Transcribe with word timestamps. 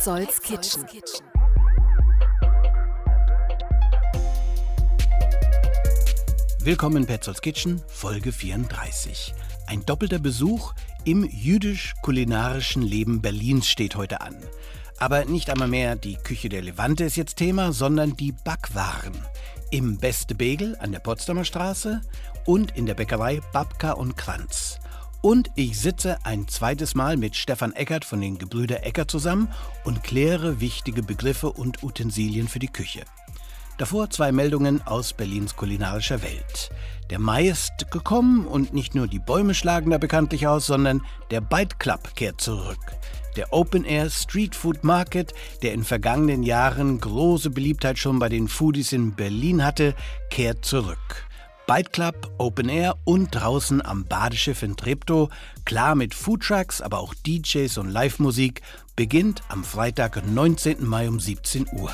Petzolds 0.00 0.40
Kitchen. 0.40 0.86
Willkommen 6.60 6.96
in 6.96 7.06
Petzolds 7.06 7.42
Kitchen, 7.42 7.82
Folge 7.86 8.32
34. 8.32 9.34
Ein 9.66 9.84
doppelter 9.84 10.18
Besuch 10.18 10.72
im 11.04 11.28
jüdisch-kulinarischen 11.28 12.80
Leben 12.80 13.20
Berlins 13.20 13.68
steht 13.68 13.94
heute 13.94 14.22
an. 14.22 14.36
Aber 14.98 15.26
nicht 15.26 15.50
einmal 15.50 15.68
mehr 15.68 15.96
die 15.96 16.16
Küche 16.16 16.48
der 16.48 16.62
Levante 16.62 17.04
ist 17.04 17.16
jetzt 17.16 17.36
Thema, 17.36 17.74
sondern 17.74 18.16
die 18.16 18.32
Backwaren. 18.32 19.12
Im 19.70 19.98
Beste 19.98 20.34
Begel 20.34 20.78
an 20.80 20.92
der 20.92 21.00
Potsdamer 21.00 21.44
Straße 21.44 22.00
und 22.46 22.74
in 22.74 22.86
der 22.86 22.94
Bäckerei 22.94 23.42
Babka 23.52 23.92
und 23.92 24.16
Kranz. 24.16 24.80
Und 25.22 25.50
ich 25.54 25.78
sitze 25.78 26.16
ein 26.24 26.48
zweites 26.48 26.94
Mal 26.94 27.18
mit 27.18 27.36
Stefan 27.36 27.74
Eckert 27.74 28.06
von 28.06 28.22
den 28.22 28.38
Gebrüder 28.38 28.86
Eckert 28.86 29.10
zusammen 29.10 29.48
und 29.84 30.02
kläre 30.02 30.60
wichtige 30.60 31.02
Begriffe 31.02 31.52
und 31.52 31.82
Utensilien 31.82 32.48
für 32.48 32.58
die 32.58 32.68
Küche. 32.68 33.02
Davor 33.76 34.08
zwei 34.10 34.32
Meldungen 34.32 34.80
aus 34.86 35.12
Berlins 35.12 35.56
kulinarischer 35.56 36.22
Welt. 36.22 36.70
Der 37.10 37.18
Mai 37.18 37.48
ist 37.48 37.90
gekommen 37.90 38.46
und 38.46 38.72
nicht 38.72 38.94
nur 38.94 39.08
die 39.08 39.18
Bäume 39.18 39.54
schlagen 39.54 39.90
da 39.90 39.98
bekanntlich 39.98 40.46
aus, 40.46 40.66
sondern 40.66 41.02
der 41.30 41.42
Bite 41.42 41.76
Club 41.78 42.14
kehrt 42.14 42.40
zurück. 42.40 42.78
Der 43.36 43.52
Open 43.52 43.84
Air 43.84 44.10
Street 44.10 44.54
Food 44.54 44.84
Market, 44.84 45.34
der 45.62 45.72
in 45.72 45.84
vergangenen 45.84 46.42
Jahren 46.42 46.98
große 46.98 47.50
Beliebtheit 47.50 47.98
schon 47.98 48.18
bei 48.18 48.28
den 48.28 48.48
Foodies 48.48 48.92
in 48.92 49.14
Berlin 49.14 49.64
hatte, 49.64 49.94
kehrt 50.30 50.64
zurück. 50.64 51.29
Bite 51.72 51.92
Club, 51.92 52.32
Open 52.38 52.68
Air 52.68 52.96
und 53.04 53.28
draußen 53.30 53.80
am 53.80 54.04
Badeschiff 54.04 54.64
in 54.64 54.76
Treptow, 54.76 55.28
klar 55.64 55.94
mit 55.94 56.14
Foodtrucks, 56.14 56.82
aber 56.82 56.98
auch 56.98 57.14
DJs 57.14 57.78
und 57.78 57.88
Live-Musik, 57.90 58.62
beginnt 58.96 59.44
am 59.46 59.62
Freitag, 59.62 60.26
19. 60.26 60.84
Mai 60.84 61.08
um 61.08 61.20
17 61.20 61.68
Uhr. 61.78 61.92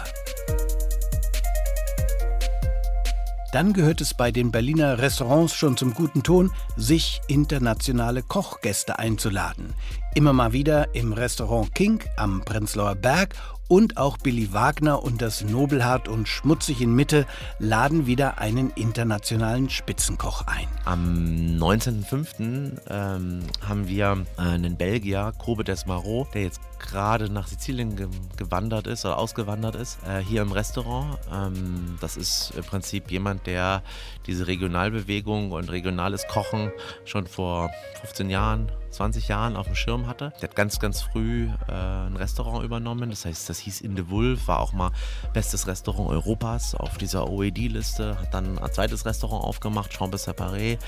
Dann 3.53 3.75
gehört 3.75 4.01
es 4.01 4.15
bei 4.15 4.33
den 4.33 4.51
Berliner 4.51 4.99
Restaurants 4.99 5.55
schon 5.55 5.77
zum 5.77 5.93
guten 5.93 6.23
Ton, 6.23 6.53
sich 6.79 7.21
internationale 7.29 8.23
Kochgäste 8.23 8.99
einzuladen. 8.99 9.75
Immer 10.17 10.33
mal 10.33 10.55
wieder 10.55 10.95
im 10.95 11.13
Restaurant 11.13 11.75
King 11.75 12.03
am 12.17 12.43
Prenzlauer 12.43 12.95
Berg 12.95 13.35
und 13.69 13.99
auch 13.99 14.17
Billy 14.17 14.55
Wagner 14.55 15.03
und 15.03 15.21
das 15.21 15.45
Nobelhart 15.45 16.09
und 16.09 16.27
Schmutzig 16.27 16.81
in 16.81 16.95
Mitte 16.95 17.27
laden 17.59 18.07
wieder 18.07 18.39
einen 18.39 18.71
internationalen 18.71 19.69
Spitzenkoch 19.69 20.47
ein. 20.47 20.69
Am 20.87 21.59
19.05. 21.59 22.79
Ähm, 22.89 23.43
haben 23.61 23.89
wir 23.89 24.25
einen 24.39 24.79
Belgier, 24.79 25.35
Kobe 25.37 25.65
Desmaro, 25.65 26.27
der 26.33 26.45
jetzt 26.45 26.63
gerade 26.79 27.29
nach 27.29 27.47
Sizilien 27.47 27.97
ge 27.97 28.09
gewandert 28.39 28.87
ist 28.87 29.05
oder 29.05 29.19
ausgewandert 29.19 29.75
ist, 29.75 29.99
äh, 30.09 30.21
hier 30.21 30.41
im 30.41 30.53
Restaurant. 30.53 31.19
Ähm, 31.31 31.99
das 32.01 32.17
ist 32.17 32.55
im 32.57 32.65
Prinzip 32.65 33.11
jemand, 33.11 33.47
der 33.47 33.83
diese 34.27 34.47
Regionalbewegung 34.47 35.53
und 35.53 35.71
regionales 35.71 36.27
Kochen 36.27 36.73
schon 37.05 37.27
vor 37.27 37.71
15 38.01 38.31
Jahren 38.31 38.73
20 38.97 39.29
Jahren 39.29 39.57
auf 39.57 39.67
dem 39.67 39.75
Schirm 39.75 40.07
hatte. 40.07 40.33
Der 40.41 40.49
hat 40.49 40.57
ganz, 40.57 40.79
ganz 40.79 41.03
früh 41.03 41.49
äh, 41.69 41.73
ein 41.73 42.17
Restaurant 42.17 42.65
übernommen. 42.65 43.11
Das 43.11 43.25
heißt, 43.25 43.49
das 43.49 43.59
hieß 43.59 43.81
In 43.83 43.97
the 43.97 44.11
Wolf, 44.11 44.49
war 44.49 44.61
auch 44.61 44.73
mal 44.73 44.91
bestes 45.33 45.67
Restaurant 45.67 46.11
Europas 46.11 46.75
auf 46.75 46.99
dieser 46.99 47.29
OED-Liste. 47.31 48.19
Hat 48.19 48.35
dann 48.35 48.59
ein 48.59 48.73
zweites 48.73 49.05
Restaurant 49.05 49.45
aufgemacht, 49.45 49.93
Chambre 49.93 50.19
Separé. 50.19 50.79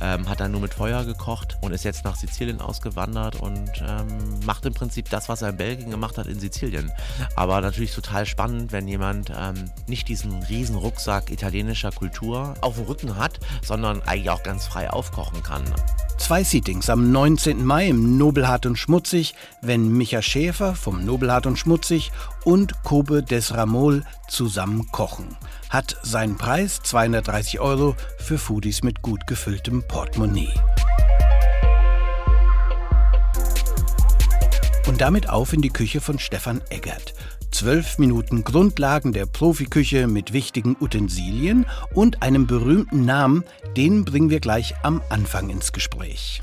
Ähm, 0.00 0.28
hat 0.28 0.40
dann 0.40 0.52
nur 0.52 0.60
mit 0.60 0.74
Feuer 0.74 1.04
gekocht 1.04 1.56
und 1.62 1.72
ist 1.72 1.84
jetzt 1.84 2.04
nach 2.04 2.16
Sizilien 2.16 2.60
ausgewandert 2.60 3.36
und 3.40 3.70
ähm, 3.80 4.40
macht 4.44 4.66
im 4.66 4.74
Prinzip 4.74 5.08
das, 5.10 5.28
was 5.28 5.42
er 5.42 5.50
in 5.50 5.56
Belgien 5.56 5.90
gemacht 5.90 6.18
hat, 6.18 6.26
in 6.26 6.38
Sizilien. 6.38 6.92
Aber 7.36 7.60
natürlich 7.60 7.94
total 7.94 8.26
spannend, 8.26 8.72
wenn 8.72 8.86
jemand 8.86 9.32
ähm, 9.36 9.70
nicht 9.86 10.08
diesen 10.08 10.42
riesen 10.44 10.76
Rucksack 10.76 11.30
italienischer 11.30 11.92
Kultur 11.92 12.54
auf 12.60 12.74
dem 12.76 12.84
Rücken 12.84 13.16
hat, 13.16 13.40
sondern 13.62 14.02
eigentlich 14.02 14.30
auch 14.30 14.42
ganz 14.42 14.66
frei 14.66 14.90
aufkochen 14.90 15.42
kann. 15.42 15.64
Zwei 16.18 16.42
Seatings 16.42 16.88
am 16.88 17.12
19. 17.12 17.64
Mai 17.64 17.88
im 17.88 18.16
Nobelhart 18.16 18.66
und 18.66 18.76
Schmutzig, 18.76 19.34
wenn 19.60 19.88
Micha 19.88 20.22
Schäfer 20.22 20.74
vom 20.74 21.04
Nobelhart 21.04 21.46
und 21.46 21.58
Schmutzig 21.58 22.12
und 22.44 22.82
Kobe 22.82 23.22
Desramol 23.22 24.04
zusammen 24.28 24.90
kochen. 24.90 25.36
Hat 25.68 25.96
seinen 26.02 26.36
Preis 26.36 26.80
230 26.82 27.60
Euro 27.60 27.94
für 28.18 28.38
Foodies 28.38 28.82
mit 28.82 29.02
gut 29.02 29.26
gefülltem 29.26 29.82
Portemonnaie. 29.86 30.54
Und 34.86 35.00
damit 35.00 35.28
auf 35.28 35.52
in 35.52 35.62
die 35.62 35.70
Küche 35.70 36.00
von 36.00 36.18
Stefan 36.18 36.62
Eggert. 36.70 37.14
Zwölf 37.54 37.98
Minuten 37.98 38.42
Grundlagen 38.42 39.12
der 39.12 39.26
Profiküche 39.26 40.08
mit 40.08 40.32
wichtigen 40.32 40.76
Utensilien 40.80 41.66
und 41.94 42.20
einem 42.20 42.48
berühmten 42.48 43.04
Namen, 43.04 43.44
den 43.76 44.04
bringen 44.04 44.28
wir 44.28 44.40
gleich 44.40 44.74
am 44.82 45.00
Anfang 45.08 45.50
ins 45.50 45.72
Gespräch. 45.72 46.42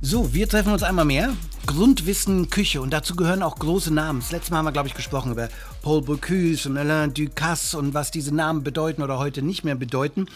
So, 0.00 0.32
wir 0.34 0.48
treffen 0.48 0.72
uns 0.72 0.84
einmal 0.84 1.04
mehr. 1.04 1.30
Grundwissen 1.66 2.48
Küche 2.48 2.80
und 2.80 2.92
dazu 2.92 3.16
gehören 3.16 3.42
auch 3.42 3.56
große 3.56 3.92
Namen. 3.92 4.20
Das 4.20 4.30
letzte 4.30 4.52
Mal 4.52 4.58
haben 4.58 4.66
wir, 4.66 4.72
glaube 4.72 4.86
ich, 4.86 4.94
gesprochen 4.94 5.32
über 5.32 5.48
Paul 5.82 6.02
Bocuse 6.02 6.68
und 6.68 6.76
Alain 6.76 7.12
Ducasse 7.12 7.76
und 7.76 7.92
was 7.92 8.12
diese 8.12 8.32
Namen 8.32 8.62
bedeuten 8.62 9.02
oder 9.02 9.18
heute 9.18 9.42
nicht 9.42 9.64
mehr 9.64 9.74
bedeuten. 9.74 10.26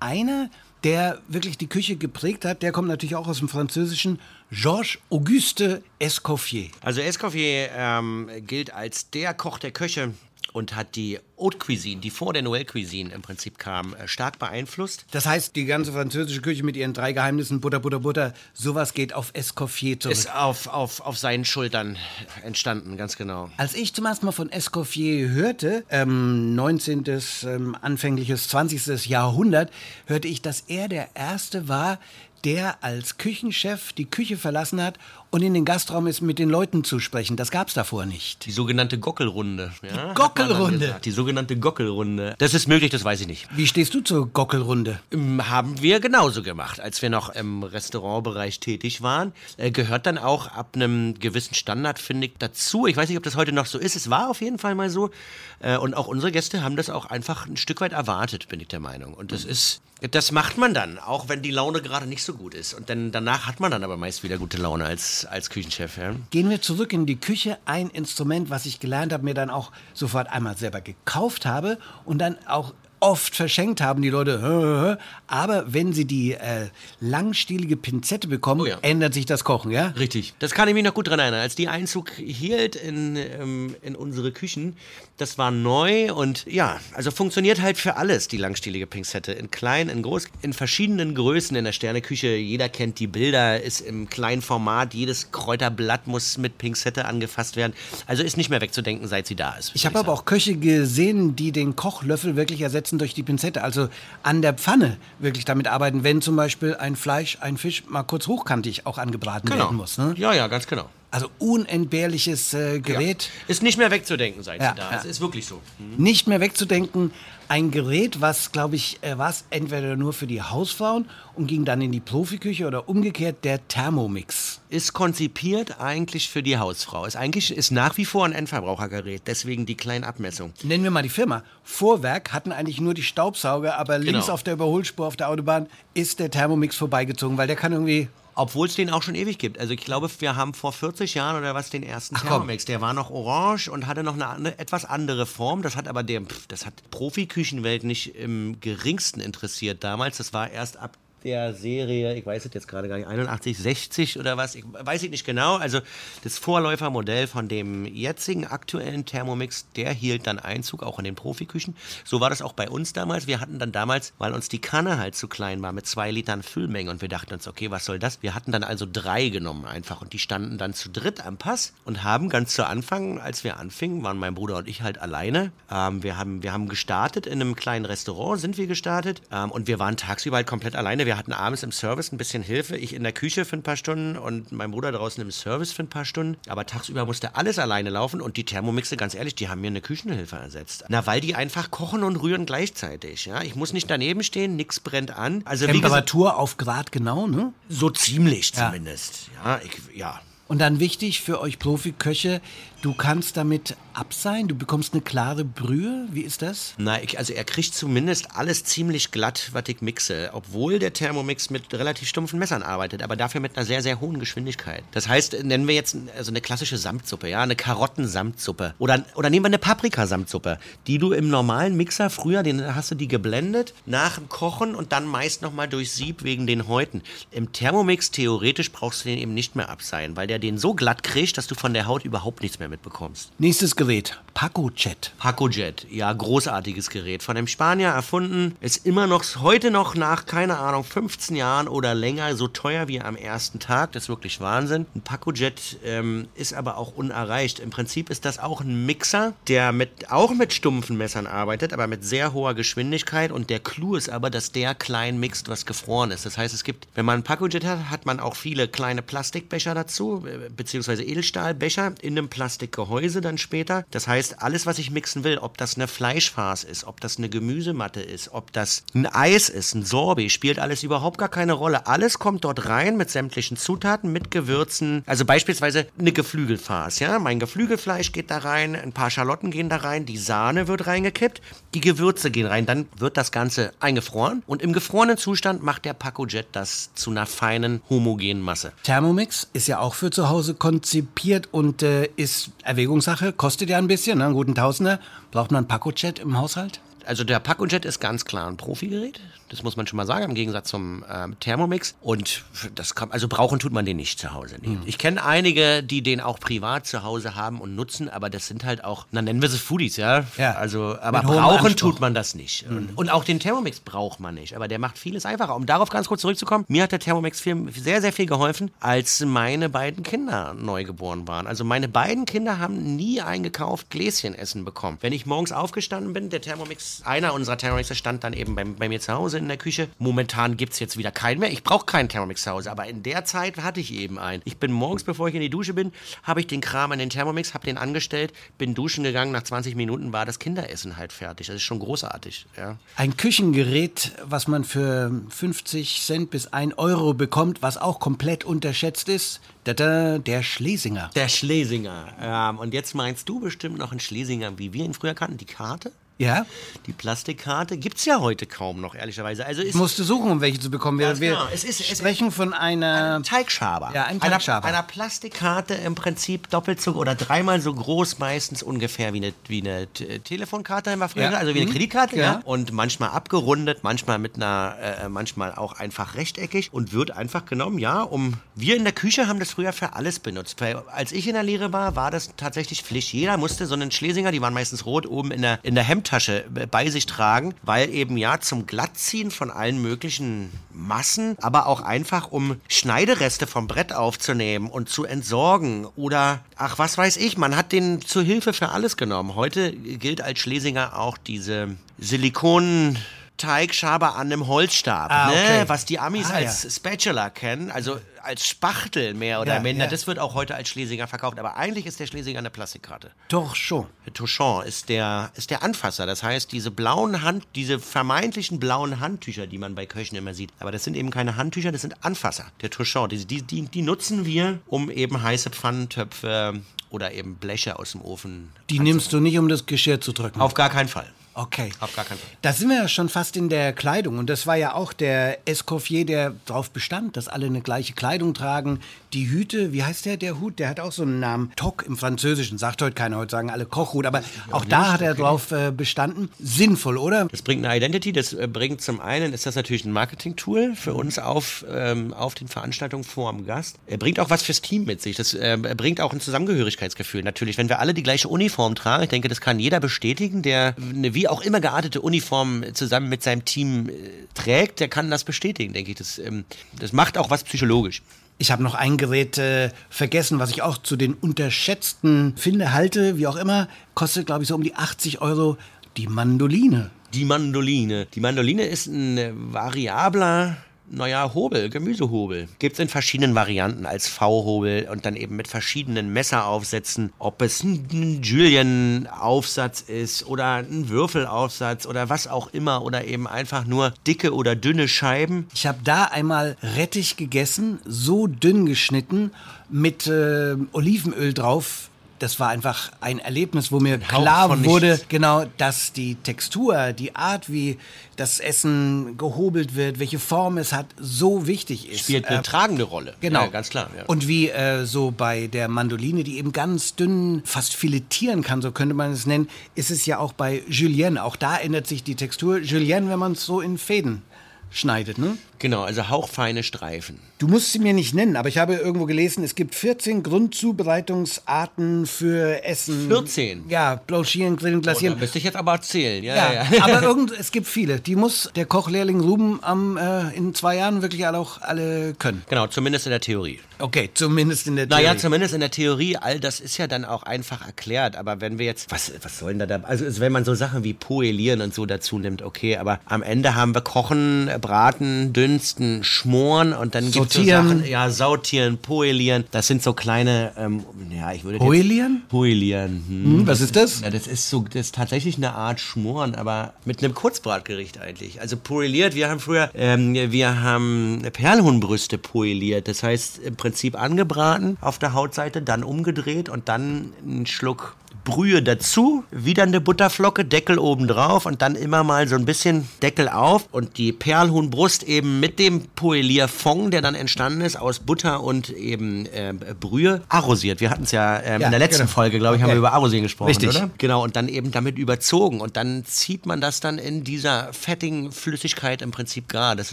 Einer, 0.00 0.48
der 0.84 1.20
wirklich 1.28 1.56
die 1.56 1.66
Küche 1.66 1.96
geprägt 1.96 2.44
hat, 2.44 2.62
der 2.62 2.70
kommt 2.70 2.88
natürlich 2.88 3.16
auch 3.16 3.26
aus 3.26 3.38
dem 3.38 3.48
Französischen, 3.48 4.20
Georges 4.50 4.98
Auguste 5.10 5.82
Escoffier. 5.98 6.68
Also 6.82 7.00
Escoffier 7.00 7.70
ähm, 7.74 8.28
gilt 8.46 8.72
als 8.72 9.10
der 9.10 9.32
Koch 9.34 9.58
der 9.58 9.70
Köche 9.70 10.12
und 10.54 10.76
hat 10.76 10.94
die 10.94 11.18
Haute 11.36 11.58
Cuisine, 11.58 12.00
die 12.00 12.10
vor 12.10 12.32
der 12.32 12.44
Noël 12.44 12.64
Cuisine 12.64 13.12
im 13.12 13.22
Prinzip 13.22 13.58
kam, 13.58 13.92
äh, 13.94 14.06
stark 14.06 14.38
beeinflusst. 14.38 15.04
Das 15.10 15.26
heißt, 15.26 15.56
die 15.56 15.64
ganze 15.64 15.92
französische 15.92 16.40
Küche 16.40 16.62
mit 16.62 16.76
ihren 16.76 16.92
drei 16.92 17.12
Geheimnissen, 17.12 17.60
Butter, 17.60 17.80
Butter, 17.80 17.98
Butter, 17.98 18.34
sowas 18.54 18.94
geht 18.94 19.12
auf 19.12 19.32
Escoffier 19.34 19.98
zurück. 19.98 20.16
Ist 20.16 20.32
auf, 20.32 20.68
auf, 20.68 21.00
auf 21.00 21.18
seinen 21.18 21.44
Schultern 21.44 21.98
entstanden, 22.44 22.96
ganz 22.96 23.16
genau. 23.16 23.50
Als 23.56 23.74
ich 23.74 23.94
zum 23.94 24.06
ersten 24.06 24.26
Mal 24.26 24.32
von 24.32 24.50
Escoffier 24.50 25.28
hörte, 25.28 25.84
ähm, 25.90 26.54
19., 26.54 27.04
ähm, 27.42 27.76
anfängliches 27.80 28.46
20. 28.46 29.06
Jahrhundert, 29.06 29.72
hörte 30.06 30.28
ich, 30.28 30.40
dass 30.40 30.60
er 30.68 30.86
der 30.88 31.08
Erste 31.16 31.66
war, 31.66 31.98
der 32.44 32.84
als 32.84 33.16
Küchenchef 33.16 33.92
die 33.92 34.04
Küche 34.04 34.36
verlassen 34.36 34.80
hat 34.80 34.98
und 35.34 35.42
in 35.42 35.52
den 35.52 35.64
Gastraum 35.64 36.06
ist, 36.06 36.20
mit 36.20 36.38
den 36.38 36.48
Leuten 36.48 36.84
zu 36.84 37.00
sprechen. 37.00 37.36
Das 37.36 37.50
gab 37.50 37.66
es 37.66 37.74
davor 37.74 38.06
nicht. 38.06 38.46
Die 38.46 38.52
sogenannte 38.52 39.00
Gockelrunde. 39.00 39.72
Ja, 39.82 40.10
die 40.10 40.14
Gockelrunde. 40.14 41.00
Die 41.04 41.10
sogenannte 41.10 41.56
Gockelrunde. 41.56 42.36
Das 42.38 42.54
ist 42.54 42.68
möglich, 42.68 42.92
das 42.92 43.02
weiß 43.02 43.20
ich 43.20 43.26
nicht. 43.26 43.48
Wie 43.50 43.66
stehst 43.66 43.92
du 43.94 44.00
zur 44.00 44.28
Gockelrunde? 44.28 45.00
Ähm, 45.10 45.50
haben 45.50 45.82
wir 45.82 45.98
genauso 45.98 46.44
gemacht. 46.44 46.78
Als 46.78 47.02
wir 47.02 47.10
noch 47.10 47.30
im 47.30 47.64
Restaurantbereich 47.64 48.60
tätig 48.60 49.02
waren, 49.02 49.32
äh, 49.56 49.72
gehört 49.72 50.06
dann 50.06 50.18
auch 50.18 50.46
ab 50.46 50.76
einem 50.76 51.18
gewissen 51.18 51.54
Standard, 51.54 51.98
finde 51.98 52.28
ich, 52.28 52.34
dazu. 52.38 52.86
Ich 52.86 52.96
weiß 52.96 53.08
nicht, 53.08 53.18
ob 53.18 53.24
das 53.24 53.34
heute 53.34 53.50
noch 53.50 53.66
so 53.66 53.80
ist. 53.80 53.96
Es 53.96 54.10
war 54.10 54.30
auf 54.30 54.40
jeden 54.40 54.60
Fall 54.60 54.76
mal 54.76 54.88
so. 54.88 55.10
Äh, 55.58 55.78
und 55.78 55.94
auch 55.94 56.06
unsere 56.06 56.30
Gäste 56.30 56.62
haben 56.62 56.76
das 56.76 56.90
auch 56.90 57.06
einfach 57.06 57.48
ein 57.48 57.56
Stück 57.56 57.80
weit 57.80 57.92
erwartet, 57.92 58.46
bin 58.46 58.60
ich 58.60 58.68
der 58.68 58.78
Meinung. 58.78 59.14
Und 59.14 59.32
das 59.32 59.44
ist, 59.44 59.80
das 60.10 60.32
macht 60.32 60.58
man 60.58 60.74
dann, 60.74 60.98
auch 60.98 61.28
wenn 61.28 61.40
die 61.40 61.50
Laune 61.50 61.80
gerade 61.80 62.06
nicht 62.06 62.22
so 62.22 62.34
gut 62.34 62.54
ist. 62.54 62.74
Und 62.74 62.90
dann, 62.90 63.10
danach 63.10 63.46
hat 63.46 63.60
man 63.60 63.70
dann 63.70 63.84
aber 63.84 63.96
meist 63.96 64.22
wieder 64.22 64.38
gute 64.38 64.58
Laune 64.58 64.84
als, 64.84 65.23
als 65.26 65.50
Küchenchef. 65.50 65.96
Ja? 65.98 66.14
Gehen 66.30 66.50
wir 66.50 66.60
zurück 66.60 66.92
in 66.92 67.06
die 67.06 67.16
Küche. 67.16 67.58
Ein 67.64 67.90
Instrument, 67.90 68.50
was 68.50 68.66
ich 68.66 68.80
gelernt 68.80 69.12
habe, 69.12 69.24
mir 69.24 69.34
dann 69.34 69.50
auch 69.50 69.72
sofort 69.92 70.28
einmal 70.30 70.56
selber 70.56 70.80
gekauft 70.80 71.46
habe 71.46 71.78
und 72.04 72.18
dann 72.18 72.36
auch 72.46 72.74
oft 73.04 73.36
verschenkt 73.36 73.80
haben, 73.82 74.00
die 74.02 74.08
Leute. 74.08 74.98
Aber 75.26 75.72
wenn 75.72 75.92
sie 75.92 76.06
die 76.06 76.32
äh, 76.32 76.68
langstielige 77.00 77.76
Pinzette 77.76 78.28
bekommen, 78.28 78.62
Oh 78.62 78.66
ja. 78.66 78.78
ändert 78.82 79.12
sich 79.14 79.26
das 79.26 79.44
Kochen, 79.44 79.70
ja? 79.70 79.88
Richtig. 79.88 80.34
Das 80.38 80.52
kann 80.52 80.68
ich 80.68 80.74
mich 80.74 80.84
noch 80.84 80.94
gut 80.94 81.08
dran 81.08 81.18
erinnern. 81.18 81.40
Als 81.40 81.54
die 81.54 81.68
Einzug 81.68 82.10
hielt 82.12 82.76
in, 82.76 83.16
ähm, 83.16 83.76
in 83.82 83.94
unsere 83.94 84.32
Küchen, 84.32 84.76
das 85.18 85.36
war 85.38 85.50
neu 85.50 86.12
und 86.14 86.46
ja, 86.46 86.80
also 86.94 87.10
funktioniert 87.10 87.60
halt 87.60 87.76
für 87.76 87.96
alles, 87.96 88.26
die 88.28 88.36
langstielige 88.38 88.86
Pinzette. 88.86 89.32
In 89.32 89.50
klein, 89.50 89.88
in 89.88 90.02
groß, 90.02 90.28
in 90.42 90.52
verschiedenen 90.52 91.14
Größen 91.14 91.56
in 91.56 91.64
der 91.64 91.72
Sterneküche. 91.72 92.28
Jeder 92.34 92.68
kennt 92.68 92.98
die 92.98 93.06
Bilder, 93.06 93.60
ist 93.62 93.80
im 93.80 94.08
kleinen 94.08 94.42
Format. 94.42 94.94
Jedes 94.94 95.30
Kräuterblatt 95.30 96.06
muss 96.06 96.38
mit 96.38 96.58
Pinzette 96.58 97.04
angefasst 97.04 97.56
werden. 97.56 97.74
Also 98.06 98.22
ist 98.22 98.36
nicht 98.38 98.48
mehr 98.50 98.60
wegzudenken, 98.60 99.06
seit 99.08 99.26
sie 99.26 99.36
da 99.36 99.56
ist. 99.56 99.72
Ich 99.74 99.84
habe 99.86 99.98
aber 99.98 100.12
auch 100.12 100.24
Köche 100.24 100.56
gesehen, 100.56 101.36
die 101.36 101.52
den 101.52 101.76
Kochlöffel 101.76 102.34
wirklich 102.36 102.62
ersetzen 102.62 102.93
durch 102.98 103.14
die 103.14 103.22
Pinzette. 103.22 103.62
Also 103.62 103.88
an 104.22 104.42
der 104.42 104.54
Pfanne 104.54 104.96
wirklich 105.18 105.44
damit 105.44 105.66
arbeiten, 105.68 106.04
wenn 106.04 106.20
zum 106.22 106.36
Beispiel 106.36 106.74
ein 106.76 106.96
Fleisch, 106.96 107.38
ein 107.40 107.56
Fisch 107.56 107.84
mal 107.88 108.02
kurz 108.02 108.26
hochkantig 108.26 108.86
auch 108.86 108.98
angebraten 108.98 109.48
Genau. 109.48 109.64
werden 109.64 109.76
muss. 109.76 109.98
Ne? 109.98 110.14
Ja, 110.16 110.32
ja, 110.32 110.46
ganz 110.48 110.66
genau. 110.66 110.88
Also 111.10 111.28
unentbehrliches 111.38 112.54
äh, 112.54 112.80
Gerät. 112.80 113.30
Ist 113.46 113.62
nicht 113.62 113.78
mehr 113.78 113.90
wegzudenken, 113.90 114.42
seit 114.42 114.60
Ja, 114.60 114.70
sie 114.70 114.80
da 114.80 114.90
ja. 114.90 114.96
ist. 114.98 115.04
Ist 115.04 115.20
wirklich 115.20 115.46
so. 115.46 115.60
Nicht 115.96 116.26
mehr 116.26 116.40
wegzudenken. 116.40 117.12
Ein 117.48 117.70
Gerät, 117.70 118.20
was, 118.22 118.52
glaube 118.52 118.76
ich, 118.76 118.98
äh, 119.02 119.18
war 119.18 119.34
entweder 119.50 119.96
nur 119.96 120.12
für 120.14 120.26
die 120.26 120.40
Hausfrauen 120.40 121.06
und 121.34 121.46
ging 121.46 121.64
dann 121.64 121.82
in 121.82 121.92
die 121.92 122.00
Profiküche 122.00 122.66
oder 122.66 122.88
umgekehrt 122.88 123.44
der 123.44 123.66
Thermomix. 123.68 124.60
Ist 124.70 124.94
konzipiert 124.94 125.78
eigentlich 125.80 126.30
für 126.30 126.42
die 126.42 126.56
Hausfrau. 126.56 127.04
Ist 127.04 127.16
eigentlich 127.16 127.54
ist 127.54 127.70
nach 127.70 127.96
wie 127.98 128.06
vor 128.06 128.24
ein 128.24 128.32
Endverbrauchergerät. 128.32 129.22
Deswegen 129.26 129.66
die 129.66 129.76
kleine 129.76 130.06
Abmessung. 130.06 130.52
Nennen 130.62 130.84
wir 130.84 130.90
mal 130.90 131.02
die 131.02 131.08
Firma. 131.10 131.42
Vorwerk 131.62 132.32
hatten 132.32 132.50
eigentlich 132.50 132.80
nur 132.80 132.94
die 132.94 133.02
Staubsauger, 133.02 133.78
aber 133.78 133.98
links 133.98 134.22
Genau. 134.26 134.34
auf 134.34 134.42
der 134.42 134.54
Überholspur 134.54 135.06
auf 135.06 135.16
der 135.16 135.28
Autobahn 135.28 135.66
ist 135.92 136.20
der 136.20 136.30
Thermomix 136.30 136.76
vorbeigezogen, 136.76 137.36
weil 137.36 137.46
der 137.46 137.56
kann 137.56 137.72
irgendwie 137.72 138.08
Obwohl 138.36 138.66
es 138.66 138.74
den 138.74 138.90
auch 138.90 139.02
schon 139.02 139.14
ewig 139.14 139.38
gibt. 139.38 139.58
Also 139.58 139.72
ich 139.74 139.80
glaube, 139.84 140.10
wir 140.18 140.34
haben 140.36 140.54
vor 140.54 140.72
40 140.72 141.14
Jahren 141.14 141.36
oder 141.36 141.54
was 141.54 141.70
den 141.70 141.82
ersten 141.82 142.16
komm. 142.16 142.28
Thermomix. 142.28 142.64
Der 142.64 142.80
war 142.80 142.92
noch 142.92 143.10
orange 143.10 143.68
und 143.68 143.86
hatte 143.86 144.02
noch 144.02 144.14
eine, 144.14 144.26
ande- 144.26 144.58
etwas 144.58 144.84
andere 144.84 145.26
Form. 145.26 145.62
Das 145.62 145.76
hat 145.76 145.86
aber 145.88 146.02
der, 146.02 146.22
pff, 146.22 146.46
das 146.48 146.66
hat 146.66 146.74
Profiküchenwelt 146.90 147.84
nicht 147.84 148.16
im 148.16 148.58
geringsten 148.60 149.20
interessiert 149.20 149.84
damals. 149.84 150.16
Das 150.18 150.32
war 150.32 150.50
erst 150.50 150.76
ab 150.78 150.96
der 151.24 151.54
Serie, 151.54 152.14
ich 152.14 152.26
weiß 152.26 152.44
es 152.44 152.52
jetzt 152.52 152.68
gerade 152.68 152.88
gar 152.88 152.98
nicht, 152.98 153.06
81, 153.06 153.56
60 153.56 154.18
oder 154.18 154.36
was, 154.36 154.54
ich 154.54 154.64
weiß 154.66 155.02
ich 155.02 155.10
nicht 155.10 155.24
genau. 155.24 155.56
Also 155.56 155.80
das 156.22 156.38
Vorläufermodell 156.38 157.26
von 157.26 157.48
dem 157.48 157.86
jetzigen 157.86 158.46
aktuellen 158.46 159.06
Thermomix, 159.06 159.66
der 159.74 159.92
hielt 159.92 160.26
dann 160.26 160.38
Einzug 160.38 160.82
auch 160.82 160.98
in 160.98 161.04
den 161.04 161.14
Profiküchen. 161.14 161.76
So 162.04 162.20
war 162.20 162.28
das 162.28 162.42
auch 162.42 162.52
bei 162.52 162.68
uns 162.68 162.92
damals. 162.92 163.26
Wir 163.26 163.40
hatten 163.40 163.58
dann 163.58 163.72
damals, 163.72 164.12
weil 164.18 164.34
uns 164.34 164.48
die 164.48 164.60
Kanne 164.60 164.98
halt 164.98 165.16
zu 165.16 165.26
klein 165.26 165.62
war, 165.62 165.72
mit 165.72 165.86
zwei 165.86 166.10
Litern 166.10 166.42
Füllmenge 166.42 166.90
und 166.90 167.00
wir 167.00 167.08
dachten 167.08 167.32
uns, 167.32 167.48
okay, 167.48 167.70
was 167.70 167.86
soll 167.86 167.98
das? 167.98 168.22
Wir 168.22 168.34
hatten 168.34 168.52
dann 168.52 168.62
also 168.62 168.86
drei 168.90 169.30
genommen 169.30 169.64
einfach 169.64 170.02
und 170.02 170.12
die 170.12 170.18
standen 170.18 170.58
dann 170.58 170.74
zu 170.74 170.90
dritt 170.90 171.24
am 171.24 171.38
Pass 171.38 171.72
und 171.84 172.04
haben 172.04 172.28
ganz 172.28 172.54
zu 172.54 172.66
Anfang, 172.66 173.18
als 173.18 173.44
wir 173.44 173.58
anfingen, 173.58 174.02
waren 174.02 174.18
mein 174.18 174.34
Bruder 174.34 174.58
und 174.58 174.68
ich 174.68 174.82
halt 174.82 174.98
alleine. 174.98 175.52
Ähm, 175.70 176.02
wir, 176.02 176.18
haben, 176.18 176.42
wir 176.42 176.52
haben 176.52 176.68
gestartet 176.68 177.26
in 177.26 177.40
einem 177.40 177.56
kleinen 177.56 177.86
Restaurant, 177.86 178.40
sind 178.40 178.58
wir 178.58 178.66
gestartet 178.66 179.22
ähm, 179.32 179.50
und 179.50 179.66
wir 179.66 179.78
waren 179.78 179.96
tagsüber 179.96 180.36
halt 180.36 180.46
komplett 180.46 180.76
alleine. 180.76 181.06
Wir 181.06 181.13
hatten 181.16 181.32
abends 181.32 181.62
im 181.62 181.72
Service 181.72 182.12
ein 182.12 182.16
bisschen 182.18 182.42
Hilfe, 182.42 182.76
ich 182.76 182.92
in 182.94 183.02
der 183.02 183.12
Küche 183.12 183.44
für 183.44 183.56
ein 183.56 183.62
paar 183.62 183.76
Stunden 183.76 184.16
und 184.16 184.52
mein 184.52 184.70
Bruder 184.70 184.92
draußen 184.92 185.22
im 185.22 185.30
Service 185.30 185.72
für 185.72 185.82
ein 185.82 185.88
paar 185.88 186.04
Stunden. 186.04 186.36
Aber 186.48 186.66
tagsüber 186.66 187.04
musste 187.06 187.36
alles 187.36 187.58
alleine 187.58 187.90
laufen 187.90 188.20
und 188.20 188.36
die 188.36 188.44
Thermomixe, 188.44 188.96
ganz 188.96 189.14
ehrlich, 189.14 189.34
die 189.34 189.48
haben 189.48 189.60
mir 189.60 189.68
eine 189.68 189.80
Küchenhilfe 189.80 190.36
ersetzt. 190.36 190.84
Na, 190.88 191.06
weil 191.06 191.20
die 191.20 191.34
einfach 191.34 191.70
kochen 191.70 192.02
und 192.04 192.16
rühren 192.16 192.46
gleichzeitig. 192.46 193.26
Ja? 193.26 193.42
Ich 193.42 193.54
muss 193.54 193.72
nicht 193.72 193.90
daneben 193.90 194.22
stehen, 194.22 194.56
nichts 194.56 194.80
brennt 194.80 195.10
an. 195.10 195.42
Also 195.44 195.66
wie 195.66 195.72
gesagt, 195.72 195.82
Temperatur 195.82 196.36
auf 196.38 196.56
Grad 196.56 196.92
genau, 196.92 197.26
ne? 197.26 197.52
so 197.68 197.90
ziemlich 197.90 198.52
Ja. 198.54 198.66
zumindest. 198.66 199.28
Ja, 199.44 199.60
ich, 199.64 199.96
ja. 199.96 200.20
Und 200.46 200.58
dann 200.58 200.78
wichtig 200.78 201.22
für 201.22 201.40
euch 201.40 201.58
Profiköche, 201.58 202.42
du 202.82 202.94
kannst 202.94 203.36
damit 203.36 203.76
ab 203.94 204.12
du 204.46 204.54
bekommst 204.54 204.92
eine 204.92 205.02
klare 205.02 205.44
Brühe. 205.44 206.06
Wie 206.10 206.22
ist 206.22 206.42
das? 206.42 206.74
Na, 206.78 206.98
also 207.16 207.32
er 207.32 207.44
kriegt 207.44 207.74
zumindest 207.74 208.34
alles 208.34 208.64
ziemlich 208.64 209.10
glatt, 209.10 209.50
was 209.52 209.64
ich 209.68 209.82
mixe, 209.82 210.30
obwohl 210.32 210.78
der 210.78 210.92
Thermomix 210.92 211.50
mit 211.50 211.72
relativ 211.74 212.08
stumpfen 212.08 212.38
Messern 212.38 212.62
arbeitet, 212.62 213.02
aber 213.02 213.16
dafür 213.16 213.40
mit 213.40 213.56
einer 213.56 213.66
sehr, 213.66 213.82
sehr 213.82 214.00
hohen 214.00 214.18
Geschwindigkeit. 214.18 214.82
Das 214.92 215.08
heißt, 215.08 215.44
nennen 215.44 215.68
wir 215.68 215.74
jetzt 215.74 215.96
also 216.16 216.32
eine 216.32 216.40
klassische 216.40 216.78
Samtsuppe, 216.78 217.28
ja, 217.28 217.42
eine 217.42 217.56
Karottensamtsuppe 217.56 218.74
oder, 218.78 219.04
oder 219.14 219.30
nehmen 219.30 219.44
wir 219.44 219.48
eine 219.48 219.58
Paprikasamtsuppe, 219.58 220.58
die 220.86 220.98
du 220.98 221.12
im 221.12 221.28
normalen 221.28 221.76
Mixer 221.76 222.10
früher, 222.10 222.42
den 222.42 222.74
hast 222.74 222.90
du 222.90 222.94
die 222.94 223.08
geblendet, 223.08 223.74
nach 223.86 224.16
dem 224.16 224.28
Kochen 224.28 224.74
und 224.74 224.92
dann 224.92 225.06
meist 225.06 225.42
nochmal 225.42 225.68
durch 225.68 225.92
Sieb 225.92 226.24
wegen 226.24 226.46
den 226.46 226.66
Häuten. 226.66 227.02
Im 227.30 227.52
Thermomix 227.52 228.10
theoretisch 228.10 228.72
brauchst 228.72 229.04
du 229.04 229.08
den 229.08 229.18
eben 229.18 229.34
nicht 229.34 229.54
mehr 229.54 229.68
abseihen, 229.68 230.16
weil 230.16 230.26
der 230.26 230.38
den 230.38 230.58
so 230.58 230.74
glatt 230.74 231.02
kriegt, 231.02 231.38
dass 231.38 231.46
du 231.46 231.54
von 231.54 231.74
der 231.74 231.86
Haut 231.86 232.04
überhaupt 232.04 232.42
nichts 232.42 232.58
mehr 232.58 232.70
mitbekommst. 232.74 233.30
Nächstes 233.38 233.76
Gerät, 233.76 234.20
PacoJet. 234.34 235.12
PacoJet, 235.18 235.86
ja, 235.90 236.12
großartiges 236.12 236.90
Gerät. 236.90 237.22
Von 237.22 237.36
einem 237.36 237.46
Spanier 237.46 237.88
erfunden, 237.88 238.56
ist 238.60 238.84
immer 238.84 239.06
noch, 239.06 239.24
heute 239.40 239.70
noch 239.70 239.94
nach, 239.94 240.26
keine 240.26 240.58
Ahnung, 240.58 240.82
15 240.82 241.36
Jahren 241.36 241.68
oder 241.68 241.94
länger 241.94 242.34
so 242.34 242.48
teuer 242.48 242.88
wie 242.88 243.00
am 243.00 243.14
ersten 243.14 243.60
Tag. 243.60 243.92
Das 243.92 244.04
ist 244.04 244.08
wirklich 244.08 244.40
Wahnsinn. 244.40 244.86
Ein 244.94 245.02
PacoJet 245.02 245.78
ähm, 245.84 246.26
ist 246.34 246.52
aber 246.52 246.76
auch 246.76 246.96
unerreicht. 246.96 247.60
Im 247.60 247.70
Prinzip 247.70 248.10
ist 248.10 248.24
das 248.24 248.40
auch 248.40 248.60
ein 248.60 248.84
Mixer, 248.86 249.34
der 249.46 249.70
mit, 249.70 250.10
auch 250.10 250.34
mit 250.34 250.52
stumpfen 250.52 250.96
Messern 250.96 251.28
arbeitet, 251.28 251.72
aber 251.72 251.86
mit 251.86 252.04
sehr 252.04 252.32
hoher 252.32 252.54
Geschwindigkeit. 252.54 253.30
Und 253.30 253.50
der 253.50 253.60
Clou 253.60 253.94
ist 253.94 254.10
aber, 254.10 254.30
dass 254.30 254.50
der 254.50 254.74
klein 254.74 255.20
mixt, 255.20 255.48
was 255.48 255.64
gefroren 255.64 256.10
ist. 256.10 256.26
Das 256.26 256.36
heißt, 256.36 256.52
es 256.52 256.64
gibt, 256.64 256.88
wenn 256.96 257.06
man 257.06 257.20
ein 257.20 257.24
PacoJet 257.24 257.64
hat, 257.64 257.90
hat 257.90 258.04
man 258.04 258.18
auch 258.18 258.34
viele 258.34 258.66
kleine 258.66 259.02
Plastikbecher 259.02 259.74
dazu, 259.74 260.26
äh, 260.26 260.50
beziehungsweise 260.50 261.04
Edelstahlbecher 261.04 261.94
in 262.02 262.18
einem 262.18 262.28
Plastikgehäuse 262.54 263.20
dann 263.20 263.36
später. 263.36 263.84
Das 263.90 264.06
heißt, 264.06 264.40
alles, 264.40 264.64
was 264.64 264.78
ich 264.78 264.90
mixen 264.90 265.24
will, 265.24 265.38
ob 265.38 265.58
das 265.58 265.74
eine 265.74 265.88
Fleischfarce 265.88 266.64
ist, 266.64 266.84
ob 266.84 267.00
das 267.00 267.18
eine 267.18 267.28
Gemüsematte 267.28 268.00
ist, 268.00 268.32
ob 268.32 268.52
das 268.52 268.84
ein 268.94 269.06
Eis 269.06 269.48
ist, 269.48 269.74
ein 269.74 269.84
Sorbet, 269.84 270.30
spielt 270.30 270.60
alles 270.60 270.84
überhaupt 270.84 271.18
gar 271.18 271.28
keine 271.28 271.54
Rolle. 271.54 271.86
Alles 271.88 272.20
kommt 272.20 272.44
dort 272.44 272.66
rein 272.66 272.96
mit 272.96 273.10
sämtlichen 273.10 273.56
Zutaten, 273.56 274.12
mit 274.12 274.30
Gewürzen. 274.30 275.02
Also 275.06 275.24
beispielsweise 275.24 275.86
eine 275.98 276.12
Geflügelfarce, 276.12 277.00
ja. 277.00 277.18
Mein 277.18 277.40
Geflügelfleisch 277.40 278.12
geht 278.12 278.30
da 278.30 278.38
rein, 278.38 278.76
ein 278.76 278.92
paar 278.92 279.10
Schalotten 279.10 279.50
gehen 279.50 279.68
da 279.68 279.76
rein, 279.76 280.06
die 280.06 280.18
Sahne 280.18 280.68
wird 280.68 280.86
reingekippt, 280.86 281.42
die 281.74 281.80
Gewürze 281.80 282.30
gehen 282.30 282.46
rein, 282.46 282.66
dann 282.66 282.86
wird 282.96 283.16
das 283.16 283.32
Ganze 283.32 283.72
eingefroren 283.80 284.44
und 284.46 284.62
im 284.62 284.72
gefrorenen 284.72 285.16
Zustand 285.16 285.62
macht 285.62 285.84
der 285.84 285.94
PacoJet 285.94 286.46
das 286.52 286.90
zu 286.94 287.10
einer 287.10 287.26
feinen, 287.26 287.82
homogenen 287.90 288.42
Masse. 288.42 288.72
Thermomix 288.84 289.48
ist 289.52 289.66
ja 289.66 289.80
auch 289.80 289.94
für 289.94 290.10
zu 290.10 290.28
Hause 290.28 290.54
konzipiert 290.54 291.48
und 291.50 291.82
äh, 291.82 292.08
ist 292.16 292.43
Erwägungssache, 292.62 293.32
kostet 293.32 293.70
ja 293.70 293.78
ein 293.78 293.86
bisschen, 293.86 294.18
ne? 294.18 294.26
einen 294.26 294.34
guten 294.34 294.54
Tausender. 294.54 295.00
Braucht 295.30 295.50
man 295.50 295.66
PacoJet 295.66 296.18
im 296.18 296.38
Haushalt? 296.38 296.80
Also 297.06 297.24
der 297.24 297.40
PacoJet 297.40 297.84
ist 297.84 298.00
ganz 298.00 298.24
klar 298.24 298.48
ein 298.48 298.56
Profigerät. 298.56 299.20
Das 299.50 299.62
muss 299.62 299.76
man 299.76 299.86
schon 299.86 299.98
mal 299.98 300.06
sagen, 300.06 300.24
im 300.24 300.34
Gegensatz 300.34 300.68
zum 300.68 301.04
ähm, 301.08 301.38
Thermomix. 301.38 301.94
Und 302.00 302.44
das 302.74 302.94
kann, 302.94 303.12
also 303.12 303.28
brauchen 303.28 303.58
tut 303.58 303.72
man 303.72 303.84
den 303.84 303.96
nicht 303.98 304.18
zu 304.18 304.32
Hause. 304.32 304.56
Nee. 304.60 304.78
Ich 304.86 304.98
kenne 304.98 305.24
einige, 305.24 305.82
die 305.82 306.02
den 306.02 306.20
auch 306.20 306.40
privat 306.40 306.86
zu 306.86 307.02
Hause 307.02 307.34
haben 307.34 307.60
und 307.60 307.76
nutzen, 307.76 308.08
aber 308.08 308.30
das 308.30 308.46
sind 308.46 308.64
halt 308.64 308.84
auch, 308.84 309.06
na 309.12 309.22
nennen 309.22 309.42
wir 309.42 309.48
sie 309.48 309.58
Foodies, 309.58 309.96
ja. 309.96 310.24
Ja, 310.38 310.52
Also, 310.52 310.98
aber 311.00 311.22
mit 311.22 311.30
brauchen 311.30 311.76
tut 311.76 312.00
man 312.00 312.14
das 312.14 312.34
nicht. 312.34 312.66
Und, 312.68 312.96
und 312.96 313.10
auch 313.10 313.22
den 313.22 313.38
Thermomix 313.38 313.80
braucht 313.80 314.18
man 314.18 314.34
nicht. 314.34 314.56
Aber 314.56 314.66
der 314.66 314.78
macht 314.78 314.98
vieles 314.98 315.26
einfacher. 315.26 315.54
Um 315.54 315.66
darauf 315.66 315.90
ganz 315.90 316.08
kurz 316.08 316.22
zurückzukommen, 316.22 316.64
mir 316.68 316.82
hat 316.82 316.92
der 316.92 316.98
Thermomix 316.98 317.40
viel, 317.40 317.70
sehr, 317.72 318.00
sehr 318.00 318.12
viel 318.12 318.26
geholfen, 318.26 318.70
als 318.80 319.20
meine 319.20 319.68
beiden 319.68 320.02
Kinder 320.02 320.54
neu 320.54 320.84
geboren 320.84 321.28
waren. 321.28 321.46
Also 321.46 321.64
meine 321.64 321.88
beiden 321.88 322.24
Kinder 322.24 322.58
haben 322.58 322.96
nie 322.96 323.20
eingekauft 323.20 323.90
Gläschenessen 323.90 324.64
bekommen. 324.64 324.98
Wenn 325.00 325.12
ich 325.12 325.26
morgens 325.26 325.52
aufgestanden 325.52 326.12
bin, 326.12 326.30
der 326.30 326.40
Thermomix, 326.40 326.93
einer 327.02 327.34
unserer 327.34 327.56
Thermomixer 327.56 327.94
stand 327.94 328.24
dann 328.24 328.32
eben 328.32 328.54
bei, 328.54 328.64
bei 328.64 328.88
mir 328.88 329.00
zu 329.00 329.12
Hause 329.12 329.38
in 329.38 329.48
der 329.48 329.56
Küche. 329.56 329.88
Momentan 329.98 330.56
gibt 330.56 330.74
es 330.74 330.78
jetzt 330.78 330.96
wieder 330.96 331.10
keinen 331.10 331.40
mehr. 331.40 331.52
Ich 331.52 331.64
brauche 331.64 331.86
keinen 331.86 332.08
Thermomix 332.08 332.42
zu 332.42 332.50
Hause, 332.50 332.70
aber 332.70 332.86
in 332.86 333.02
der 333.02 333.24
Zeit 333.24 333.58
hatte 333.58 333.80
ich 333.80 333.92
eben 333.92 334.18
einen. 334.18 334.42
Ich 334.44 334.58
bin 334.58 334.72
morgens, 334.72 335.04
bevor 335.04 335.28
ich 335.28 335.34
in 335.34 335.40
die 335.40 335.50
Dusche 335.50 335.74
bin, 335.74 335.92
habe 336.22 336.40
ich 336.40 336.46
den 336.46 336.60
Kram 336.60 336.92
in 336.92 336.98
den 336.98 337.10
Thermomix, 337.10 337.54
habe 337.54 337.66
den 337.66 337.78
angestellt, 337.78 338.32
bin 338.58 338.74
duschen 338.74 339.04
gegangen. 339.04 339.32
Nach 339.32 339.42
20 339.42 339.74
Minuten 339.76 340.12
war 340.12 340.26
das 340.26 340.38
Kinderessen 340.38 340.96
halt 340.96 341.12
fertig. 341.12 341.46
Das 341.46 341.56
ist 341.56 341.62
schon 341.62 341.78
großartig. 341.78 342.46
Ja. 342.56 342.78
Ein 342.96 343.16
Küchengerät, 343.16 344.12
was 344.24 344.48
man 344.48 344.64
für 344.64 345.10
50 345.28 346.02
Cent 346.02 346.30
bis 346.30 346.52
1 346.52 346.78
Euro 346.78 347.14
bekommt, 347.14 347.62
was 347.62 347.78
auch 347.78 348.00
komplett 348.00 348.44
unterschätzt 348.44 349.08
ist, 349.08 349.40
Dada, 349.64 350.18
der 350.18 350.42
Schlesinger. 350.42 351.10
Der 351.14 351.28
Schlesinger. 351.28 352.12
Ähm, 352.20 352.58
und 352.58 352.74
jetzt 352.74 352.94
meinst 352.94 353.28
du 353.28 353.40
bestimmt 353.40 353.78
noch 353.78 353.92
einen 353.92 354.00
Schlesinger, 354.00 354.58
wie 354.58 354.74
wir 354.74 354.84
ihn 354.84 354.92
früher 354.92 355.14
kannten, 355.14 355.38
die 355.38 355.46
Karte? 355.46 355.90
Ja, 356.16 356.46
Die 356.86 356.92
Plastikkarte 356.92 357.76
gibt's 357.76 358.04
ja 358.04 358.20
heute 358.20 358.46
kaum 358.46 358.80
noch, 358.80 358.94
ehrlicherweise. 358.94 359.44
Also 359.46 359.62
ich 359.62 359.74
musste 359.74 360.04
suchen, 360.04 360.30
um 360.30 360.40
welche 360.40 360.60
zu 360.60 360.70
bekommen. 360.70 360.98
Wir, 361.00 361.18
wir 361.18 361.30
genau. 361.30 361.46
Es 361.52 361.64
ist- 361.64 361.80
es- 361.80 361.98
sprechen 361.98 362.30
von 362.30 362.52
einer... 362.52 363.20
Teigschaber. 363.22 363.90
Ja, 363.94 364.04
ein 364.04 364.22
Einer- 364.22 364.34
Teigschaber. 364.34 364.68
Einer, 364.68 364.82
Plastikkarte 364.84 365.74
im 365.74 365.96
Prinzip 365.96 366.48
doppelt 366.50 366.80
so 366.80 366.92
oder 366.92 367.14
dreimal 367.16 367.60
so 367.60 367.74
groß, 367.74 368.18
meistens 368.20 368.62
ungefähr 368.62 369.12
wie 369.12 369.16
eine, 369.18 369.32
wie 369.48 369.60
eine 369.62 369.86
T- 369.88 370.20
Telefonkarte 370.20 370.92
haben 370.92 371.00
wir 371.00 371.08
früher, 371.08 371.30
Ja. 371.32 371.38
also 371.38 371.52
wie 371.54 371.60
eine 371.62 371.68
Mhm. 371.70 371.72
Kreditkarte, 371.72 372.16
ja. 372.16 372.22
Ja. 372.22 372.40
Und 372.44 372.70
manchmal 372.72 373.08
abgerundet, 373.10 373.78
manchmal 373.82 374.18
mit 374.18 374.36
einer, 374.36 374.76
äh, 374.80 375.08
manchmal 375.08 375.52
auch 375.54 375.72
einfach 375.72 376.14
rechteckig 376.14 376.72
und 376.72 376.92
wird 376.92 377.10
einfach 377.10 377.44
genommen, 377.46 377.78
ja, 377.78 378.02
um. 378.02 378.34
Wir 378.54 378.76
in 378.76 378.84
der 378.84 378.92
Küche 378.92 379.26
haben 379.26 379.40
das 379.40 379.50
früher 379.50 379.72
für 379.72 379.94
alles 379.94 380.20
benutzt. 380.20 380.60
Weil, 380.60 380.76
als 380.92 381.10
ich 381.10 381.26
in 381.26 381.34
der 381.34 381.42
Lehre 381.42 381.72
war, 381.72 381.96
war 381.96 382.12
das 382.12 382.30
tatsächlich 382.36 382.82
Pflicht. 382.82 383.12
Jeder 383.12 383.36
musste 383.36 383.66
so 383.66 383.74
einen 383.74 383.90
Schlesinger, 383.90 384.30
die 384.30 384.40
waren 384.40 384.54
meistens 384.54 384.86
rot, 384.86 385.06
oben 385.06 385.32
in 385.32 385.42
der, 385.42 385.58
in 385.64 385.74
der 385.74 385.82
Hemdtasche 386.04 386.44
bei 386.70 386.90
sich 386.90 387.06
tragen, 387.06 387.54
weil 387.62 387.90
eben 387.90 388.16
ja 388.16 388.38
zum 388.40 388.66
Glattziehen 388.66 389.30
von 389.30 389.50
allen 389.50 389.80
möglichen 389.80 390.50
Massen, 390.72 391.36
aber 391.40 391.66
auch 391.66 391.80
einfach 391.80 392.30
um 392.30 392.60
Schneidereste 392.68 393.46
vom 393.46 393.66
Brett 393.66 393.92
aufzunehmen 393.92 394.68
und 394.68 394.88
zu 394.88 395.04
entsorgen 395.04 395.86
oder 395.96 396.40
ach 396.56 396.78
was 396.78 396.98
weiß 396.98 397.16
ich, 397.16 397.38
man 397.38 397.56
hat 397.56 397.72
den 397.72 398.02
zur 398.02 398.22
Hilfe 398.22 398.52
für 398.52 398.68
alles 398.70 398.96
genommen. 398.96 399.34
Heute 399.34 399.72
gilt 399.72 400.20
als 400.20 400.38
Schlesinger 400.40 400.98
auch 400.98 401.16
diese 401.16 401.68
Silikon 401.98 402.98
Teigschaber 403.36 404.14
an 404.16 404.28
einem 404.32 404.46
Holzstab, 404.46 405.10
Ah, 405.10 405.26
ne? 405.28 405.32
okay. 405.34 405.64
was 405.66 405.84
die 405.84 405.98
Amis 405.98 406.30
Ah, 406.30 406.34
als 406.34 406.62
ja. 406.62 406.70
Spatula 406.70 407.30
kennen, 407.30 407.70
also 407.70 407.98
als 408.22 408.46
Spachtel 408.46 409.12
mehr 409.12 409.40
oder 409.40 409.54
Ja, 409.54 409.60
minder. 409.60 409.84
ja. 409.84 409.90
Das 409.90 410.06
wird 410.06 410.18
auch 410.18 410.34
heute 410.34 410.54
als 410.54 410.68
Schlesinger 410.70 411.06
verkauft, 411.08 411.38
aber 411.38 411.56
eigentlich 411.56 411.84
ist 411.84 412.00
der 412.00 412.06
Schlesinger 412.06 412.38
eine 412.38 412.48
Plastikkarte. 412.50 413.10
Doch 413.28 413.54
schon. 413.54 413.86
Touchant 414.14 414.64
ist 414.66 414.88
der, 414.88 415.30
ist 415.34 415.50
der 415.50 415.62
Anfasser. 415.62 416.06
Das 416.06 416.22
heißt, 416.22 416.50
diese 416.52 416.70
blauen 416.70 417.22
Hand, 417.22 417.44
diese 417.54 417.78
vermeintlichen 417.80 418.60
blauen 418.60 419.00
Handtücher, 419.00 419.46
die 419.46 419.58
man 419.58 419.74
bei 419.74 419.84
Köchen 419.84 420.16
immer 420.16 420.32
sieht. 420.32 420.50
Aber 420.60 420.72
das 420.72 420.84
sind 420.84 420.96
eben 420.96 421.10
keine 421.10 421.36
Handtücher, 421.36 421.70
das 421.72 421.82
sind 421.82 422.02
Anfasser. 422.04 422.46
Der 422.62 422.70
Touchant, 422.70 423.12
die, 423.12 423.26
die, 423.26 423.42
die, 423.42 423.62
die 423.62 423.82
nutzen 423.82 424.24
wir, 424.24 424.60
um 424.68 424.90
eben 424.90 425.22
heiße 425.22 425.50
Pfannentöpfe 425.50 426.60
oder 426.90 427.12
eben 427.12 427.34
Bleche 427.36 427.78
aus 427.78 427.92
dem 427.92 428.00
Ofen. 428.00 428.52
Die 428.70 428.78
nimmst 428.78 429.12
du 429.12 429.20
nicht, 429.20 429.38
um 429.38 429.48
das 429.48 429.66
Geschirr 429.66 430.00
zu 430.00 430.12
drücken. 430.12 430.40
Auf 430.40 430.54
gar 430.54 430.70
keinen 430.70 430.88
Fall. 430.88 431.10
Okay. 431.34 431.70
Auf 431.80 431.94
gar 431.96 432.04
keinen. 432.04 432.20
Da 432.42 432.52
sind 432.52 432.68
wir 432.68 432.76
ja 432.76 432.88
schon 432.88 433.08
fast 433.08 433.36
in 433.36 433.48
der 433.48 433.72
Kleidung. 433.72 434.18
Und 434.18 434.30
das 434.30 434.46
war 434.46 434.56
ja 434.56 434.74
auch 434.74 434.92
der 434.92 435.38
Escoffier, 435.48 436.06
der 436.06 436.34
darauf 436.46 436.70
bestand, 436.70 437.16
dass 437.16 437.26
alle 437.26 437.46
eine 437.46 437.60
gleiche 437.60 437.92
Kleidung 437.92 438.34
tragen. 438.34 438.80
Die 439.12 439.28
Hüte, 439.28 439.72
wie 439.72 439.82
heißt 439.82 440.06
der, 440.06 440.16
der 440.16 440.40
Hut? 440.40 440.60
Der 440.60 440.68
hat 440.68 440.78
auch 440.78 440.92
so 440.92 441.02
einen 441.02 441.18
Namen. 441.18 441.52
Toc 441.56 441.84
im 441.86 441.96
Französischen. 441.96 442.56
Sagt 442.56 442.82
heute 442.82 442.94
keiner, 442.94 443.16
heute 443.16 443.32
sagen 443.32 443.50
alle 443.50 443.66
Kochhut. 443.66 444.06
Aber 444.06 444.22
auch 444.52 444.64
da 444.64 444.92
hat 444.92 445.00
er 445.00 445.14
drauf 445.14 445.50
äh, 445.50 445.72
bestanden. 445.72 446.30
Sinnvoll, 446.38 446.98
oder? 446.98 447.26
Das 447.26 447.42
bringt 447.42 447.64
eine 447.64 447.76
Identity, 447.76 448.12
das 448.12 448.32
äh, 448.32 448.46
bringt 448.46 448.80
zum 448.80 449.00
einen, 449.00 449.32
ist 449.32 449.46
das 449.46 449.56
natürlich 449.56 449.84
ein 449.84 449.92
Marketing-Tool 449.92 450.76
für 450.76 450.94
uns 450.94 451.18
auf, 451.18 451.64
ähm, 451.68 452.14
auf 452.14 452.34
den 452.34 452.46
Veranstaltungen 452.46 453.02
vor 453.02 453.32
dem 453.32 453.44
Gast. 453.44 453.76
Er 453.86 453.98
bringt 453.98 454.20
auch 454.20 454.30
was 454.30 454.42
fürs 454.42 454.62
Team 454.62 454.84
mit 454.84 455.02
sich. 455.02 455.16
Das 455.16 455.34
äh, 455.34 455.58
bringt 455.76 456.00
auch 456.00 456.12
ein 456.12 456.20
Zusammengehörigkeitsgefühl. 456.20 457.22
Natürlich, 457.22 457.58
wenn 457.58 457.68
wir 457.68 457.80
alle 457.80 457.92
die 457.92 458.04
gleiche 458.04 458.28
Uniform 458.28 458.76
tragen, 458.76 459.02
ich 459.02 459.08
denke, 459.08 459.28
das 459.28 459.40
kann 459.40 459.58
jeder 459.58 459.80
bestätigen, 459.80 460.42
der 460.42 460.76
eine 460.78 461.14
wie 461.14 461.23
auch 461.28 461.42
immer 461.42 461.60
geartete 461.60 462.00
Uniform 462.00 462.64
zusammen 462.74 463.08
mit 463.08 463.22
seinem 463.22 463.44
Team 463.44 463.88
äh, 463.88 463.92
trägt, 464.34 464.80
der 464.80 464.88
kann 464.88 465.10
das 465.10 465.24
bestätigen, 465.24 465.72
denke 465.72 465.92
ich. 465.92 465.96
Das, 465.96 466.18
ähm, 466.18 466.44
das 466.78 466.92
macht 466.92 467.18
auch 467.18 467.30
was 467.30 467.44
psychologisch. 467.44 468.02
Ich 468.38 468.50
habe 468.50 468.62
noch 468.62 468.74
ein 468.74 468.96
Gerät 468.96 469.38
äh, 469.38 469.70
vergessen, 469.90 470.38
was 470.38 470.50
ich 470.50 470.62
auch 470.62 470.78
zu 470.78 470.96
den 470.96 471.14
unterschätzten 471.14 472.34
finde, 472.36 472.72
halte, 472.72 473.16
wie 473.16 473.26
auch 473.26 473.36
immer. 473.36 473.68
Kostet, 473.94 474.26
glaube 474.26 474.42
ich, 474.42 474.48
so 474.48 474.56
um 474.56 474.62
die 474.62 474.74
80 474.74 475.20
Euro 475.20 475.56
die 475.96 476.08
Mandoline. 476.08 476.90
Die 477.12 477.24
Mandoline. 477.24 478.06
Die 478.12 478.20
Mandoline 478.20 478.64
ist 478.64 478.86
ein 478.86 479.18
äh, 479.18 479.32
variabler, 479.34 480.56
naja, 480.90 481.32
Hobel, 481.34 481.70
Gemüsehobel. 481.70 482.48
Gibt's 482.58 482.78
in 482.78 482.88
verschiedenen 482.88 483.34
Varianten 483.34 483.86
als 483.86 484.08
V-Hobel 484.08 484.88
und 484.90 485.06
dann 485.06 485.16
eben 485.16 485.36
mit 485.36 485.48
verschiedenen 485.48 486.12
Messeraufsätzen. 486.12 487.12
Ob 487.18 487.42
es 487.42 487.62
ein, 487.62 488.20
Julian-Aufsatz 488.22 489.80
ist 489.80 490.26
oder 490.26 490.54
ein 490.54 490.88
Würfelaufsatz 490.88 491.86
oder 491.86 492.08
was 492.10 492.26
auch 492.26 492.52
immer 492.52 492.82
oder 492.82 493.04
eben 493.04 493.26
einfach 493.26 493.64
nur 493.66 493.94
dicke 494.06 494.34
oder 494.34 494.54
dünne 494.54 494.88
Scheiben. 494.88 495.46
Ich 495.54 495.66
habe 495.66 495.78
da 495.84 496.04
einmal 496.04 496.56
Rettich 496.62 497.16
gegessen, 497.16 497.78
so 497.84 498.26
dünn 498.26 498.66
geschnitten, 498.66 499.30
mit 499.70 500.06
äh, 500.06 500.56
Olivenöl 500.72 501.32
drauf. 501.32 501.88
Das 502.20 502.38
war 502.38 502.48
einfach 502.48 502.92
ein 503.00 503.18
Erlebnis, 503.18 503.72
wo 503.72 503.80
mir 503.80 503.98
klar 503.98 504.48
wurde, 504.64 504.92
nichts. 504.92 505.08
genau, 505.08 505.44
dass 505.58 505.92
die 505.92 506.14
Textur, 506.14 506.92
die 506.92 507.16
Art, 507.16 507.50
wie 507.50 507.76
das 508.16 508.38
Essen 508.40 509.18
gehobelt 509.18 509.74
wird, 509.74 509.98
welche 509.98 510.18
Form 510.20 510.56
es 510.58 510.72
hat, 510.72 510.86
so 510.98 511.46
wichtig 511.48 511.90
ist. 511.90 512.00
Spielt 512.02 512.26
eine 512.26 512.38
Äh, 512.38 512.42
tragende 512.42 512.84
Rolle. 512.84 513.14
Genau. 513.20 513.42
Ja, 513.42 513.46
ganz 513.48 513.68
klar. 513.70 513.90
Ja. 513.96 514.04
Und 514.06 514.28
wie 514.28 514.48
äh, 514.50 514.84
so 514.86 515.10
bei 515.10 515.48
der 515.48 515.68
Mandoline, 515.68 516.22
die 516.22 516.38
eben 516.38 516.52
ganz 516.52 516.94
dünn 516.94 517.42
fast 517.44 517.74
filetieren 517.74 518.42
kann, 518.42 518.62
so 518.62 518.70
könnte 518.70 518.94
man 518.94 519.12
es 519.12 519.26
nennen, 519.26 519.48
ist 519.74 519.90
es 519.90 520.06
ja 520.06 520.18
auch 520.18 520.32
bei 520.32 520.62
Julienne. 520.68 521.22
Auch 521.24 521.36
da 521.36 521.56
ändert 521.58 521.86
sich 521.88 522.04
die 522.04 522.14
Textur. 522.14 522.58
Julienne, 522.58 523.10
wenn 523.10 523.18
man 523.18 523.32
es 523.32 523.44
so 523.44 523.60
in 523.60 523.76
Fäden 523.78 524.22
schneidet, 524.70 525.18
ne? 525.18 525.36
genau, 525.60 525.82
also 525.82 526.08
hauchfeine 526.08 526.62
Streifen. 526.64 527.20
Du 527.44 527.50
musst 527.50 527.72
sie 527.72 527.78
mir 527.78 527.92
nicht 527.92 528.14
nennen, 528.14 528.36
aber 528.36 528.48
ich 528.48 528.56
habe 528.56 528.72
irgendwo 528.76 529.04
gelesen, 529.04 529.44
es 529.44 529.54
gibt 529.54 529.74
14 529.74 530.22
Grundzubereitungsarten 530.22 532.06
für 532.06 532.64
Essen. 532.64 533.08
14? 533.08 533.64
Ja, 533.68 533.96
Blanchieren, 533.96 534.56
Grillen, 534.56 534.78
Oh, 534.78 534.80
Glasieren. 534.80 535.18
müsste 535.18 535.36
ich 535.36 535.44
jetzt 535.44 535.56
aber 535.56 535.72
erzählen. 535.72 536.24
Ja, 536.24 536.36
ja, 536.36 536.52
ja, 536.72 536.84
aber 536.84 537.02
irgend, 537.06 537.32
es 537.38 537.52
gibt 537.52 537.66
viele. 537.66 538.00
Die 538.00 538.16
muss 538.16 538.48
der 538.56 538.64
Kochlehrling 538.64 539.20
Ruben 539.20 539.58
am, 539.62 539.98
äh, 539.98 540.30
in 540.34 540.54
zwei 540.54 540.76
Jahren 540.76 541.02
wirklich 541.02 541.26
alle 541.26 541.36
auch 541.36 541.60
alle 541.60 542.14
können. 542.14 542.42
Genau, 542.48 542.66
zumindest 542.66 543.04
in 543.06 543.10
der 543.10 543.20
Theorie. 543.20 543.60
Okay, 543.78 544.08
zumindest 544.14 544.66
in 544.66 544.76
der 544.76 544.88
Theorie. 544.88 545.02
Naja, 545.04 545.18
zumindest 545.18 545.52
in 545.52 545.60
der 545.60 545.70
Theorie, 545.70 546.16
all 546.16 546.40
das 546.40 546.60
ist 546.60 546.78
ja 546.78 546.86
dann 546.86 547.04
auch 547.04 547.24
einfach 547.24 547.66
erklärt. 547.66 548.16
Aber 548.16 548.40
wenn 548.40 548.58
wir 548.58 548.64
jetzt, 548.64 548.90
was, 548.90 549.12
was 549.20 549.38
soll 549.38 549.50
denn 549.54 549.58
da, 549.58 549.66
da, 549.66 549.84
also 549.86 550.04
wenn 550.20 550.32
man 550.32 550.46
so 550.46 550.54
Sachen 550.54 550.82
wie 550.82 550.94
Poelieren 550.94 551.60
und 551.60 551.74
so 551.74 551.84
dazu 551.84 552.18
nimmt, 552.18 552.40
okay, 552.40 552.78
aber 552.78 553.00
am 553.04 553.22
Ende 553.22 553.54
haben 553.54 553.74
wir 553.74 553.82
Kochen, 553.82 554.48
Braten, 554.62 555.34
Dünsten, 555.34 556.04
Schmoren 556.04 556.72
und 556.72 556.94
dann 556.94 557.10
gibt's 557.10 557.33
so 557.34 557.40
Sortieren. 557.40 557.68
Sachen, 557.68 557.86
ja, 557.86 558.10
Sautieren, 558.10 558.78
Poelieren, 558.78 559.44
das 559.50 559.66
sind 559.66 559.82
so 559.82 559.92
kleine, 559.92 560.52
ähm, 560.56 560.84
ja, 561.10 561.32
ich 561.32 561.44
würde 561.44 561.58
Poelieren? 561.58 562.20
Jetzt, 562.22 562.28
Poelieren, 562.28 563.04
hm. 563.06 563.24
Hm, 563.24 563.46
was 563.46 563.60
ist 563.60 563.76
das? 563.76 564.00
Ja, 564.00 564.10
das 564.10 564.26
ist 564.26 564.48
so, 564.48 564.62
das 564.62 564.86
ist 564.86 564.94
tatsächlich 564.94 565.36
eine 565.36 565.54
Art 565.54 565.80
Schmoren, 565.80 566.34
aber 566.34 566.74
mit 566.84 567.02
einem 567.02 567.14
Kurzbratgericht 567.14 568.00
eigentlich. 568.00 568.40
Also 568.40 568.56
poeliert, 568.56 569.14
wir 569.14 569.28
haben 569.28 569.40
früher, 569.40 569.70
ähm, 569.74 570.14
wir 570.14 570.62
haben 570.62 571.22
Perlhuhnbrüste 571.32 572.18
poeliert. 572.18 572.88
Das 572.88 573.02
heißt 573.02 573.38
im 573.38 573.56
Prinzip 573.56 574.00
angebraten 574.00 574.76
auf 574.80 574.98
der 574.98 575.12
Hautseite, 575.12 575.62
dann 575.62 575.82
umgedreht 575.82 576.48
und 576.48 576.68
dann 576.68 577.12
einen 577.24 577.46
Schluck 577.46 577.96
Brühe 578.24 578.62
dazu, 578.62 579.22
wieder 579.30 579.64
eine 579.64 579.80
Butterflocke, 579.80 580.44
Deckel 580.44 580.78
oben 580.78 581.06
drauf 581.06 581.44
und 581.46 581.60
dann 581.62 581.74
immer 581.76 582.04
mal 582.04 582.26
so 582.26 582.34
ein 582.36 582.44
bisschen 582.46 582.88
Deckel 583.02 583.28
auf 583.28 583.68
und 583.70 583.98
die 583.98 584.12
Perlhuhnbrust 584.12 585.02
eben 585.02 585.40
mit 585.40 585.58
dem 585.58 585.82
Poelierfond, 585.94 586.92
der 586.94 587.02
dann 587.02 587.14
entstanden 587.14 587.60
ist 587.60 587.76
aus 587.76 587.98
Butter 588.00 588.42
und 588.42 588.70
eben 588.70 589.26
äh, 589.26 589.52
Brühe, 589.78 590.22
arrosiert. 590.28 590.80
Wir 590.80 590.90
hatten 590.90 591.02
es 591.04 591.12
ja, 591.12 591.38
ähm, 591.40 591.60
Ja, 591.60 591.66
in 591.66 591.70
der 591.72 591.78
letzten 591.78 592.02
genau. 592.02 592.10
Folge, 592.12 592.38
glaube 592.38 592.56
ich, 592.56 592.62
haben 592.62 592.68
Okay. 592.70 592.76
wir 592.76 592.78
über 592.78 592.92
Arrosieren 592.94 593.22
gesprochen, 593.24 593.48
Richtig. 593.48 593.68
oder? 593.70 593.90
Genau, 593.98 594.22
und 594.24 594.36
dann 594.36 594.48
eben 594.48 594.70
damit 594.70 594.96
überzogen. 594.98 595.60
Und 595.60 595.76
dann 595.76 596.04
zieht 596.06 596.46
man 596.46 596.60
das 596.60 596.80
dann 596.80 596.98
in 596.98 597.24
dieser 597.24 597.72
fettigen 597.72 598.32
Flüssigkeit 598.32 599.02
im 599.02 599.10
Prinzip 599.10 599.48
gar. 599.48 599.76
Das 599.76 599.92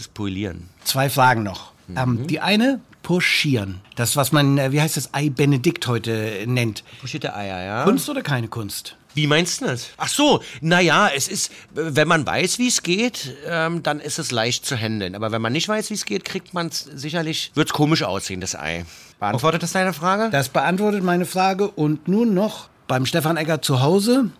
ist 0.00 0.14
Poelieren. 0.14 0.68
Zwei 0.84 1.10
Fragen 1.10 1.42
noch. 1.42 1.72
Mhm. 1.88 1.96
Ähm, 1.98 2.26
die 2.26 2.40
eine, 2.40 2.80
Pochieren. 3.02 3.80
Das, 3.96 4.16
was 4.16 4.32
man, 4.32 4.58
äh, 4.58 4.72
wie 4.72 4.80
heißt 4.80 4.96
das, 4.96 5.12
Ei 5.14 5.28
Benedikt 5.28 5.86
heute 5.86 6.12
äh, 6.12 6.46
nennt. 6.46 6.84
Pochierte 7.00 7.34
Eier, 7.34 7.62
ja? 7.64 7.84
Kunst 7.84 8.08
oder 8.08 8.22
keine 8.22 8.48
Kunst? 8.48 8.96
Wie 9.14 9.26
meinst 9.26 9.60
du 9.60 9.66
das? 9.66 9.90
Ach 9.98 10.08
so, 10.08 10.42
naja, 10.60 11.10
es 11.14 11.28
ist, 11.28 11.52
wenn 11.72 12.08
man 12.08 12.26
weiß, 12.26 12.58
wie 12.58 12.68
es 12.68 12.82
geht, 12.82 13.36
ähm, 13.46 13.82
dann 13.82 14.00
ist 14.00 14.18
es 14.18 14.30
leicht 14.30 14.64
zu 14.64 14.76
handeln. 14.76 15.14
Aber 15.14 15.32
wenn 15.32 15.42
man 15.42 15.52
nicht 15.52 15.68
weiß, 15.68 15.90
wie 15.90 15.94
es 15.94 16.06
geht, 16.06 16.24
kriegt 16.24 16.54
man 16.54 16.68
es 16.68 16.80
sicherlich, 16.80 17.50
wird 17.54 17.68
es 17.68 17.72
komisch 17.74 18.02
aussehen, 18.02 18.40
das 18.40 18.54
Ei. 18.54 18.86
Beantwortet 19.20 19.62
das 19.62 19.72
deine 19.72 19.92
Frage? 19.92 20.30
Das 20.30 20.48
beantwortet 20.48 21.02
meine 21.02 21.26
Frage. 21.26 21.68
Und 21.68 22.08
nun 22.08 22.34
noch 22.34 22.68
beim 22.88 23.06
Stefan 23.06 23.36
Egger 23.36 23.62
zu 23.62 23.82
Hause. 23.82 24.30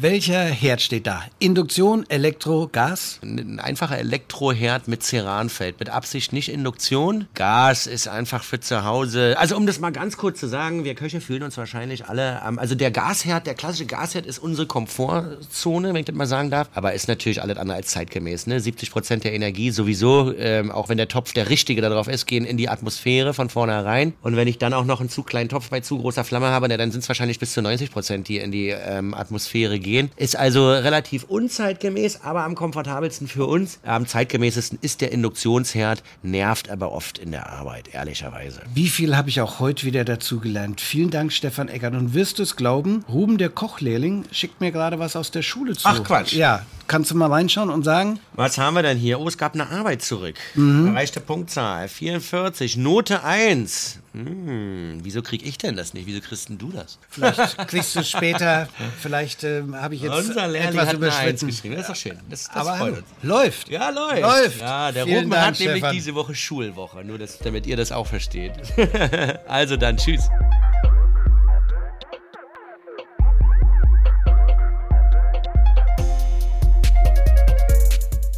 Welcher 0.00 0.44
Herd 0.44 0.80
steht 0.80 1.06
da? 1.06 1.22
Induktion, 1.38 2.04
Elektro, 2.08 2.68
Gas? 2.72 3.20
ein 3.22 3.60
einfacher 3.60 3.98
Elektroherd 3.98 4.88
mit 4.88 5.02
Ceranfeld. 5.02 5.78
Mit 5.78 5.90
Absicht 5.90 6.32
nicht 6.32 6.48
Induktion. 6.48 7.26
Gas 7.34 7.86
ist 7.86 8.08
einfach 8.08 8.42
für 8.42 8.60
zu 8.60 8.84
Hause. 8.84 9.36
Also 9.38 9.56
um 9.56 9.66
das 9.66 9.78
mal 9.78 9.90
ganz 9.90 10.16
kurz 10.16 10.40
zu 10.40 10.48
sagen, 10.48 10.84
wir 10.84 10.94
Köche 10.94 11.20
fühlen 11.20 11.42
uns 11.42 11.56
wahrscheinlich 11.56 12.06
alle 12.06 12.42
am... 12.42 12.58
Also 12.58 12.74
der 12.74 12.90
Gasherd, 12.90 13.46
der 13.46 13.54
klassische 13.54 13.86
Gasherd 13.86 14.26
ist 14.26 14.38
unsere 14.38 14.66
Komfortzone, 14.66 15.88
wenn 15.88 15.96
ich 15.96 16.06
das 16.06 16.16
mal 16.16 16.26
sagen 16.26 16.50
darf. 16.50 16.68
Aber 16.74 16.94
ist 16.94 17.08
natürlich 17.08 17.42
alles 17.42 17.58
andere 17.58 17.76
als 17.76 17.88
zeitgemäß. 17.88 18.46
Ne? 18.46 18.60
70 18.60 18.90
Prozent 18.90 19.24
der 19.24 19.34
Energie 19.34 19.70
sowieso, 19.70 20.34
ähm, 20.34 20.70
auch 20.70 20.88
wenn 20.88 20.96
der 20.96 21.08
Topf 21.08 21.32
der 21.32 21.50
richtige 21.50 21.82
darauf 21.82 22.08
ist, 22.08 22.26
gehen 22.26 22.44
in 22.44 22.56
die 22.56 22.68
Atmosphäre 22.68 23.34
von 23.34 23.50
vornherein. 23.50 24.14
Und 24.22 24.36
wenn 24.36 24.48
ich 24.48 24.58
dann 24.58 24.72
auch 24.72 24.84
noch 24.84 25.00
einen 25.00 25.10
zu 25.10 25.22
kleinen 25.22 25.50
Topf 25.50 25.68
bei 25.68 25.80
zu 25.80 25.98
großer 25.98 26.24
Flamme 26.24 26.48
habe, 26.48 26.68
na, 26.68 26.76
dann 26.78 26.90
sind 26.90 27.02
es 27.02 27.08
wahrscheinlich 27.08 27.38
bis 27.38 27.52
zu 27.52 27.60
90 27.60 27.90
Prozent, 27.90 28.28
die 28.28 28.38
in 28.38 28.50
die 28.50 28.68
ähm, 28.68 29.12
Atmosphäre 29.12 29.59
gehen. 29.68 30.10
Ist 30.16 30.36
also 30.36 30.70
relativ 30.70 31.24
unzeitgemäß, 31.24 32.22
aber 32.22 32.44
am 32.44 32.54
komfortabelsten 32.54 33.28
für 33.28 33.46
uns. 33.46 33.78
Am 33.84 34.06
zeitgemäßesten 34.06 34.78
ist 34.80 35.00
der 35.00 35.12
Induktionsherd, 35.12 36.02
nervt 36.22 36.70
aber 36.70 36.92
oft 36.92 37.18
in 37.18 37.30
der 37.30 37.50
Arbeit, 37.50 37.90
ehrlicherweise. 37.92 38.62
Wie 38.74 38.88
viel 38.88 39.16
habe 39.16 39.28
ich 39.28 39.40
auch 39.40 39.60
heute 39.60 39.86
wieder 39.86 40.04
dazu 40.04 40.40
gelernt? 40.40 40.80
Vielen 40.80 41.10
Dank, 41.10 41.32
Stefan 41.32 41.68
Eckert. 41.68 41.94
Und 41.94 42.14
wirst 42.14 42.38
du 42.38 42.42
es 42.42 42.56
glauben, 42.56 43.04
Ruben, 43.08 43.38
der 43.38 43.50
Kochlehrling, 43.50 44.24
schickt 44.32 44.60
mir 44.60 44.72
gerade 44.72 44.98
was 44.98 45.16
aus 45.16 45.30
der 45.30 45.42
Schule 45.42 45.74
zu. 45.76 45.86
Ach, 45.86 46.02
Quatsch. 46.02 46.32
Ja, 46.32 46.64
kannst 46.86 47.10
du 47.10 47.16
mal 47.16 47.30
reinschauen 47.30 47.70
und 47.70 47.84
sagen? 47.84 48.18
Was 48.32 48.58
haben 48.58 48.74
wir 48.74 48.82
denn 48.82 48.98
hier? 48.98 49.20
Oh, 49.20 49.28
es 49.28 49.38
gab 49.38 49.54
eine 49.54 49.70
Arbeit 49.70 50.02
zurück. 50.02 50.36
Mhm. 50.54 50.88
Erreichte 50.88 51.20
Punktzahl 51.20 51.88
44, 51.88 52.76
Note 52.76 53.22
1. 53.22 53.99
Hm, 54.12 54.98
wieso 55.02 55.22
krieg 55.22 55.46
ich 55.46 55.56
denn 55.58 55.76
das 55.76 55.94
nicht? 55.94 56.06
Wieso 56.06 56.20
kriegst 56.20 56.48
denn 56.48 56.58
du 56.58 56.70
das? 56.72 56.98
Vielleicht 57.10 57.56
kriegst 57.68 57.94
du 57.94 58.00
es 58.00 58.10
später. 58.10 58.68
Vielleicht 59.00 59.44
ähm, 59.44 59.76
habe 59.76 59.94
ich 59.94 60.02
jetzt 60.02 60.12
Unser 60.12 60.48
Lehrling 60.48 60.70
etwas 60.70 60.88
hat 60.88 60.96
eine 60.96 61.06
1 61.06 61.14
überschritten. 61.14 61.46
geschrieben. 61.46 61.74
Das 61.76 61.82
ist 61.84 61.88
doch 61.90 61.96
schön. 61.96 62.18
Das, 62.28 62.44
das 62.44 62.56
Aber 62.56 62.76
freut 62.76 62.92
uns. 62.98 63.04
läuft. 63.22 63.68
Ja, 63.68 63.90
läuft. 63.90 64.20
Läuft. 64.22 64.60
Ja, 64.60 64.90
der 64.90 65.04
Vielen 65.04 65.18
Ruben 65.18 65.30
Dank, 65.30 65.46
hat 65.46 65.60
nämlich 65.60 65.76
Stefan. 65.78 65.94
diese 65.94 66.14
Woche 66.16 66.34
Schulwoche. 66.34 67.04
Nur, 67.04 67.18
dass, 67.18 67.38
damit 67.38 67.66
ihr 67.66 67.76
das 67.76 67.92
auch 67.92 68.06
versteht. 68.06 68.52
also 69.46 69.76
dann, 69.76 69.96
tschüss. 69.96 70.28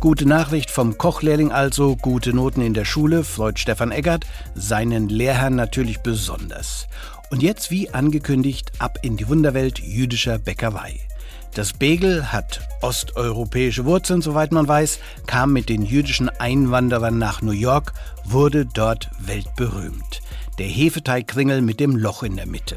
Gute 0.02 0.26
Nachricht 0.26 0.72
vom 0.72 0.98
Kochlehrling 0.98 1.52
also, 1.52 1.94
gute 1.94 2.32
Noten 2.32 2.60
in 2.60 2.74
der 2.74 2.84
Schule, 2.84 3.22
freut 3.22 3.60
Stefan 3.60 3.92
Eggert, 3.92 4.26
seinen 4.52 5.08
Lehrherrn 5.08 5.54
natürlich 5.54 6.00
besonders. 6.00 6.88
Und 7.30 7.40
jetzt, 7.40 7.70
wie 7.70 7.88
angekündigt, 7.90 8.72
ab 8.80 8.98
in 9.02 9.16
die 9.16 9.28
Wunderwelt 9.28 9.78
jüdischer 9.78 10.40
Bäckerei. 10.40 10.98
Das 11.54 11.72
Begel 11.72 12.32
hat 12.32 12.62
osteuropäische 12.80 13.84
Wurzeln, 13.84 14.22
soweit 14.22 14.50
man 14.50 14.66
weiß, 14.66 14.98
kam 15.28 15.52
mit 15.52 15.68
den 15.68 15.84
jüdischen 15.84 16.28
Einwanderern 16.28 17.18
nach 17.18 17.40
New 17.40 17.52
York, 17.52 17.92
wurde 18.24 18.66
dort 18.66 19.08
weltberühmt. 19.20 20.20
Der 20.58 20.66
Hefeteigkringel 20.66 21.62
mit 21.62 21.78
dem 21.78 21.94
Loch 21.94 22.24
in 22.24 22.34
der 22.34 22.46
Mitte. 22.48 22.74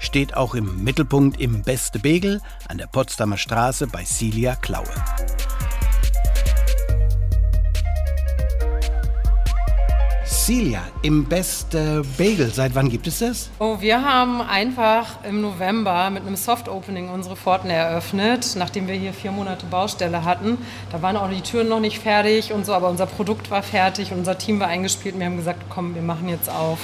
Steht 0.00 0.36
auch 0.36 0.56
im 0.56 0.82
Mittelpunkt 0.82 1.40
im 1.40 1.62
Beste 1.62 2.00
Begel 2.00 2.40
an 2.68 2.78
der 2.78 2.88
Potsdamer 2.88 3.38
Straße 3.38 3.86
bei 3.86 4.02
Celia 4.02 4.56
Klaue. 4.56 4.90
Celia, 10.44 10.82
im 11.00 11.24
Best 11.24 11.74
äh, 11.74 12.02
Bagel, 12.18 12.52
seit 12.52 12.74
wann 12.74 12.90
gibt 12.90 13.06
es 13.06 13.20
das? 13.20 13.48
Oh, 13.60 13.78
wir 13.80 14.04
haben 14.04 14.42
einfach 14.42 15.24
im 15.24 15.40
November 15.40 16.10
mit 16.10 16.26
einem 16.26 16.36
Soft 16.36 16.68
Opening 16.68 17.08
unsere 17.08 17.34
Pforten 17.34 17.70
eröffnet, 17.70 18.54
nachdem 18.58 18.86
wir 18.86 18.94
hier 18.94 19.14
vier 19.14 19.32
Monate 19.32 19.64
Baustelle 19.64 20.26
hatten. 20.26 20.58
Da 20.92 21.00
waren 21.00 21.16
auch 21.16 21.30
die 21.30 21.40
Türen 21.40 21.70
noch 21.70 21.80
nicht 21.80 21.98
fertig 21.98 22.52
und 22.52 22.66
so, 22.66 22.74
aber 22.74 22.90
unser 22.90 23.06
Produkt 23.06 23.50
war 23.50 23.62
fertig 23.62 24.12
und 24.12 24.18
unser 24.18 24.36
Team 24.36 24.60
war 24.60 24.68
eingespielt 24.68 25.14
und 25.14 25.20
wir 25.20 25.28
haben 25.28 25.38
gesagt, 25.38 25.62
komm, 25.70 25.94
wir 25.94 26.02
machen 26.02 26.28
jetzt 26.28 26.50
auf. 26.50 26.78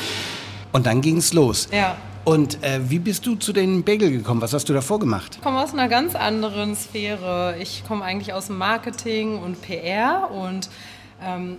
Und 0.72 0.86
dann 0.86 1.02
ging 1.02 1.18
es 1.18 1.34
los. 1.34 1.68
Ja. 1.70 1.98
Und 2.24 2.64
äh, 2.64 2.80
wie 2.88 2.98
bist 2.98 3.26
du 3.26 3.34
zu 3.34 3.52
den 3.52 3.84
Bagel 3.84 4.10
gekommen? 4.10 4.40
Was 4.40 4.54
hast 4.54 4.70
du 4.70 4.72
davor 4.72 5.00
gemacht? 5.00 5.34
Ich 5.36 5.42
komme 5.42 5.62
aus 5.62 5.74
einer 5.74 5.88
ganz 5.88 6.14
anderen 6.14 6.74
Sphäre. 6.76 7.56
Ich 7.60 7.84
komme 7.86 8.06
eigentlich 8.06 8.32
aus 8.32 8.46
dem 8.46 8.56
Marketing 8.56 9.38
und 9.38 9.60
PR 9.60 10.30
und 10.30 10.70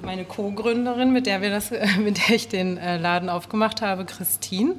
meine 0.01 0.25
Co-Gründerin, 0.25 1.11
mit 1.11 1.27
der 1.27 1.39
mit 1.99 2.17
der 2.27 2.35
ich 2.35 2.47
den 2.47 2.77
äh, 2.77 2.97
Laden 2.97 3.29
aufgemacht 3.29 3.81
habe, 3.81 4.05
Christine. 4.05 4.75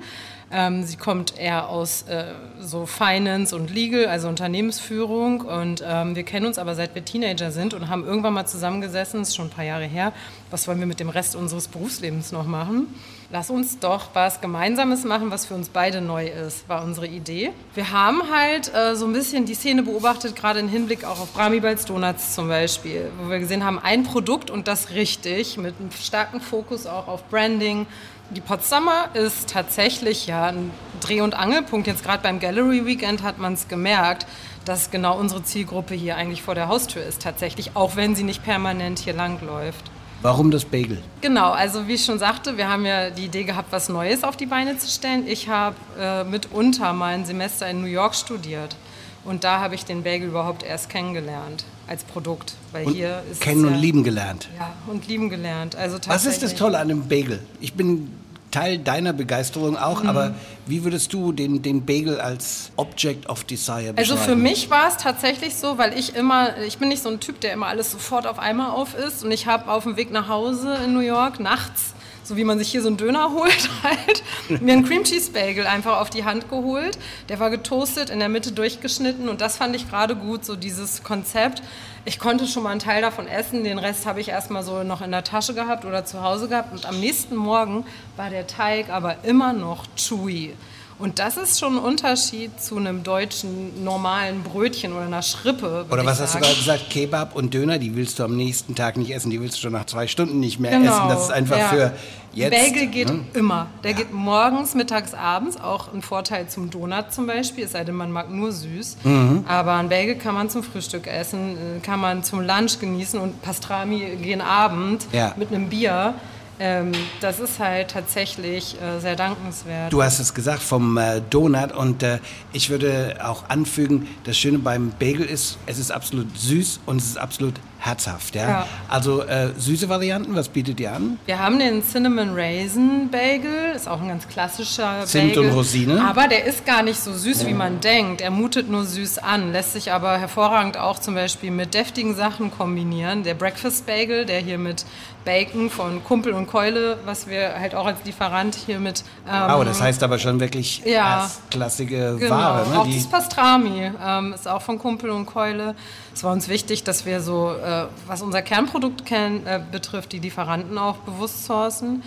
Ähm, 0.51 0.83
sie 0.85 0.97
kommt 0.97 1.39
eher 1.39 1.69
aus 1.71 2.03
äh, 2.03 2.25
so 2.61 2.85
Finance 2.85 3.57
und 3.57 3.73
Legal, 3.73 4.07
also 4.07 4.29
Unternehmensführung. 4.29 5.41
Und 5.41 5.83
ähm, 5.87 6.15
wir 6.15 6.25
kennen 6.25 6.47
uns 6.47 6.59
aber 6.59 6.75
seit 6.75 6.95
wir 6.95 7.05
Teenager 7.05 7.51
sind 7.51 7.73
und 7.73 7.89
haben 7.89 8.05
irgendwann 8.05 8.35
mal 8.35 8.47
zusammengesessen, 8.47 9.21
das 9.21 9.31
ist 9.31 9.37
schon 9.37 9.47
ein 9.47 9.51
paar 9.51 9.65
Jahre 9.65 9.87
her, 9.87 10.13
was 10.51 10.69
wollen 10.69 10.79
wir 10.79 10.87
mit 10.87 11.01
dem 11.01 11.09
Rest 11.09 11.37
unseres 11.37 11.69
Berufslebens 11.69 12.33
noch 12.33 12.47
machen? 12.47 12.89
Lass 13.35 13.49
uns 13.49 13.79
doch 13.79 14.11
was 14.13 14.43
Gemeinsames 14.43 15.05
machen, 15.05 15.31
was 15.31 15.47
für 15.47 15.55
uns 15.55 15.71
beide 15.71 16.03
neu 16.03 16.27
ist, 16.27 16.69
war 16.69 16.85
unsere 16.85 17.07
Idee. 17.07 17.51
Wir 17.75 17.91
haben 17.91 18.31
halt 18.31 18.71
äh, 18.75 18.95
so 18.95 19.07
ein 19.07 19.15
bisschen 19.15 19.47
die 19.47 19.55
Szene 19.55 19.83
beobachtet, 19.83 20.37
gerade 20.37 20.61
im 20.61 20.69
Hinblick 20.69 21.05
auch 21.05 21.19
auf 21.19 21.33
Brahmi 21.33 21.61
Bites 21.61 21.87
Donuts 21.87 22.35
zum 22.35 22.49
Beispiel, 22.49 23.11
wo 23.19 23.31
wir 23.31 23.39
gesehen 23.39 23.65
haben, 23.65 23.79
ein 23.79 24.03
Produkt 24.03 24.51
und 24.51 24.69
das 24.69 24.91
richtig, 24.91 25.57
mit 25.57 25.75
einem 25.81 25.91
starken 25.93 26.43
Fokus 26.43 26.87
auch 26.87 27.09
auf 27.09 27.27
Branding, 27.31 27.87
die 28.29 28.43
Potsdamer 28.43 29.09
ist 29.15 29.49
tatsächlich 29.49 30.27
ja 30.27 30.49
ein 30.49 30.71
Dreh- 31.01 31.23
und 31.23 31.33
Angelpunkt. 31.33 31.87
Jetzt 31.87 32.05
gerade 32.05 32.23
beim 32.23 32.39
Gallery 32.39 32.85
Weekend 32.85 33.23
hat 33.23 33.39
man 33.39 33.55
es 33.55 33.67
gemerkt, 33.67 34.27
dass 34.67 34.91
genau 34.91 35.19
unsere 35.19 35.43
Zielgruppe 35.43 35.95
hier 35.95 36.17
eigentlich 36.17 36.43
vor 36.43 36.55
der 36.55 36.69
Haustür 36.69 37.03
ist 37.03 37.23
tatsächlich, 37.23 37.77
auch 37.77 37.97
wenn 37.97 38.15
sie 38.15 38.25
nicht 38.25 38.45
permanent 38.45 38.99
hier 38.99 39.15
langläuft. 39.15 39.91
Warum 40.23 40.53
das 40.53 40.65
Bagel? 40.65 40.99
Genau, 41.21 41.51
also 41.51 41.89
wie 41.89 41.95
ich 41.95 42.05
schon 42.05 42.21
sagte, 42.21 42.57
wir 42.57 42.69
haben 42.69 42.87
ja 42.87 43.11
die 43.11 43.25
Idee 43.25 43.43
gehabt, 43.43 43.73
was 43.73 43.89
Neues 43.89 44.23
auf 44.23 44.37
die 44.37 44.47
Beine 44.47 44.79
zu 44.79 44.89
stellen. 44.89 45.27
Ich 45.27 45.49
habe 45.49 45.75
äh, 45.99 46.23
mitunter 46.23 46.93
mal 46.93 47.15
ein 47.15 47.25
Semester 47.25 47.69
in 47.69 47.81
New 47.81 47.89
York 47.89 48.15
studiert 48.15 48.77
und 49.25 49.43
da 49.43 49.59
habe 49.59 49.75
ich 49.75 49.85
den 49.85 50.05
Bagel 50.05 50.29
überhaupt 50.29 50.63
erst 50.63 50.89
kennengelernt 50.89 51.65
als 51.89 52.05
Produkt, 52.05 52.55
weil 52.71 52.87
und 52.87 52.93
hier 52.95 53.23
ist 53.31 53.41
kennen 53.41 53.65
und 53.65 53.75
ja, 53.75 53.81
lieben 53.81 54.05
gelernt. 54.05 54.49
Ja, 54.57 54.73
und 54.87 55.09
lieben 55.09 55.29
gelernt. 55.29 55.75
Also 55.75 55.99
Was 56.07 56.25
ist 56.25 56.43
das 56.43 56.55
Tolle 56.55 56.79
an 56.79 56.91
einem 56.91 57.09
Bagel? 57.09 57.41
Ich 57.61 57.75
bin 57.75 58.09
Teil 58.53 58.79
deiner 58.79 59.13
Begeisterung 59.13 59.77
auch, 59.77 60.05
Mhm. 60.05 60.09
aber 60.09 60.35
wie 60.67 60.85
würdest 60.85 61.13
du 61.13 61.33
den, 61.33 61.61
den 61.63 61.85
Bagel 61.85 62.21
als 62.21 62.71
Object 62.77 63.29
of 63.29 63.43
Desire 63.43 63.93
beschreiben? 63.95 63.99
Also 63.99 64.17
für 64.17 64.37
mich 64.37 64.71
war 64.71 64.87
es 64.89 64.97
tatsächlich 64.99 65.57
so, 65.57 65.77
weil 65.79 65.99
ich 65.99 66.15
immer, 66.15 66.57
ich 66.59 66.79
bin 66.79 66.89
nicht 66.89 67.03
so 67.03 67.09
ein 67.09 67.19
Typ, 67.19 67.41
der 67.41 67.53
immer 67.53 67.67
alles 67.67 67.91
sofort 67.91 68.27
auf 68.29 68.39
einmal 68.39 68.71
auf 68.71 68.95
isst. 68.97 69.25
Und 69.25 69.33
ich 69.33 69.47
habe 69.49 69.69
auf 69.71 69.83
dem 69.83 69.97
Weg 69.97 70.13
nach 70.13 70.29
Hause 70.29 70.79
in 70.85 70.93
New 70.95 71.01
York 71.01 71.41
nachts, 71.41 71.95
so 72.23 72.37
wie 72.37 72.45
man 72.45 72.59
sich 72.59 72.69
hier 72.71 72.83
so 72.83 72.87
einen 72.89 72.97
Döner 72.99 73.31
holt, 73.35 73.69
halt, 73.83 74.23
mir 74.63 74.75
einen 74.75 74.85
Cream 74.85 75.03
Cheese 75.03 75.33
Bagel 75.33 75.67
einfach 75.67 75.99
auf 76.01 76.11
die 76.11 76.25
Hand 76.25 76.49
geholt. 76.49 76.97
Der 77.29 77.41
war 77.41 77.51
getoastet, 77.51 78.11
in 78.11 78.21
der 78.21 78.29
Mitte 78.29 78.53
durchgeschnitten 78.53 79.29
und 79.29 79.41
das 79.41 79.57
fand 79.57 79.75
ich 79.75 79.89
gerade 79.91 80.15
gut, 80.15 80.45
so 80.45 80.55
dieses 80.55 81.03
Konzept. 81.03 81.63
Ich 82.05 82.19
konnte 82.19 82.49
schon 82.49 82.65
mal 82.65 82.71
einen 82.71 82.81
Teil 82.81 83.01
davon 83.01 83.29
essen, 83.29 83.63
den 83.63 83.79
Rest 83.79 84.07
habe 84.07 84.21
ich 84.21 84.29
erstmal 84.29 84.65
so 84.65 84.83
noch 84.83 85.03
in 85.03 85.13
der 85.13 85.23
Tasche 85.23 85.55
gehabt 85.55 85.85
oder 85.85 86.05
zu 86.05 86.21
Hause 86.21 86.49
gehabt. 86.49 86.73
Und 86.73 86.85
am 86.85 86.99
nächsten 86.99 87.37
Morgen 87.37 87.87
war 88.17 88.29
der 88.29 88.49
Teig 88.49 88.91
aber 88.91 89.23
immer 89.23 89.53
noch 89.53 89.87
chewy. 89.95 90.55
Und 90.99 91.19
das 91.19 91.37
ist 91.37 91.59
schon 91.59 91.77
ein 91.77 91.83
Unterschied 91.83 92.61
zu 92.61 92.77
einem 92.77 93.03
deutschen 93.03 93.83
normalen 93.85 94.43
Brötchen 94.43 94.93
oder 94.93 95.07
einer 95.07 95.23
Schrippe. 95.23 95.87
Oder 95.91 96.05
was 96.07 96.21
hast 96.21 96.35
du 96.35 96.39
gerade 96.41 96.55
gesagt? 96.55 96.91
Kebab 96.91 97.35
und 97.35 97.53
Döner, 97.55 97.79
die 97.79 97.97
willst 97.97 98.19
du 98.19 98.25
am 98.25 98.37
nächsten 98.37 98.75
Tag 98.75 98.97
nicht 98.97 99.11
essen, 99.13 99.31
die 99.31 99.41
willst 99.41 99.57
du 99.57 99.63
schon 99.63 99.73
nach 99.73 99.87
zwei 99.87 100.07
Stunden 100.07 100.39
nicht 100.41 100.61
mehr 100.61 100.71
Genau, 100.73 100.93
essen. 100.93 101.09
Das 101.09 101.23
ist 101.25 101.31
einfach 101.31 101.59
ja. 101.59 101.69
für 101.69 101.93
jetzt. 102.35 102.53
Bagel 102.53 102.87
geht 102.87 103.09
ne? 103.09 103.21
immer. 103.35 103.67
Der 103.83 103.95
geht 103.95 104.13
morgens, 104.13 104.75
mittags, 104.75 105.13
abends. 105.15 105.57
Auch 105.61 105.93
ein 105.93 106.03
Vorteil 106.03 106.49
zum 106.49 106.71
Donut 106.71 107.13
zum 107.13 107.27
Beispiel, 107.27 107.65
es 107.65 107.73
sei 107.73 107.85
denn, 107.85 107.97
man 107.97 108.13
mag 108.13 108.31
nur 108.31 108.53
süß. 108.53 108.99
Mhm. 109.03 109.45
Aber 109.49 109.75
ein 109.75 109.89
Bagel 109.89 110.15
kann 110.17 110.35
man 110.35 110.51
zum 110.51 110.63
Frühstück 110.63 111.07
essen, 111.09 111.57
äh, 111.79 111.81
kann 111.81 112.01
man 112.01 112.23
zum 112.23 112.41
Lunch 112.41 112.79
genießen 112.81 113.19
und 113.19 113.43
Pastrami 113.43 114.17
gehen 114.23 114.41
Abend 114.41 115.07
Ja. 115.13 115.35
mit 115.37 115.49
einem 115.53 115.69
Bier. 115.69 116.15
Ähm, 116.59 116.93
das 117.21 117.41
ist 117.41 117.59
halt 117.59 117.91
tatsächlich 117.91 118.81
äh, 118.81 119.01
sehr 119.01 119.17
dankenswert. 119.17 119.93
Du 119.93 120.03
hast 120.03 120.19
es 120.19 120.35
gesagt 120.35 120.63
vom 120.63 120.97
äh, 120.97 121.21
Donut 121.31 121.73
und 121.73 122.03
äh, 122.03 122.19
ich 122.53 122.71
würde 122.71 123.17
auch 123.25 123.49
anfügen, 123.49 124.07
das 124.25 124.37
Schöne 124.37 124.59
beim 124.59 124.93
Bagel 124.99 125.27
ist, 125.27 125.59
es 125.67 125.79
ist 125.79 125.91
absolut 125.91 126.37
süß 126.39 126.81
und 126.87 126.99
es 126.99 127.07
ist 127.07 127.19
absolut 127.19 127.55
herzhaft. 127.85 128.35
Ja? 128.37 128.49
Ja. 128.49 128.67
Also 128.89 129.23
äh, 129.23 129.51
süße 129.57 129.89
Varianten, 129.89 130.35
was 130.37 130.49
bietet 130.49 130.79
ihr 130.79 130.93
an? 130.93 131.19
Wir 131.27 131.39
haben 131.41 131.59
den 131.59 131.83
Cinnamon 131.83 132.31
Raisin 132.33 133.11
Bagel, 133.11 133.73
ist 133.75 133.89
auch 133.89 134.01
ein 134.01 134.09
ganz 134.09 134.29
klassischer 134.29 135.05
Zimt 135.05 135.35
Bagel. 135.35 135.49
und 135.51 135.55
Rosine? 135.57 136.05
Aber 136.09 136.29
der 136.29 136.45
ist 136.45 136.65
gar 136.65 136.83
nicht 136.83 137.01
so 137.01 137.13
süß, 137.13 137.45
wie 137.47 137.55
man 137.55 137.81
denkt. 137.81 138.21
Er 138.21 138.31
mutet 138.31 138.71
nur 138.71 138.85
süß 138.85 139.19
an, 139.19 139.53
lässt 139.53 139.73
sich 139.73 139.91
aber 139.93 140.17
hervorragend 140.19 140.77
auch 140.79 140.99
zum 141.01 141.15
Beispiel 141.17 141.51
mit 141.51 141.75
deftigen 141.75 142.15
Sachen 142.15 142.51
kombinieren. 142.57 143.25
Der 143.25 143.35
Breakfast 143.35 143.85
Bagel, 143.87 144.27
der 144.27 144.39
hier 144.39 144.59
mit 144.59 144.85
Bacon 145.25 145.71
von 145.71 146.03
Kumpel 146.05 146.33
und 146.33 146.47
Keule, 146.49 146.99
was 147.05 147.29
wir 147.29 147.55
halt 147.59 147.75
auch 147.77 147.87
als 147.87 147.99
Lieferant 148.05 148.55
hier 148.57 148.81
mit 148.81 149.05
ähm, 149.29 149.35
Wow, 149.53 149.65
das 149.65 149.81
heißt 149.81 150.03
aber 150.03 150.19
schon 150.19 150.41
wirklich 150.41 150.83
Ja. 150.85 151.23
erstklassige 151.23 152.17
Genau, 152.19 152.35
Ware. 152.35 152.69
Ne? 152.69 152.79
auch 152.81 152.85
Die- 152.87 152.95
das 152.97 153.07
Pastrami 153.07 153.91
ähm, 154.05 154.33
ist 154.33 154.49
auch 154.49 154.63
von 154.63 154.79
Kumpel 154.79 155.11
und 155.11 155.27
Keule. 155.27 155.75
Es 156.15 156.25
war 156.25 156.33
uns 156.33 156.49
wichtig, 156.49 156.85
dass 156.85 157.07
wir 157.07 157.21
so, 157.21 157.53
äh, 157.53 157.87
was 158.07 158.23
unser 158.23 158.43
Kernprodukt 158.43 159.07
kenn, 159.07 159.47
äh, 159.47 159.61
betrifft, 159.71 160.13
die 160.13 160.19
Lieferanten 160.19 160.77
auch 160.79 160.97
bewusst 160.99 161.45
sourcen. 161.47 162.03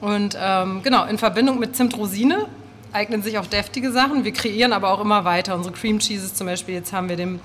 Und 0.00 0.36
ähm, 0.40 0.82
genau, 0.82 1.04
in 1.04 1.18
Verbindung 1.18 1.58
mit 1.58 1.76
Zimtrosine 1.76 2.46
eignen 2.92 3.22
sich 3.22 3.38
auch 3.38 3.46
deftige 3.46 3.92
Sachen. 3.92 4.24
Wir 4.24 4.32
kreieren 4.32 4.72
aber 4.72 4.90
auch 4.90 5.00
immer 5.00 5.24
weiter. 5.24 5.54
Unsere 5.54 5.74
Cream 5.74 5.98
Cheeses 5.98 6.34
zum 6.34 6.46
Beispiel, 6.46 6.74
jetzt 6.74 6.92
haben 6.92 7.08
wir 7.08 7.16
den 7.16 7.40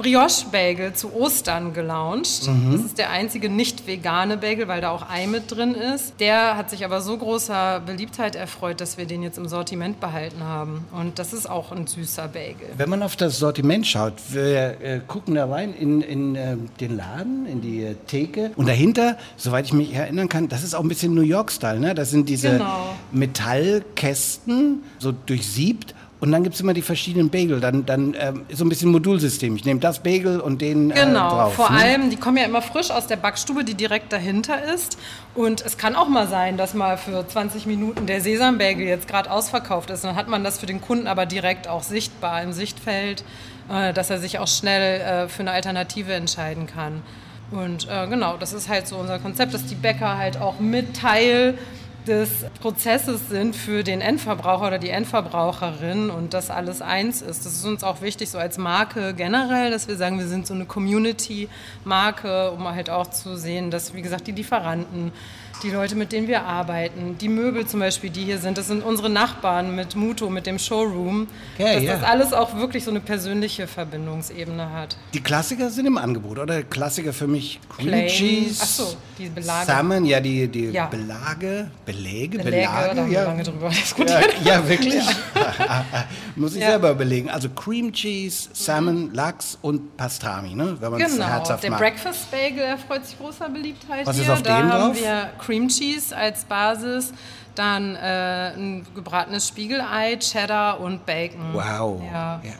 Brioche-Bagel 0.00 0.94
zu 0.94 1.12
Ostern 1.14 1.74
gelauncht. 1.74 2.46
Mhm. 2.48 2.72
Das 2.72 2.80
ist 2.82 2.98
der 2.98 3.10
einzige 3.10 3.50
nicht 3.50 3.86
vegane 3.86 4.38
Bagel, 4.38 4.66
weil 4.66 4.80
da 4.80 4.90
auch 4.90 5.10
Ei 5.10 5.26
mit 5.26 5.50
drin 5.50 5.74
ist. 5.74 6.14
Der 6.20 6.56
hat 6.56 6.70
sich 6.70 6.84
aber 6.86 7.02
so 7.02 7.16
großer 7.18 7.80
Beliebtheit 7.84 8.34
erfreut, 8.34 8.80
dass 8.80 8.96
wir 8.96 9.04
den 9.04 9.22
jetzt 9.22 9.36
im 9.36 9.46
Sortiment 9.46 10.00
behalten 10.00 10.42
haben. 10.42 10.84
Und 10.92 11.18
das 11.18 11.32
ist 11.34 11.48
auch 11.48 11.70
ein 11.70 11.86
süßer 11.86 12.28
Bagel. 12.28 12.68
Wenn 12.78 12.88
man 12.88 13.02
auf 13.02 13.16
das 13.16 13.38
Sortiment 13.38 13.86
schaut, 13.86 14.14
wir 14.30 14.80
äh, 14.80 15.00
gucken 15.06 15.34
da 15.34 15.44
rein 15.46 15.74
in, 15.74 16.00
in 16.00 16.34
äh, 16.34 16.56
den 16.80 16.96
Laden, 16.96 17.46
in 17.46 17.60
die 17.60 17.82
äh, 17.84 17.94
Theke. 18.06 18.52
Und 18.56 18.68
dahinter, 18.68 19.18
soweit 19.36 19.66
ich 19.66 19.72
mich 19.74 19.92
erinnern 19.92 20.28
kann, 20.30 20.48
das 20.48 20.62
ist 20.64 20.74
auch 20.74 20.82
ein 20.82 20.88
bisschen 20.88 21.14
New 21.14 21.20
York-Style. 21.20 21.78
Ne? 21.78 21.94
Das 21.94 22.10
sind 22.10 22.28
diese 22.28 22.50
Genau. 22.52 22.94
Metallkästen, 23.12 24.82
so 24.98 25.12
durchsiebt. 25.12 25.94
Und 26.20 26.32
dann 26.32 26.42
gibt 26.42 26.54
es 26.54 26.60
immer 26.60 26.74
die 26.74 26.82
verschiedenen 26.82 27.30
Bagel. 27.30 27.60
Dann, 27.60 27.86
dann 27.86 28.14
ähm, 28.18 28.44
so 28.52 28.64
ein 28.64 28.68
bisschen 28.68 28.90
Modulsystem. 28.90 29.56
Ich 29.56 29.64
nehme 29.64 29.80
das 29.80 30.02
Bagel 30.02 30.40
und 30.40 30.60
den 30.60 30.90
äh, 30.90 30.94
Genau, 30.94 31.30
drauf. 31.30 31.54
vor 31.54 31.70
ne? 31.70 31.78
allem, 31.78 32.10
die 32.10 32.16
kommen 32.16 32.36
ja 32.36 32.44
immer 32.44 32.60
frisch 32.60 32.90
aus 32.90 33.06
der 33.06 33.16
Backstube, 33.16 33.64
die 33.64 33.74
direkt 33.74 34.12
dahinter 34.12 34.62
ist. 34.74 34.98
Und 35.34 35.62
es 35.64 35.78
kann 35.78 35.96
auch 35.96 36.08
mal 36.08 36.28
sein, 36.28 36.58
dass 36.58 36.74
mal 36.74 36.98
für 36.98 37.26
20 37.26 37.64
Minuten 37.64 38.06
der 38.06 38.20
Sesambagel 38.20 38.86
jetzt 38.86 39.08
gerade 39.08 39.30
ausverkauft 39.30 39.88
ist. 39.90 40.04
Dann 40.04 40.14
hat 40.14 40.28
man 40.28 40.44
das 40.44 40.58
für 40.58 40.66
den 40.66 40.82
Kunden 40.82 41.06
aber 41.06 41.24
direkt 41.24 41.68
auch 41.68 41.82
sichtbar 41.82 42.42
im 42.42 42.52
Sichtfeld, 42.52 43.24
äh, 43.72 43.94
dass 43.94 44.10
er 44.10 44.18
sich 44.18 44.38
auch 44.38 44.48
schnell 44.48 45.00
äh, 45.00 45.28
für 45.28 45.40
eine 45.40 45.52
Alternative 45.52 46.12
entscheiden 46.12 46.66
kann. 46.66 47.02
Und 47.50 47.88
äh, 47.88 48.06
genau, 48.06 48.36
das 48.36 48.52
ist 48.52 48.68
halt 48.68 48.86
so 48.86 48.96
unser 48.96 49.18
Konzept, 49.18 49.54
dass 49.54 49.66
die 49.66 49.74
Bäcker 49.74 50.18
halt 50.18 50.36
auch 50.36 50.60
mit 50.60 50.96
Teil 50.96 51.58
des 52.06 52.46
Prozesses 52.60 53.28
sind 53.28 53.54
für 53.54 53.84
den 53.84 54.00
Endverbraucher 54.00 54.68
oder 54.68 54.78
die 54.78 54.90
Endverbraucherin 54.90 56.10
und 56.10 56.34
das 56.34 56.50
alles 56.50 56.82
eins 56.82 57.22
ist. 57.22 57.44
Das 57.44 57.52
ist 57.52 57.64
uns 57.64 57.84
auch 57.84 58.00
wichtig, 58.02 58.30
so 58.30 58.38
als 58.38 58.58
Marke 58.58 59.14
generell, 59.14 59.70
dass 59.70 59.88
wir 59.88 59.96
sagen, 59.96 60.18
wir 60.18 60.28
sind 60.28 60.46
so 60.46 60.54
eine 60.54 60.64
Community-Marke, 60.64 62.50
um 62.52 62.68
halt 62.68 62.90
auch 62.90 63.08
zu 63.08 63.36
sehen, 63.36 63.70
dass, 63.70 63.94
wie 63.94 64.02
gesagt, 64.02 64.26
die 64.26 64.32
Lieferanten, 64.32 65.12
die 65.62 65.70
Leute, 65.70 65.94
mit 65.94 66.12
denen 66.12 66.26
wir 66.28 66.44
arbeiten, 66.44 67.16
die 67.18 67.28
Möbel 67.28 67.66
zum 67.66 67.80
Beispiel, 67.80 68.10
die 68.10 68.24
hier 68.24 68.38
sind, 68.38 68.56
das 68.58 68.66
sind 68.66 68.82
unsere 68.82 69.10
Nachbarn 69.10 69.74
mit 69.76 69.94
Muto, 69.96 70.30
mit 70.30 70.46
dem 70.46 70.58
Showroom, 70.58 71.26
Ja, 71.58 71.74
dass 71.74 71.82
ja. 71.82 71.92
das 71.96 72.02
alles 72.02 72.32
auch 72.32 72.56
wirklich 72.56 72.84
so 72.84 72.90
eine 72.90 73.00
persönliche 73.00 73.66
Verbindungsebene 73.66 74.72
hat. 74.72 74.96
Die 75.14 75.20
Klassiker 75.22 75.70
sind 75.70 75.86
im 75.86 75.98
Angebot, 75.98 76.38
oder? 76.38 76.62
Klassiker 76.62 77.12
für 77.12 77.26
mich 77.26 77.60
Cream 77.76 77.88
Plain. 77.88 78.08
Cheese. 78.08 78.60
Ach 78.62 78.66
so, 78.66 78.96
die 79.18 79.28
Belage. 79.28 79.66
Salmon, 79.66 80.04
ja, 80.04 80.20
die, 80.20 80.48
die 80.48 80.66
Ja. 80.70 80.86
Belage, 80.86 81.70
Belege, 81.84 82.38
Beläge, 82.38 82.50
Belage. 82.68 82.94
da 82.96 83.02
haben 83.02 83.10
ja. 83.12 83.20
wir 83.20 83.24
lange 83.28 83.42
drüber 83.42 83.68
diskutiert. 83.70 84.26
Ja, 84.44 84.54
ja, 84.54 84.68
wirklich? 84.68 85.04
Muss 86.36 86.54
ich 86.54 86.60
Ja. 86.62 86.70
selber 86.70 86.90
überlegen. 86.92 87.28
Also 87.30 87.48
Cream 87.50 87.92
Cheese, 87.92 88.48
Salmon, 88.52 89.12
Lachs 89.14 89.58
und 89.62 89.96
Pastrami, 89.96 90.54
ne? 90.54 90.76
wenn 90.80 90.90
man 90.92 91.00
es 91.00 91.12
Genau, 91.12 91.26
herzhaft 91.26 91.62
der 91.62 91.70
mag. 91.70 91.80
Breakfast 91.80 92.30
Bagel 92.30 92.60
erfreut 92.60 93.04
sich 93.06 93.18
großer 93.18 93.48
Beliebtheit 93.48 94.06
Was 94.06 94.16
ist 94.18 94.24
hier. 94.24 94.32
auf 94.34 94.42
da 94.42 94.56
dem 94.60 94.72
haben 94.72 94.92
drauf? 94.94 95.02
Cream 95.50 95.66
Cheese 95.66 96.16
als 96.16 96.44
Basis, 96.44 97.12
dann 97.56 97.96
äh, 97.96 98.52
ein 98.54 98.86
gebratenes 98.94 99.48
Spiegelei, 99.48 100.16
Cheddar 100.16 100.78
und 100.78 101.04
Bacon. 101.04 101.52
Wow. 101.52 102.00
Ja. 102.04 102.40
Ja. 102.44 102.52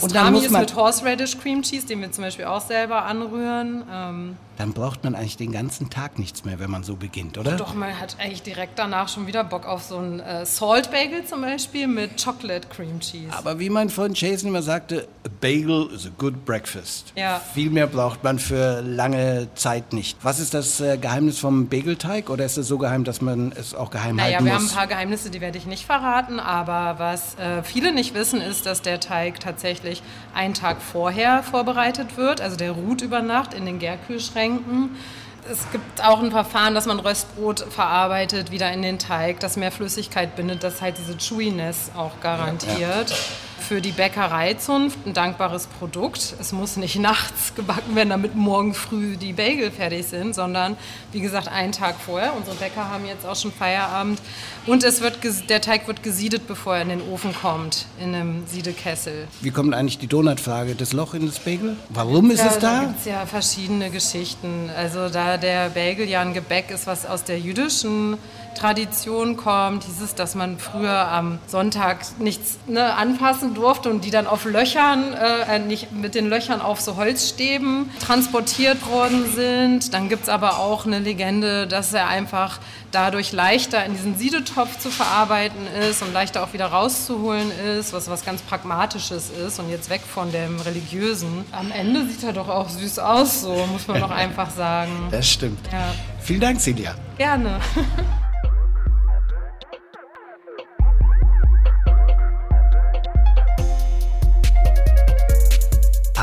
Und 0.00 0.14
dann 0.14 0.32
Pastrami 0.32 0.38
ist 0.38 0.50
mit 0.52 0.76
Horseradish 0.76 1.38
Cream 1.38 1.62
Cheese, 1.62 1.88
den 1.88 2.02
wir 2.02 2.12
zum 2.12 2.22
Beispiel 2.22 2.44
auch 2.44 2.60
selber 2.60 3.04
anrühren. 3.04 3.82
Ähm, 3.92 4.36
Dann 4.56 4.72
braucht 4.72 5.04
man 5.04 5.14
eigentlich 5.14 5.36
den 5.36 5.52
ganzen 5.52 5.90
Tag 5.90 6.18
nichts 6.18 6.44
mehr, 6.44 6.58
wenn 6.58 6.70
man 6.70 6.82
so 6.82 6.96
beginnt, 6.96 7.36
oder? 7.38 7.56
doch, 7.56 7.74
man 7.74 7.98
hat 7.98 8.16
eigentlich 8.18 8.42
direkt 8.42 8.78
danach 8.78 9.08
schon 9.08 9.26
wieder 9.26 9.44
Bock 9.44 9.66
auf 9.66 9.82
so 9.82 9.98
einen 9.98 10.20
äh, 10.20 10.46
Salt 10.46 10.90
Bagel 10.90 11.24
zum 11.24 11.42
Beispiel 11.42 11.86
mit 11.86 12.22
Chocolate 12.22 12.68
Cream 12.68 13.00
Cheese. 13.00 13.32
Aber 13.32 13.58
wie 13.58 13.68
mein 13.70 13.90
Freund 13.90 14.18
Jason 14.20 14.48
immer 14.48 14.62
sagte, 14.62 15.06
a 15.24 15.28
bagel 15.40 15.90
is 15.94 16.06
a 16.06 16.10
good 16.16 16.44
breakfast. 16.44 17.12
Ja. 17.16 17.40
Viel 17.54 17.70
mehr 17.70 17.86
braucht 17.86 18.24
man 18.24 18.38
für 18.38 18.80
lange 18.80 19.48
Zeit 19.54 19.92
nicht. 19.92 20.16
Was 20.22 20.38
ist 20.40 20.54
das 20.54 20.80
äh, 20.80 20.96
Geheimnis 20.96 21.38
vom 21.38 21.68
Bagelteig 21.68 22.30
oder 22.30 22.44
ist 22.44 22.56
es 22.56 22.66
so 22.68 22.78
geheim, 22.78 23.04
dass 23.04 23.20
man 23.20 23.52
es 23.52 23.74
auch 23.74 23.90
geheim 23.90 24.16
Naja, 24.16 24.34
halten 24.36 24.46
wir 24.46 24.54
haben 24.54 24.62
muss? 24.62 24.72
ein 24.72 24.76
paar 24.76 24.86
Geheimnisse, 24.86 25.30
die 25.30 25.40
werde 25.40 25.58
ich 25.58 25.66
nicht 25.66 25.84
verraten, 25.84 26.40
aber 26.40 26.98
was 26.98 27.34
äh, 27.38 27.62
viele 27.62 27.92
nicht 27.92 28.14
wissen, 28.14 28.40
ist, 28.40 28.64
dass 28.66 28.80
der 28.82 29.00
Teig 29.00 29.40
tatsächlich 29.40 30.02
einen 30.34 30.54
Tag 30.54 30.80
vorher 30.80 31.42
vorbereitet 31.42 32.16
wird. 32.16 32.40
Also 32.40 32.56
der 32.56 32.72
ruht 32.72 33.02
über 33.02 33.20
Nacht 33.20 33.52
in 33.52 33.66
den 33.66 33.78
Gärkühlschränken. 33.78 34.45
Es 35.50 35.70
gibt 35.70 36.04
auch 36.04 36.20
ein 36.20 36.30
Verfahren, 36.32 36.74
dass 36.74 36.86
man 36.86 36.98
Röstbrot 36.98 37.60
verarbeitet, 37.70 38.50
wieder 38.50 38.72
in 38.72 38.82
den 38.82 38.98
Teig, 38.98 39.38
das 39.40 39.56
mehr 39.56 39.70
Flüssigkeit 39.70 40.34
bindet, 40.34 40.64
das 40.64 40.82
halt 40.82 40.96
diese 40.98 41.16
Chewiness 41.16 41.92
auch 41.96 42.20
garantiert. 42.20 43.14
Für 43.68 43.80
die 43.80 43.90
Bäckereizunft 43.90 44.96
ein 45.06 45.12
dankbares 45.12 45.66
Produkt. 45.66 46.34
Es 46.40 46.52
muss 46.52 46.76
nicht 46.76 46.96
nachts 47.00 47.52
gebacken 47.56 47.96
werden, 47.96 48.10
damit 48.10 48.36
morgen 48.36 48.74
früh 48.74 49.16
die 49.16 49.32
Bagel 49.32 49.72
fertig 49.72 50.06
sind, 50.06 50.36
sondern 50.36 50.76
wie 51.10 51.20
gesagt 51.20 51.48
einen 51.48 51.72
Tag 51.72 51.96
vorher. 51.98 52.34
Unsere 52.36 52.54
Bäcker 52.56 52.88
haben 52.88 53.04
jetzt 53.06 53.26
auch 53.26 53.34
schon 53.34 53.50
Feierabend. 53.50 54.20
Und 54.66 54.84
es 54.84 55.00
wird 55.00 55.18
der 55.50 55.60
Teig 55.60 55.88
wird 55.88 56.04
gesiedet, 56.04 56.46
bevor 56.46 56.76
er 56.76 56.82
in 56.82 56.90
den 56.90 57.02
Ofen 57.08 57.34
kommt, 57.34 57.86
in 58.00 58.14
einem 58.14 58.46
Siedekessel. 58.46 59.26
Wie 59.40 59.50
kommt 59.50 59.74
eigentlich 59.74 59.98
die 59.98 60.06
Donutfrage? 60.06 60.76
Das 60.76 60.92
Loch 60.92 61.14
in 61.14 61.26
das 61.26 61.40
Bagel? 61.40 61.76
Warum 61.88 62.30
ist 62.30 62.38
Ja, 62.38 62.46
es 62.46 62.58
da 62.60 62.80
da? 62.80 62.80
gibt 62.86 63.00
es 63.00 63.04
ja 63.06 63.26
verschiedene 63.26 63.90
Geschichten. 63.90 64.70
Also 64.76 65.08
da 65.08 65.38
der 65.38 65.70
Bagel 65.70 66.08
ja 66.08 66.20
ein 66.20 66.34
Gebäck 66.34 66.70
ist, 66.70 66.86
was 66.86 67.04
aus 67.04 67.24
der 67.24 67.40
jüdischen 67.40 68.16
Tradition 68.56 69.36
kommt, 69.36 69.84
hieß 69.84 70.00
es, 70.02 70.14
dass 70.14 70.34
man 70.34 70.58
früher 70.58 71.08
am 71.08 71.38
Sonntag 71.46 71.98
nichts 72.18 72.58
ne, 72.66 72.94
anfassen 72.94 73.54
durfte 73.54 73.90
und 73.90 74.04
die 74.04 74.10
dann 74.10 74.26
auf 74.26 74.44
Löchern, 74.44 75.12
äh, 75.12 75.58
nicht 75.58 75.92
mit 75.92 76.14
den 76.14 76.28
Löchern 76.28 76.60
auf 76.60 76.80
so 76.80 76.96
Holzstäben 76.96 77.90
transportiert 78.04 78.86
worden 78.88 79.30
sind. 79.32 79.92
Dann 79.94 80.08
gibt 80.08 80.24
es 80.24 80.28
aber 80.28 80.58
auch 80.58 80.86
eine 80.86 80.98
Legende, 80.98 81.66
dass 81.66 81.92
er 81.92 82.08
einfach 82.08 82.58
dadurch 82.92 83.32
leichter 83.32 83.84
in 83.84 83.92
diesen 83.92 84.16
Siedetopf 84.16 84.78
zu 84.78 84.90
verarbeiten 84.90 85.66
ist 85.88 86.02
und 86.02 86.12
leichter 86.12 86.42
auch 86.42 86.52
wieder 86.52 86.66
rauszuholen 86.66 87.50
ist, 87.78 87.92
was 87.92 88.08
was 88.08 88.24
ganz 88.24 88.42
Pragmatisches 88.42 89.30
ist 89.30 89.58
und 89.58 89.68
jetzt 89.70 89.90
weg 89.90 90.00
von 90.02 90.32
dem 90.32 90.58
Religiösen. 90.60 91.44
Am 91.52 91.70
Ende 91.70 92.06
sieht 92.06 92.22
er 92.24 92.32
doch 92.32 92.48
auch 92.48 92.68
süß 92.68 92.98
aus, 93.00 93.42
so 93.42 93.54
muss 93.70 93.86
man 93.86 94.00
doch 94.00 94.10
einfach 94.24 94.50
sagen. 94.50 95.08
Das 95.10 95.28
stimmt. 95.28 95.58
Ja, 95.70 95.94
Vielen 96.20 96.40
Dank, 96.40 96.60
Silja. 96.60 96.94
gerne. 97.18 97.60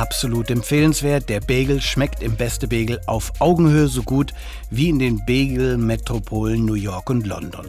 Absolut 0.04 0.52
empfehlenswert. 0.52 1.30
Der 1.30 1.40
Bagel 1.40 1.80
schmeckt 1.80 2.22
im 2.24 2.36
Beste 2.36 2.68
Bagel 2.68 3.00
auf 3.06 3.32
Augenhöhe 3.40 3.88
so 3.88 4.04
gut 4.04 4.34
wie 4.70 4.90
in 4.90 5.00
den 5.00 5.26
Bagel-Metropolen 5.26 6.66
New 6.66 6.74
York 6.74 7.10
und 7.10 7.26
London. 7.26 7.66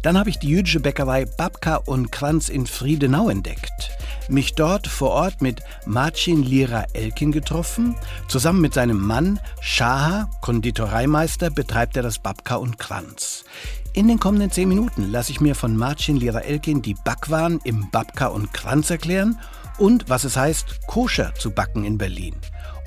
Dann 0.00 0.16
habe 0.16 0.30
ich 0.30 0.38
die 0.38 0.48
jüdische 0.48 0.80
Bäckerei 0.80 1.26
Babka 1.26 1.76
und 1.76 2.10
Kranz 2.10 2.48
in 2.48 2.66
Friedenau 2.66 3.28
entdeckt. 3.28 3.90
Mich 4.30 4.54
dort 4.54 4.86
vor 4.86 5.10
Ort 5.10 5.42
mit 5.42 5.60
Marcin 5.84 6.42
Lira 6.42 6.86
Elkin 6.94 7.32
getroffen. 7.32 7.96
Zusammen 8.28 8.62
mit 8.62 8.72
seinem 8.72 9.06
Mann 9.06 9.38
Shaha, 9.60 10.30
Konditoreimeister, 10.40 11.50
betreibt 11.50 11.98
er 11.98 12.02
das 12.02 12.18
Babka 12.18 12.54
und 12.54 12.78
Kranz. 12.78 13.44
In 13.92 14.08
den 14.08 14.18
kommenden 14.18 14.50
zehn 14.50 14.70
Minuten 14.70 15.10
lasse 15.10 15.32
ich 15.32 15.42
mir 15.42 15.54
von 15.54 15.76
Marcin 15.76 16.16
Lira 16.16 16.38
Elkin 16.38 16.80
die 16.80 16.94
Backwaren 16.94 17.60
im 17.64 17.90
Babka 17.90 18.28
und 18.28 18.54
Kranz 18.54 18.88
erklären 18.88 19.38
und 19.78 20.08
was 20.08 20.24
es 20.24 20.36
heißt, 20.36 20.86
koscher 20.86 21.34
zu 21.34 21.50
backen 21.50 21.84
in 21.84 21.98
Berlin. 21.98 22.34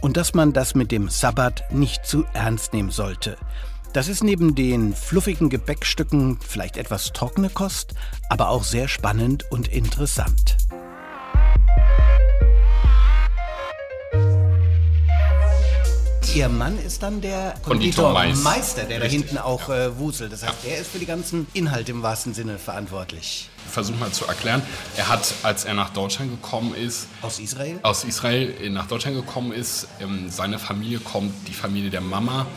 Und 0.02 0.18
dass 0.18 0.34
man 0.34 0.54
das 0.54 0.76
mit 0.76 0.92
dem 0.92 1.10
Sabbat 1.10 1.72
nicht 1.72 2.06
zu 2.06 2.26
ernst 2.34 2.74
nehmen 2.74 2.92
sollte. 2.92 3.38
Das 3.94 4.08
ist 4.08 4.24
neben 4.24 4.56
den 4.56 4.94
fluffigen 4.94 5.50
Gebäckstücken 5.50 6.40
vielleicht 6.40 6.78
etwas 6.78 7.12
trockene 7.12 7.50
Kost, 7.50 7.94
aber 8.30 8.50
auch 8.50 8.64
sehr 8.64 8.88
spannend 8.88 9.52
und 9.52 9.68
interessant. 9.68 10.58
Ihr 16.34 16.48
Mann 16.48 16.78
ist 16.80 17.04
dann 17.04 17.20
der. 17.20 17.56
Konditormeister, 17.62 18.84
der 18.84 19.00
da 19.00 19.04
Richtig, 19.06 19.24
hinten 19.24 19.38
auch 19.38 19.68
äh, 19.70 19.98
wuselt. 19.98 20.32
Das 20.32 20.44
heißt, 20.44 20.64
der 20.66 20.78
ist 20.78 20.92
für 20.92 21.00
die 21.00 21.06
ganzen 21.06 21.46
Inhalte 21.54 21.92
im 21.92 22.04
wahrsten 22.04 22.34
Sinne 22.34 22.58
verantwortlich. 22.58 23.50
Versuch 23.70 23.98
mal 24.00 24.12
zu 24.12 24.26
erklären. 24.26 24.62
Er 24.96 25.10
hat, 25.10 25.34
als 25.44 25.66
er 25.66 25.74
nach 25.74 25.90
Deutschland 25.90 26.32
gekommen 26.32 26.74
ist, 26.74 27.08
Aus 27.22 27.40
Israel? 27.40 27.80
aus 27.84 28.06
Israel 28.06 28.70
nach 28.70 28.88
Deutschland 28.88 29.18
gekommen 29.18 29.52
ist, 29.52 29.88
ähm, 30.00 30.30
seine 30.30 30.58
Familie 30.58 31.00
kommt, 31.00 31.34
die 31.50 31.54
Familie 31.54 31.90
der 31.90 32.02
Mama 32.02 32.48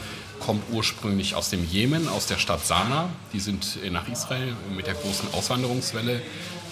kommt 0.40 0.62
ursprünglich 0.72 1.34
aus 1.34 1.50
dem 1.50 1.64
Jemen, 1.68 2.06
aus 2.08 2.26
der 2.26 2.36
Stadt 2.38 2.64
Sanaa. 2.64 3.08
Die 3.32 3.40
sind 3.40 3.78
äh, 3.84 3.90
nach 3.90 4.06
Israel 4.08 4.52
mit 4.76 4.86
der 4.86 4.94
großen 4.94 5.32
Auswanderungswelle 5.34 6.22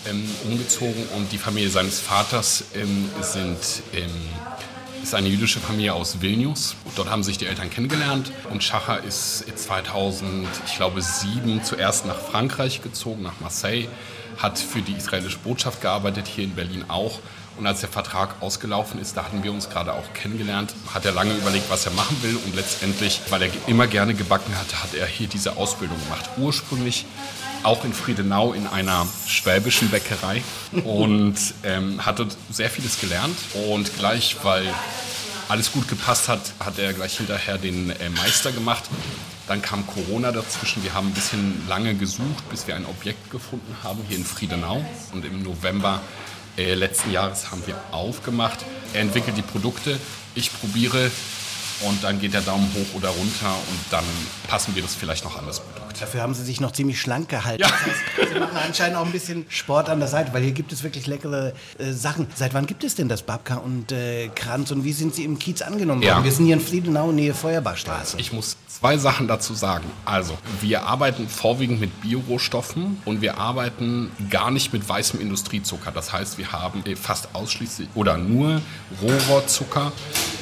ähm, 0.09 0.29
umgezogen 0.45 1.05
und 1.17 1.33
die 1.33 1.39
Familie 1.39 1.71
seines 1.71 2.01
Vaters 2.01 2.65
ähm, 2.75 3.09
sind, 3.21 3.83
ähm, 3.95 4.11
ist 5.03 5.15
eine 5.15 5.29
jüdische 5.29 5.61
Familie 5.61 5.95
aus 5.95 6.21
Vilnius. 6.21 6.77
Dort 6.97 7.11
haben 7.11 7.23
sich 7.23 7.39
die 7.39 7.47
Eltern 7.47 7.71
kennengelernt 7.71 8.33
und 8.51 8.63
Schacher 8.63 9.03
ist 9.03 9.45
2000, 9.59 10.47
ich 10.67 10.77
glaube, 10.77 11.03
sieben 11.03 11.63
zuerst 11.65 12.07
nach 12.07 12.19
Frankreich 12.19 12.83
gezogen, 12.83 13.23
nach 13.23 13.41
Marseille, 13.41 13.89
hat 14.39 14.59
für 14.59 14.81
die 14.81 14.93
israelische 14.93 15.39
Botschaft 15.39 15.81
gearbeitet, 15.81 16.27
hier 16.27 16.45
in 16.45 16.55
Berlin 16.55 16.85
auch. 16.89 17.19
Und 17.59 17.67
als 17.67 17.81
der 17.81 17.91
Vertrag 17.91 18.41
ausgelaufen 18.41 18.99
ist, 19.01 19.17
da 19.17 19.25
hatten 19.25 19.43
wir 19.43 19.53
uns 19.53 19.69
gerade 19.69 19.93
auch 19.93 20.15
kennengelernt, 20.15 20.75
hat 20.95 21.05
er 21.05 21.13
lange 21.13 21.35
überlegt, 21.35 21.69
was 21.69 21.85
er 21.85 21.93
machen 21.93 22.17
will. 22.23 22.37
Und 22.37 22.57
letztendlich, 22.57 23.21
weil 23.29 23.43
er 23.43 23.51
immer 23.67 23.87
gerne 23.87 24.15
gebacken 24.15 24.57
hatte, 24.59 24.83
hat 24.83 24.95
er 24.95 25.07
hier 25.07 25.27
diese 25.27 25.57
Ausbildung 25.57 25.99
gemacht. 26.05 26.31
Ursprünglich 26.39 27.05
auch 27.63 27.85
in 27.85 27.93
Friedenau 27.93 28.53
in 28.53 28.67
einer 28.67 29.07
schwäbischen 29.27 29.91
Bäckerei 29.91 30.43
und 30.85 31.37
ähm, 31.63 32.05
hat 32.05 32.19
dort 32.19 32.37
sehr 32.51 32.71
vieles 32.71 33.01
gelernt. 33.01 33.37
Und 33.69 33.97
gleich, 33.99 34.37
weil 34.43 34.67
alles 35.49 35.73
gut 35.73 35.89
gepasst 35.89 36.29
hat, 36.29 36.41
hat 36.61 36.79
er 36.79 36.93
gleich 36.93 37.17
hinterher 37.17 37.59
den 37.59 37.91
äh, 37.91 38.09
Meister 38.11 38.53
gemacht. 38.53 38.85
Dann 39.49 39.61
kam 39.61 39.87
Corona 39.87 40.33
dazwischen. 40.33 40.83
Wir 40.83 40.95
haben 40.95 41.09
ein 41.09 41.15
bisschen 41.15 41.67
lange 41.69 41.95
gesucht, 41.95 42.49
bis 42.51 42.67
wir 42.67 42.77
ein 42.77 42.87
Objekt 42.87 43.31
gefunden 43.31 43.77
haben 43.83 44.01
hier 44.09 44.17
in 44.17 44.25
Friedenau. 44.25 44.85
Und 45.13 45.25
im 45.25 45.43
November 45.43 46.01
äh, 46.57 46.75
letzten 46.75 47.11
Jahres 47.13 47.51
haben 47.51 47.63
wir 47.67 47.77
aufgemacht. 47.91 48.65
Er 48.95 49.03
entwickelt 49.03 49.37
die 49.37 49.43
Produkte, 49.43 49.99
ich 50.35 50.53
probiere 50.53 51.11
und 51.81 52.03
dann 52.05 52.21
geht 52.21 52.35
der 52.35 52.43
Daumen 52.43 52.69
hoch 52.75 52.95
oder 52.97 53.09
runter 53.09 53.55
und 53.71 53.79
dann 53.91 54.05
passen 54.49 54.75
wir 54.75 54.83
das 54.83 54.95
vielleicht 54.95 55.25
noch 55.25 55.39
an 55.39 55.47
das 55.47 55.61
Produkt. 55.61 56.01
Dafür 56.01 56.23
haben 56.23 56.35
sie 56.35 56.45
sich 56.45 56.61
noch 56.61 56.73
ziemlich 56.73 57.01
schlank 57.01 57.29
gehalten. 57.29 57.63
Ja. 57.63 57.69
Das 57.69 57.81
heißt, 57.81 58.33
sie 58.35 58.39
machen 58.41 58.57
anscheinend 58.57 58.97
auch 58.97 59.05
ein 59.07 59.13
bisschen 59.13 59.45
Sport 59.49 59.89
an 59.89 59.99
der 60.01 60.09
Seite, 60.09 60.33
weil 60.33 60.43
hier 60.43 60.53
gibt 60.53 60.73
es 60.73 60.83
wirklich 60.83 61.07
leckere 61.07 61.53
äh, 61.79 61.93
Sachen. 61.93 62.27
Seit 62.35 62.55
wann 62.55 62.67
gibt 62.67 62.83
es 62.85 62.95
denn 62.95 63.09
das 63.09 63.23
Babka 63.23 63.57
und 63.57 63.93
äh, 63.93 64.29
Kranz 64.35 64.71
und 64.71 64.85
wie 64.85 64.93
sind 64.93 65.15
sie 65.15 65.25
im 65.25 65.39
Kiez 65.39 65.63
angenommen 65.63 66.03
Ja. 66.03 66.15
worden? 66.15 66.25
Wir 66.25 66.33
sind 66.33 66.47
hier 66.47 66.55
in 66.55 66.61
Friedenau, 66.61 67.13
Nähe 67.13 67.35
Feuerbachstraße. 67.35 68.17
Ich 68.19 68.33
muss 68.33 68.57
zwei 68.79 68.97
Sachen 68.97 69.29
dazu 69.29 69.55
sagen. 69.55 69.85
Also, 70.05 70.37
wir 70.61 70.85
arbeiten 70.85 71.29
vorwiegend 71.29 71.81
mit 71.81 72.01
Biorohstoffen 72.01 73.01
und 73.05 73.21
wir 73.21 73.39
arbeiten 73.39 74.11
gar 74.31 74.51
nicht 74.51 74.73
mit 74.73 74.89
weißem 74.89 75.21
Industriezucker. 75.21 75.91
Das 75.93 76.13
heißt, 76.13 76.39
wir 76.39 76.53
haben 76.53 76.83
fast 76.97 77.35
ausschließlich 77.35 77.89
oder 77.95 78.17
nur 78.17 78.61
Rohrzucker 79.03 79.93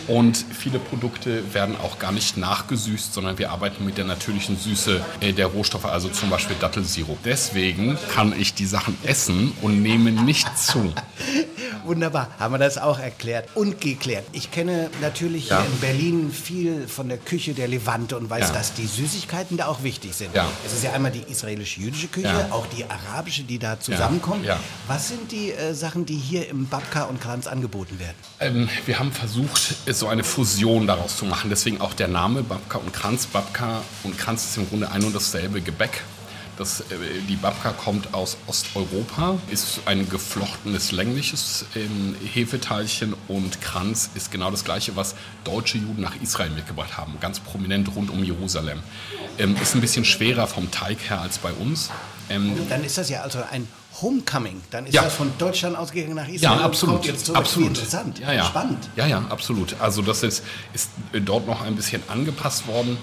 und 0.07 0.37
viele 0.37 0.79
Produkte 0.79 1.55
werden 1.55 1.77
auch 1.77 1.99
gar 1.99 2.13
nicht 2.13 2.37
nachgesüßt, 2.37 3.13
sondern 3.13 3.39
wir 3.39 3.51
arbeiten 3.51 3.85
mit 3.85 3.99
der 3.99 4.05
natürlichen 4.05 4.59
Süße 4.59 5.01
äh, 5.21 5.33
der 5.33 5.47
Rohstoffe, 5.47 5.85
also 5.85 6.09
zum 6.09 6.31
Beispiel 6.31 6.57
Dattelsirup. 6.59 7.19
Deswegen 7.25 7.99
kann 8.13 8.33
ich 8.39 8.55
die 8.55 8.67
Sachen 8.67 8.97
essen 9.05 9.53
und 9.61 9.83
nehme 9.83 10.13
nicht 10.13 10.57
zu. 10.59 10.93
Wunderbar, 11.85 12.29
haben 12.39 12.55
wir 12.55 12.59
das 12.59 12.79
auch 12.79 12.99
erklärt 12.99 13.49
und 13.55 13.81
geklärt. 13.81 14.25
Ich 14.33 14.51
kenne 14.51 14.91
natürlich 15.01 15.49
ja. 15.49 15.61
in 15.61 15.81
Berlin 15.81 16.31
viel 16.33 16.89
von 16.89 17.09
der 17.09 17.19
Küche 17.19 17.55
der 17.55 17.69
Levante 17.69 18.17
und 18.17 18.29
weiß, 18.31 18.49
ja. 18.49 18.55
dass 18.55 18.75
die 18.75 18.87
Süßigkeiten 18.87 19.57
da 19.57 19.67
auch 19.67 19.83
wichtig 19.83 20.15
sind. 20.15 20.35
Ja. 20.35 20.47
Es 20.67 20.73
ist 20.73 20.85
ja 20.85 20.93
einmal 20.93 21.11
die 21.11 21.23
israelisch-jüdische 21.31 22.09
Küche, 22.09 22.49
auch 22.51 22.67
die 22.67 22.85
arabische, 22.85 23.43
die 23.43 23.59
da 23.59 23.79
zusammenkommt. 23.81 24.47
Was 24.87 25.09
sind 25.09 25.33
die 25.33 25.53
äh, 25.53 25.75
Sachen, 25.75 26.07
die 26.07 26.17
hier 26.17 26.49
im 26.49 26.67
Babka 26.67 27.05
und 27.05 27.21
Kranz 27.21 27.47
angeboten 27.47 27.99
werden? 27.99 28.17
Ähm, 28.41 28.69
wir 28.87 28.99
haben 28.99 29.13
versucht, 29.13 29.77
so 29.87 30.09
eine 30.09 30.25
Fusion 30.25 30.87
daraus 30.87 31.17
zu 31.17 31.25
machen. 31.25 31.51
Deswegen 31.51 31.81
auch 31.81 31.95
der 31.95 32.09
Name 32.09 32.43
Babka 32.43 32.79
und 32.79 32.93
Kranz. 32.93 33.27
Babka 33.27 33.83
und 34.03 34.19
Kranz 34.19 34.45
ist 34.45 34.57
im 34.57 34.69
Grunde 34.69 34.91
ein 34.91 35.05
und 35.05 35.15
dasselbe 35.15 35.61
Gebäck. 35.61 36.03
Das, 36.61 36.83
äh, 36.83 36.85
die 37.27 37.37
Babka 37.37 37.71
kommt 37.71 38.13
aus 38.13 38.37
Osteuropa, 38.47 39.39
ist 39.51 39.81
ein 39.87 40.11
geflochtenes 40.11 40.93
längliches 40.93 41.65
ähm, 41.75 42.15
Hefeteilchen 42.35 43.15
und 43.29 43.63
Kranz 43.63 44.11
ist 44.15 44.31
genau 44.31 44.51
das 44.51 44.63
gleiche, 44.63 44.95
was 44.95 45.15
deutsche 45.43 45.79
Juden 45.79 46.03
nach 46.03 46.21
Israel 46.21 46.51
mitgebracht 46.51 46.99
haben, 46.99 47.15
ganz 47.19 47.41
prominent 47.41 47.97
rund 47.97 48.11
um 48.11 48.23
Jerusalem. 48.23 48.81
Ähm, 49.39 49.57
ist 49.63 49.75
ein 49.75 49.81
bisschen 49.81 50.05
schwerer 50.05 50.47
vom 50.47 50.71
Teig 50.71 50.99
her 51.09 51.23
als 51.23 51.39
bei 51.39 51.51
uns. 51.51 51.89
Ähm, 52.29 52.55
Dann 52.69 52.85
ist 52.85 52.99
das 52.99 53.09
ja 53.09 53.23
also 53.23 53.39
ein 53.51 53.67
Homecoming. 54.03 54.61
Dann 54.71 54.85
ist 54.85 54.93
ja. 54.93 55.05
das 55.05 55.15
von 55.15 55.33
Deutschland 55.39 55.79
ausgegangen 55.79 56.17
nach 56.17 56.29
Israel. 56.29 56.59
Ja, 56.59 56.61
absolut. 56.63 57.05
zurück. 57.05 57.39
absolut. 57.39 57.69
Interessant. 57.69 58.19
Ja, 58.19 58.35
ja. 58.35 58.45
Spannend. 58.45 58.87
Ja, 58.97 59.07
ja, 59.07 59.25
absolut. 59.31 59.77
Also 59.81 60.03
das 60.03 60.23
ist, 60.23 60.45
ist 60.75 60.91
dort 61.25 61.47
noch 61.47 61.63
ein 61.63 61.75
bisschen 61.75 62.03
angepasst 62.09 62.67
worden. 62.67 62.99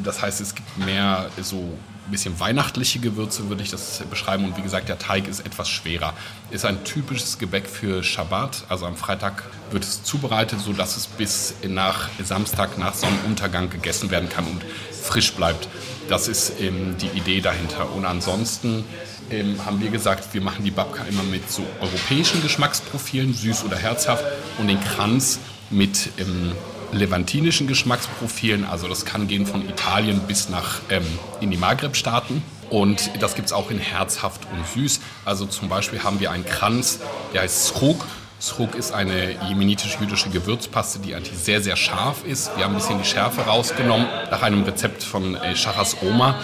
Das 0.00 0.22
heißt, 0.22 0.40
es 0.40 0.54
gibt 0.54 0.78
mehr 0.78 1.28
so 1.42 1.76
bisschen 2.10 2.38
weihnachtliche 2.40 2.98
Gewürze, 2.98 3.48
würde 3.48 3.62
ich 3.62 3.70
das 3.70 4.02
beschreiben. 4.10 4.44
Und 4.44 4.56
wie 4.56 4.62
gesagt, 4.62 4.88
der 4.88 4.98
Teig 4.98 5.28
ist 5.28 5.40
etwas 5.40 5.68
schwerer. 5.68 6.14
Ist 6.50 6.64
ein 6.64 6.84
typisches 6.84 7.38
Gebäck 7.38 7.68
für 7.68 8.02
Schabbat. 8.02 8.64
Also 8.68 8.86
am 8.86 8.96
Freitag 8.96 9.44
wird 9.70 9.84
es 9.84 10.02
zubereitet, 10.02 10.60
sodass 10.60 10.96
es 10.96 11.06
bis 11.06 11.54
nach 11.66 12.08
Samstag, 12.22 12.78
nach 12.78 12.94
Sonnenuntergang 12.94 13.70
gegessen 13.70 14.10
werden 14.10 14.28
kann 14.28 14.46
und 14.46 14.64
frisch 14.92 15.32
bleibt. 15.32 15.68
Das 16.08 16.28
ist 16.28 16.60
eben 16.60 16.96
die 16.98 17.18
Idee 17.18 17.40
dahinter. 17.40 17.92
Und 17.92 18.04
ansonsten 18.04 18.84
ähm, 19.30 19.64
haben 19.64 19.80
wir 19.80 19.90
gesagt, 19.90 20.34
wir 20.34 20.40
machen 20.40 20.64
die 20.64 20.70
Babka 20.70 21.04
immer 21.04 21.22
mit 21.22 21.50
so 21.50 21.64
europäischen 21.80 22.42
Geschmacksprofilen, 22.42 23.32
süß 23.32 23.64
oder 23.64 23.76
herzhaft, 23.76 24.24
und 24.58 24.68
den 24.68 24.80
Kranz 24.80 25.38
mit 25.70 26.10
ähm, 26.18 26.52
levantinischen 26.92 27.66
Geschmacksprofilen. 27.66 28.64
Also 28.64 28.88
das 28.88 29.04
kann 29.04 29.28
gehen 29.28 29.46
von 29.46 29.68
Italien 29.68 30.20
bis 30.26 30.48
nach 30.48 30.80
ähm, 30.90 31.04
in 31.40 31.50
die 31.50 31.56
Maghreb-Staaten. 31.56 32.42
Und 32.70 33.10
das 33.20 33.34
gibt 33.34 33.46
es 33.46 33.52
auch 33.52 33.70
in 33.70 33.78
herzhaft 33.78 34.42
und 34.52 34.66
süß. 34.66 35.00
Also 35.24 35.46
zum 35.46 35.68
Beispiel 35.68 36.02
haben 36.02 36.20
wir 36.20 36.30
einen 36.30 36.44
Kranz, 36.44 37.00
der 37.34 37.42
heißt 37.42 37.66
Sruk. 37.66 38.06
Sruk 38.40 38.74
ist 38.74 38.92
eine 38.92 39.36
jemenitisch-jüdische 39.48 40.30
Gewürzpaste, 40.30 41.00
die 41.00 41.14
eigentlich 41.14 41.36
sehr, 41.36 41.60
sehr 41.60 41.76
scharf 41.76 42.24
ist. 42.24 42.56
Wir 42.56 42.64
haben 42.64 42.72
ein 42.72 42.78
bisschen 42.78 42.98
die 42.98 43.08
Schärfe 43.08 43.42
rausgenommen 43.42 44.06
nach 44.30 44.42
einem 44.42 44.62
Rezept 44.62 45.02
von 45.02 45.34
äh, 45.34 45.54
Shachas 45.56 45.96
Oma 46.02 46.36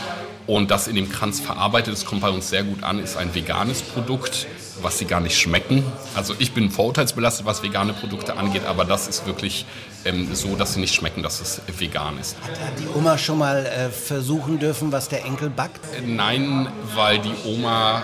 und 0.46 0.70
das 0.70 0.86
in 0.86 0.94
dem 0.94 1.10
Kranz 1.10 1.40
verarbeitet, 1.40 1.92
das 1.92 2.04
kommt 2.04 2.20
bei 2.20 2.30
uns 2.30 2.48
sehr 2.48 2.62
gut 2.62 2.84
an, 2.84 3.00
ist 3.00 3.16
ein 3.16 3.34
veganes 3.34 3.82
Produkt, 3.82 4.46
was 4.80 4.98
sie 4.98 5.04
gar 5.04 5.20
nicht 5.20 5.36
schmecken. 5.36 5.84
Also 6.14 6.34
ich 6.38 6.52
bin 6.52 6.70
vorurteilsbelastet, 6.70 7.46
was 7.46 7.62
vegane 7.62 7.92
Produkte 7.92 8.36
angeht, 8.36 8.64
aber 8.64 8.84
das 8.84 9.08
ist 9.08 9.26
wirklich 9.26 9.66
ähm, 10.06 10.34
so, 10.34 10.56
dass 10.56 10.74
sie 10.74 10.80
nicht 10.80 10.94
schmecken, 10.94 11.22
dass 11.22 11.40
es 11.40 11.60
vegan 11.78 12.18
ist. 12.18 12.36
Hat 12.40 12.78
die 12.78 12.88
Oma 12.96 13.18
schon 13.18 13.38
mal 13.38 13.66
äh, 13.66 13.90
versuchen 13.90 14.58
dürfen, 14.58 14.92
was 14.92 15.08
der 15.08 15.24
Enkel 15.24 15.50
backt? 15.50 15.80
Nein, 16.06 16.68
weil 16.94 17.18
die 17.18 17.34
Oma 17.44 18.02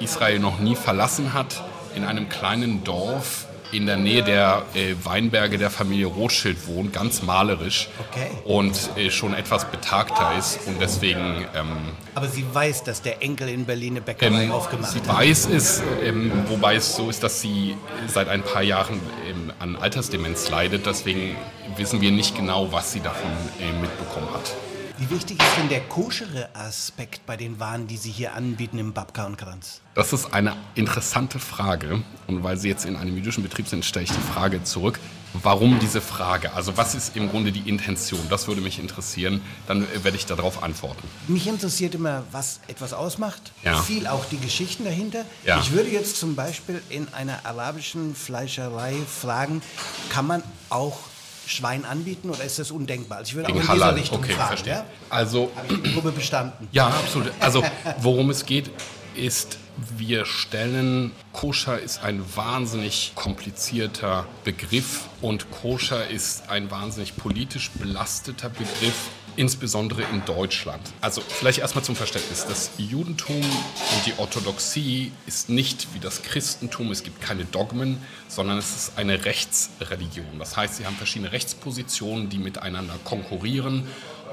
Israel 0.00 0.38
noch 0.38 0.58
nie 0.58 0.74
verlassen 0.76 1.32
hat. 1.32 1.62
In 1.94 2.04
einem 2.04 2.28
kleinen 2.28 2.84
Dorf 2.84 3.46
in 3.72 3.86
der 3.86 3.96
Nähe 3.96 4.22
der 4.22 4.64
äh, 4.74 4.94
Weinberge 5.02 5.58
der 5.58 5.70
Familie 5.70 6.06
Rothschild 6.06 6.66
wohnt, 6.66 6.92
ganz 6.92 7.22
malerisch 7.22 7.88
okay. 7.98 8.30
und 8.44 8.90
äh, 8.96 9.10
schon 9.10 9.34
etwas 9.34 9.64
betagter 9.64 10.32
ist 10.38 10.60
und 10.66 10.80
deswegen. 10.80 11.46
Ähm, 11.54 11.68
Aber 12.14 12.28
sie 12.28 12.44
weiß, 12.52 12.84
dass 12.84 13.02
der 13.02 13.22
Enkel 13.22 13.48
in 13.48 13.64
Berlin 13.64 13.94
eine 13.94 14.02
Bäckerei 14.02 14.44
ähm, 14.44 14.52
aufgemacht 14.52 14.92
sie 14.92 14.98
hat. 14.98 15.06
Sie 15.06 15.12
weiß 15.12 15.48
es, 15.50 15.82
ähm, 16.04 16.30
wobei 16.48 16.76
es 16.76 16.94
so 16.94 17.08
ist, 17.08 17.22
dass 17.22 17.40
sie 17.40 17.76
seit 18.06 18.28
ein 18.28 18.42
paar 18.42 18.62
Jahren 18.62 19.00
ähm, 19.28 19.52
an 19.58 19.76
Altersdemenz 19.76 20.50
leidet. 20.50 20.86
Deswegen 20.86 21.36
wissen 21.76 22.00
wir 22.00 22.10
nicht 22.10 22.36
genau, 22.36 22.72
was 22.72 22.92
sie 22.92 23.00
davon 23.00 23.30
äh, 23.58 23.72
mitbekommen 23.80 24.28
hat. 24.34 24.54
Wie 25.02 25.10
wichtig 25.10 25.42
ist 25.42 25.58
denn 25.58 25.68
der 25.68 25.80
koschere 25.80 26.54
Aspekt 26.54 27.26
bei 27.26 27.36
den 27.36 27.58
Waren, 27.58 27.88
die 27.88 27.96
Sie 27.96 28.12
hier 28.12 28.34
anbieten 28.34 28.78
im 28.78 28.92
Babka 28.92 29.26
und 29.26 29.36
Kranz? 29.36 29.80
Das 29.96 30.12
ist 30.12 30.32
eine 30.32 30.54
interessante 30.76 31.40
Frage. 31.40 32.04
Und 32.28 32.44
weil 32.44 32.56
Sie 32.56 32.68
jetzt 32.68 32.84
in 32.84 32.94
einem 32.94 33.16
jüdischen 33.16 33.42
Betrieb 33.42 33.66
sind, 33.66 33.84
stelle 33.84 34.04
ich 34.04 34.12
die 34.12 34.32
Frage 34.32 34.62
zurück. 34.62 35.00
Warum 35.34 35.80
diese 35.80 36.00
Frage? 36.00 36.52
Also 36.52 36.76
was 36.76 36.94
ist 36.94 37.16
im 37.16 37.30
Grunde 37.30 37.50
die 37.50 37.68
Intention? 37.68 38.20
Das 38.30 38.46
würde 38.46 38.60
mich 38.60 38.78
interessieren. 38.78 39.40
Dann 39.66 39.88
werde 40.04 40.16
ich 40.16 40.24
darauf 40.24 40.62
antworten. 40.62 41.02
Mich 41.26 41.48
interessiert 41.48 41.96
immer, 41.96 42.22
was 42.30 42.60
etwas 42.68 42.92
ausmacht. 42.92 43.50
Ja. 43.64 43.82
Viel 43.82 44.06
auch 44.06 44.24
die 44.26 44.38
Geschichten 44.38 44.84
dahinter. 44.84 45.24
Ja. 45.44 45.58
Ich 45.58 45.72
würde 45.72 45.90
jetzt 45.90 46.16
zum 46.16 46.36
Beispiel 46.36 46.80
in 46.90 47.12
einer 47.12 47.44
arabischen 47.44 48.14
Fleischerei 48.14 48.94
fragen, 49.08 49.62
kann 50.10 50.28
man 50.28 50.44
auch 50.68 51.00
Schwein 51.46 51.84
anbieten 51.84 52.30
oder 52.30 52.44
ist 52.44 52.58
das 52.58 52.70
undenkbar? 52.70 53.18
Also 53.18 53.30
ich 53.30 53.34
würde 53.36 53.48
Wegen 53.48 53.58
auch 53.58 53.62
in 53.62 53.68
Halal. 53.68 53.94
Richtung 53.94 54.18
okay, 54.18 54.32
fragen. 54.32 54.48
Verstehe. 54.48 54.72
Ja? 54.72 54.86
Also, 55.10 55.50
Habe 55.54 55.74
ich 55.74 55.82
die 55.82 55.90
Probe 55.90 56.12
bestanden? 56.12 56.68
Ja, 56.72 56.88
absolut. 56.88 57.32
Also 57.40 57.62
worum 57.98 58.30
es 58.30 58.46
geht, 58.46 58.70
ist, 59.14 59.58
wir 59.96 60.24
stellen, 60.24 61.12
Koscher 61.32 61.78
ist 61.78 62.02
ein 62.02 62.22
wahnsinnig 62.34 63.12
komplizierter 63.14 64.26
Begriff 64.44 65.08
und 65.20 65.50
Koscher 65.50 66.08
ist 66.08 66.48
ein 66.48 66.70
wahnsinnig 66.70 67.16
politisch 67.16 67.70
belasteter 67.70 68.48
Begriff 68.48 69.10
insbesondere 69.36 70.02
in 70.02 70.24
Deutschland. 70.24 70.80
Also 71.00 71.20
vielleicht 71.20 71.58
erstmal 71.58 71.84
zum 71.84 71.96
Verständnis. 71.96 72.46
Das 72.46 72.70
Judentum 72.78 73.36
und 73.36 74.06
die 74.06 74.14
Orthodoxie 74.18 75.12
ist 75.26 75.48
nicht 75.48 75.94
wie 75.94 76.00
das 76.00 76.22
Christentum, 76.22 76.90
es 76.90 77.02
gibt 77.02 77.20
keine 77.20 77.44
Dogmen, 77.44 77.98
sondern 78.28 78.58
es 78.58 78.74
ist 78.74 78.98
eine 78.98 79.24
Rechtsreligion. 79.24 80.38
Das 80.38 80.56
heißt, 80.56 80.76
sie 80.76 80.86
haben 80.86 80.96
verschiedene 80.96 81.32
Rechtspositionen, 81.32 82.28
die 82.28 82.38
miteinander 82.38 82.94
konkurrieren 83.04 83.86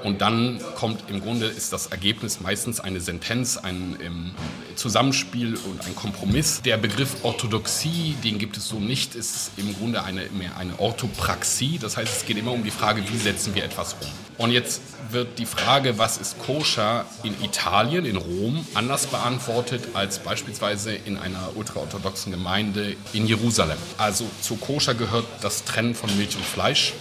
und 0.03 0.21
dann 0.21 0.59
kommt 0.75 1.09
im 1.09 1.21
Grunde 1.21 1.47
ist 1.47 1.73
das 1.73 1.87
Ergebnis 1.87 2.39
meistens 2.39 2.79
eine 2.79 3.01
Sentenz, 3.01 3.57
ein 3.57 3.97
ähm, 4.01 4.31
Zusammenspiel 4.75 5.55
und 5.55 5.85
ein 5.85 5.95
Kompromiss. 5.95 6.61
Der 6.61 6.77
Begriff 6.77 7.23
Orthodoxie, 7.23 8.15
den 8.23 8.37
gibt 8.37 8.57
es 8.57 8.67
so 8.67 8.79
nicht, 8.79 9.15
ist 9.15 9.51
im 9.57 9.75
Grunde 9.75 10.03
eine, 10.03 10.21
mehr 10.29 10.55
eine 10.57 10.79
Orthopraxie. 10.79 11.79
Das 11.79 11.97
heißt, 11.97 12.17
es 12.17 12.25
geht 12.25 12.37
immer 12.37 12.51
um 12.51 12.63
die 12.63 12.71
Frage, 12.71 13.03
wie 13.09 13.17
setzen 13.17 13.55
wir 13.55 13.63
etwas 13.63 13.93
um. 13.93 14.07
Und 14.37 14.51
jetzt 14.51 14.81
wird 15.11 15.37
die 15.39 15.45
Frage, 15.45 15.97
was 15.97 16.17
ist 16.17 16.39
koscher 16.39 17.05
in 17.23 17.33
Italien, 17.43 18.05
in 18.05 18.15
Rom, 18.15 18.65
anders 18.73 19.07
beantwortet 19.07 19.89
als 19.93 20.19
beispielsweise 20.19 20.93
in 20.93 21.17
einer 21.17 21.55
ultraorthodoxen 21.55 22.31
Gemeinde 22.31 22.95
in 23.11 23.25
Jerusalem. 23.25 23.77
Also 23.97 24.25
zu 24.41 24.55
koscher 24.55 24.93
gehört 24.93 25.25
das 25.41 25.65
Trennen 25.65 25.95
von 25.95 26.15
Milch 26.17 26.35
und 26.35 26.45
Fleisch 26.45 26.93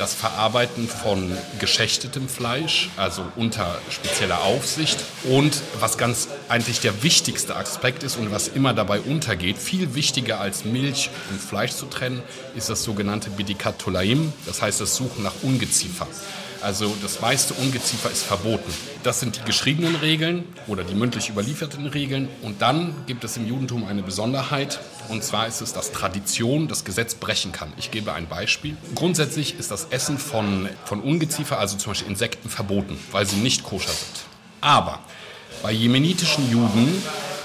das 0.00 0.14
Verarbeiten 0.14 0.88
von 0.88 1.30
geschächtetem 1.58 2.26
Fleisch, 2.26 2.88
also 2.96 3.22
unter 3.36 3.78
spezieller 3.90 4.42
Aufsicht. 4.44 4.98
Und 5.24 5.60
was 5.78 5.98
ganz 5.98 6.28
eigentlich 6.48 6.80
der 6.80 7.02
wichtigste 7.02 7.54
Aspekt 7.54 8.02
ist 8.02 8.16
und 8.16 8.32
was 8.32 8.48
immer 8.48 8.72
dabei 8.72 9.00
untergeht, 9.00 9.58
viel 9.58 9.94
wichtiger 9.94 10.40
als 10.40 10.64
Milch 10.64 11.10
und 11.30 11.38
Fleisch 11.38 11.72
zu 11.72 11.84
trennen, 11.84 12.22
ist 12.56 12.70
das 12.70 12.82
sogenannte 12.82 13.28
Bidikat 13.28 13.78
Tolaim, 13.78 14.32
das 14.46 14.62
heißt 14.62 14.80
das 14.80 14.96
Suchen 14.96 15.22
nach 15.22 15.34
Ungeziefer. 15.42 16.06
Also 16.62 16.94
das 17.00 17.20
meiste 17.20 17.54
Ungeziefer 17.54 18.10
ist 18.10 18.22
verboten. 18.22 18.70
Das 19.02 19.20
sind 19.20 19.36
die 19.36 19.44
geschriebenen 19.44 19.96
Regeln 19.96 20.44
oder 20.66 20.84
die 20.84 20.94
mündlich 20.94 21.30
überlieferten 21.30 21.86
Regeln. 21.86 22.28
Und 22.42 22.60
dann 22.60 22.94
gibt 23.06 23.24
es 23.24 23.36
im 23.38 23.46
Judentum 23.46 23.84
eine 23.84 24.02
Besonderheit. 24.02 24.78
Und 25.08 25.24
zwar 25.24 25.46
ist 25.46 25.62
es, 25.62 25.72
dass 25.72 25.92
Tradition 25.92 26.68
das 26.68 26.84
Gesetz 26.84 27.14
brechen 27.14 27.52
kann. 27.52 27.72
Ich 27.78 27.90
gebe 27.90 28.12
ein 28.12 28.28
Beispiel. 28.28 28.76
Grundsätzlich 28.94 29.58
ist 29.58 29.70
das 29.70 29.86
Essen 29.90 30.18
von, 30.18 30.68
von 30.84 31.00
Ungeziefer, 31.00 31.58
also 31.58 31.78
zum 31.78 31.92
Beispiel 31.92 32.10
Insekten, 32.10 32.50
verboten, 32.50 32.98
weil 33.10 33.26
sie 33.26 33.36
nicht 33.36 33.62
koscher 33.62 33.88
sind. 33.88 34.26
Aber 34.60 35.00
bei 35.62 35.72
jemenitischen 35.72 36.50
Juden, 36.50 37.02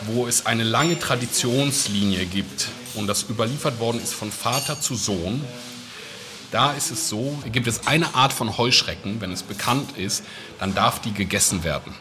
wo 0.07 0.27
es 0.27 0.45
eine 0.45 0.63
lange 0.63 0.99
Traditionslinie 0.99 2.25
gibt 2.25 2.67
und 2.95 3.07
das 3.07 3.23
überliefert 3.23 3.79
worden 3.79 4.01
ist 4.01 4.13
von 4.13 4.31
Vater 4.31 4.79
zu 4.79 4.95
Sohn, 4.95 5.41
Da 6.51 6.73
ist 6.73 6.91
es 6.91 7.09
so, 7.09 7.37
gibt 7.51 7.67
es 7.67 7.87
eine 7.87 8.15
Art 8.15 8.33
von 8.33 8.57
Heuschrecken, 8.57 9.21
wenn 9.21 9.31
es 9.31 9.43
bekannt 9.43 9.97
ist, 9.97 10.23
dann 10.59 10.73
darf 10.73 10.99
die 11.01 11.13
gegessen 11.13 11.63
werden. 11.63 11.93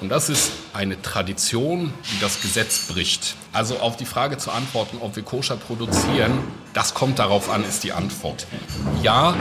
Und 0.00 0.08
das 0.08 0.30
ist 0.30 0.52
eine 0.72 1.00
Tradition, 1.02 1.92
die 2.10 2.20
das 2.20 2.40
Gesetz 2.40 2.86
bricht. 2.86 3.34
Also 3.52 3.80
auf 3.80 3.98
die 3.98 4.06
Frage 4.06 4.38
zu 4.38 4.50
antworten, 4.50 4.96
ob 5.00 5.14
wir 5.14 5.22
koscher 5.22 5.56
produzieren, 5.56 6.38
das 6.72 6.94
kommt 6.94 7.18
darauf 7.18 7.50
an, 7.50 7.64
ist 7.64 7.84
die 7.84 7.92
Antwort. 7.92 8.46
Ja, 9.02 9.34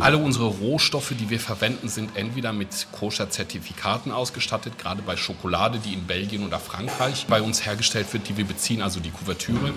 alle 0.00 0.18
unsere 0.18 0.46
Rohstoffe, 0.46 1.14
die 1.18 1.30
wir 1.30 1.40
verwenden, 1.40 1.88
sind 1.88 2.14
entweder 2.14 2.52
mit 2.52 2.88
koscher 2.92 3.30
Zertifikaten 3.30 4.12
ausgestattet, 4.12 4.78
gerade 4.78 5.00
bei 5.00 5.16
Schokolade, 5.16 5.78
die 5.78 5.94
in 5.94 6.06
Belgien 6.06 6.44
oder 6.44 6.58
Frankreich 6.58 7.26
bei 7.26 7.40
uns 7.40 7.64
hergestellt 7.64 8.12
wird, 8.12 8.28
die 8.28 8.36
wir 8.36 8.44
beziehen, 8.44 8.82
also 8.82 9.00
die 9.00 9.10
Kuvertüre. 9.10 9.72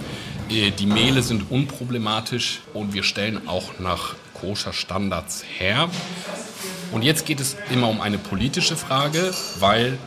Äh, 0.50 0.72
die 0.72 0.88
Mehle 0.88 1.24
sind 1.24 1.50
unproblematisch 1.50 2.62
und 2.74 2.94
wir 2.94 3.04
stellen 3.04 3.48
auch 3.48 3.80
nach 3.80 4.16
koscher 4.46 4.74
Standards 4.74 5.44
her. 5.58 5.90
Und 6.92 7.02
jetzt 7.02 7.26
geht 7.26 7.40
es 7.40 7.58
immer 7.72 7.90
um 7.90 8.00
eine 8.00 8.20
politische 8.20 8.78
Frage, 8.78 9.34
weil 9.60 9.98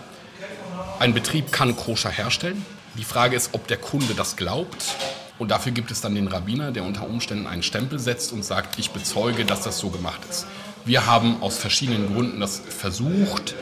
ein 1.00 1.12
Betrieb 1.12 1.50
kann 1.50 1.76
koscher 1.76 2.10
herstellen. 2.10 2.64
Die 2.96 3.04
Frage 3.04 3.36
ist, 3.36 3.50
ob 3.52 3.66
der 3.66 3.78
Kunde 3.78 4.14
das 4.14 4.36
glaubt. 4.36 4.94
Und 5.38 5.50
dafür 5.50 5.72
gibt 5.72 5.90
es 5.90 6.00
dann 6.00 6.14
den 6.14 6.28
Rabbiner, 6.28 6.72
der 6.72 6.84
unter 6.84 7.06
Umständen 7.08 7.46
einen 7.46 7.62
Stempel 7.62 7.98
setzt 7.98 8.32
und 8.32 8.44
sagt, 8.44 8.78
ich 8.78 8.90
bezeuge, 8.90 9.44
dass 9.44 9.62
das 9.62 9.78
so 9.78 9.90
gemacht 9.90 10.20
ist. 10.28 10.46
Wir 10.84 11.06
haben 11.06 11.42
aus 11.42 11.58
verschiedenen 11.58 12.12
Gründen 12.12 12.40
das 12.40 12.60
versucht. 12.60 13.54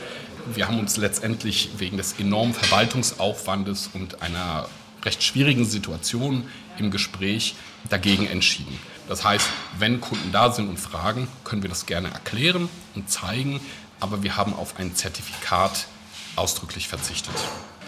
Wir 0.55 0.69
haben 0.69 0.79
uns 0.79 0.97
letztendlich 0.97 1.71
wegen 1.79 1.97
des 1.97 2.15
enormen 2.19 2.55
Verwaltungsaufwandes 2.55 3.91
und 3.95 4.23
einer 4.23 4.69
recht 5.05 5.23
schwierigen 5.23 5.65
Situation 5.65 6.45
im 6.79 6.91
Gespräch 6.91 7.55
dagegen 7.89 8.27
entschieden. 8.27 8.79
Das 9.09 9.25
heißt, 9.25 9.49
wenn 9.79 10.01
Kunden 10.01 10.33
da 10.33 10.53
sind 10.53 10.69
und 10.69 10.79
fragen, 10.79 11.29
können 11.45 11.63
wir 11.63 11.69
das 11.69 11.87
gerne 11.87 12.11
erklären 12.11 12.69
und 12.95 13.11
zeigen, 13.11 13.61
aber 14.01 14.23
wir 14.23 14.37
haben 14.37 14.55
auf 14.55 14.79
ein 14.79 14.95
Zertifikat 14.95 15.87
ausdrücklich 16.35 16.89
verzichtet. 16.89 17.35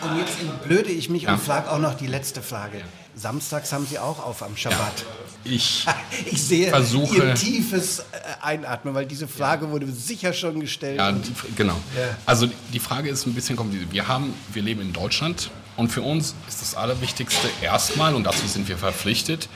Und 0.01 0.17
jetzt 0.19 0.37
blöde 0.65 0.91
ich 0.91 1.11
mich 1.11 1.25
ja. 1.25 1.33
und 1.33 1.41
frage 1.41 1.71
auch 1.71 1.79
noch 1.79 1.95
die 1.95 2.07
letzte 2.07 2.41
Frage. 2.41 2.83
Samstags 3.17 3.73
haben 3.73 3.85
Sie 3.85 3.99
auch 3.99 4.25
auf 4.25 4.45
am 4.45 4.57
Schabbat. 4.57 4.79
Ja. 5.45 5.53
Ich, 5.53 5.87
ich 6.27 6.43
sehe 6.43 6.69
versuche, 6.69 7.17
Ihr 7.17 7.35
tiefes 7.35 7.99
äh, 7.99 8.05
Einatmen, 8.41 8.95
weil 8.95 9.07
diese 9.07 9.27
Frage 9.27 9.67
ja. 9.67 9.73
wurde 9.73 9.91
sicher 9.91 10.33
schon 10.33 10.61
gestellt. 10.61 10.99
Ja, 10.99 11.11
die, 11.11 11.33
genau. 11.57 11.77
Also 12.27 12.49
die 12.73 12.79
Frage 12.79 13.09
ist 13.09 13.27
ein 13.27 13.35
bisschen 13.35 13.57
kompliziert. 13.57 13.93
Wir, 13.93 14.07
haben, 14.07 14.33
wir 14.53 14.63
leben 14.63 14.83
in 14.83 14.93
Deutschland 14.93 15.51
und 15.77 15.91
für 15.91 16.03
uns 16.03 16.37
ist 16.47 16.63
das 16.63 16.77
Allerwichtigste 16.77 17.49
erstmal, 17.61 18.15
und 18.15 18.25
dazu 18.25 18.47
sind 18.47 18.69
wir 18.69 18.79
verpflichtet, 18.79 19.49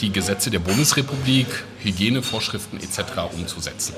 die 0.00 0.10
Gesetze 0.10 0.50
der 0.50 0.58
Bundesrepublik, 0.58 1.46
Hygienevorschriften 1.82 2.80
etc. 2.80 3.32
umzusetzen. 3.32 3.94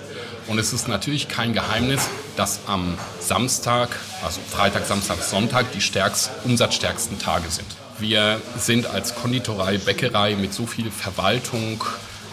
Und 0.49 0.59
es 0.59 0.73
ist 0.73 0.89
natürlich 0.89 1.29
kein 1.29 1.53
Geheimnis, 1.53 2.09
dass 2.37 2.61
am 2.67 2.99
Samstag, 3.21 3.91
also 4.25 4.41
Freitag, 4.51 4.87
Samstag, 4.87 5.23
Sonntag, 5.23 5.73
die 5.73 5.81
stärkst, 5.81 6.31
umsatzstärksten 6.45 7.19
Tage 7.19 7.49
sind. 7.49 7.69
Wir 7.99 8.41
sind 8.59 8.87
als 8.87 9.15
Konditorei, 9.15 9.79
Bäckerei 9.79 10.35
mit 10.35 10.53
so 10.53 10.67
viel 10.67 10.91
Verwaltung, 10.91 11.85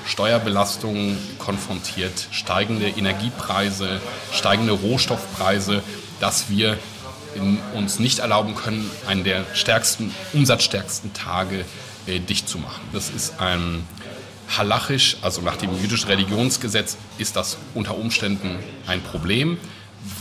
Steuerbelastung 0.06 1.18
konfrontiert, 1.38 2.28
steigende 2.32 2.88
Energiepreise, 2.88 4.02
steigende 4.32 4.74
Rohstoffpreise, 4.74 5.84
dass 6.20 6.50
wir 6.50 6.80
uns 7.76 8.00
nicht 8.00 8.20
erlauben 8.20 8.56
können, 8.56 8.90
einen 9.08 9.24
der 9.24 9.46
stärksten, 9.54 10.14
umsatzstärksten 10.34 11.14
Tage 11.14 11.66
äh, 12.10 12.20
dicht 12.20 12.50
zu 12.50 12.58
machen. 12.58 12.82
Das 12.92 13.10
ist 13.10 13.40
ein 13.40 13.84
halachisch, 14.58 15.18
also 15.22 15.42
nach 15.42 15.58
dem 15.58 15.70
jüdischen 15.82 16.08
Religionsgesetz, 16.08 16.98
ist 17.18 17.36
das 17.36 17.58
unter 17.76 17.98
Umständen 17.98 18.58
ein 18.88 19.02
Problem, 19.02 19.58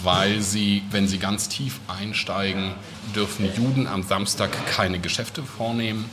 weil 0.03 0.42
sie, 0.42 0.83
wenn 0.90 1.09
sie 1.09 1.18
ganz 1.18 1.48
tief 1.48 1.81
einsteigen, 1.88 2.72
dürfen 3.14 3.48
Juden 3.55 3.87
am 3.87 4.03
Samstag 4.03 4.51
keine 4.66 4.98
Geschäfte 4.98 5.42
vornehmen, 5.42 6.05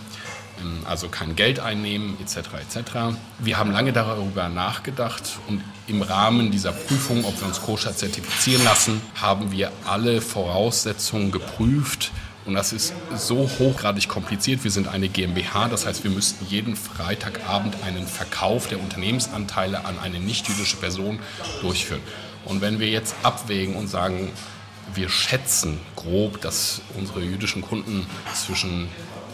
ähm, 0.61 0.79
also 0.85 1.09
kein 1.09 1.35
Geld 1.35 1.59
einnehmen, 1.59 2.17
etc. 2.21 2.37
etc. 2.37 2.91
Wir 3.39 3.57
haben 3.57 3.71
lange 3.71 3.91
darüber 3.91 4.49
nachgedacht 4.49 5.23
und 5.47 5.61
im 5.87 6.01
Rahmen 6.01 6.51
dieser 6.51 6.71
Prüfung, 6.71 7.25
ob 7.25 7.39
wir 7.39 7.47
uns 7.47 7.61
koscher 7.61 7.95
zertifizieren 7.95 8.63
lassen, 8.63 9.01
haben 9.21 9.51
wir 9.51 9.71
alle 9.85 10.21
Voraussetzungen 10.21 11.31
geprüft, 11.31 12.11
und 12.45 12.53
das 12.53 12.73
ist 12.73 12.93
so 13.15 13.49
hochgradig 13.59 14.07
kompliziert. 14.07 14.63
Wir 14.63 14.71
sind 14.71 14.87
eine 14.87 15.09
GmbH, 15.09 15.67
das 15.67 15.85
heißt, 15.85 16.03
wir 16.03 16.11
müssten 16.11 16.45
jeden 16.47 16.75
Freitagabend 16.75 17.75
einen 17.83 18.05
Verkauf 18.07 18.67
der 18.67 18.79
Unternehmensanteile 18.79 19.85
an 19.85 19.97
eine 19.99 20.19
nicht-jüdische 20.19 20.77
Person 20.77 21.19
durchführen. 21.61 22.01
Und 22.45 22.61
wenn 22.61 22.79
wir 22.79 22.87
jetzt 22.87 23.15
abwägen 23.23 23.75
und 23.75 23.87
sagen, 23.87 24.31
wir 24.93 25.09
schätzen 25.09 25.79
grob, 25.95 26.41
dass 26.41 26.81
unsere 26.97 27.21
jüdischen 27.21 27.63
Kunden 27.63 28.05
zwischen 28.33 28.87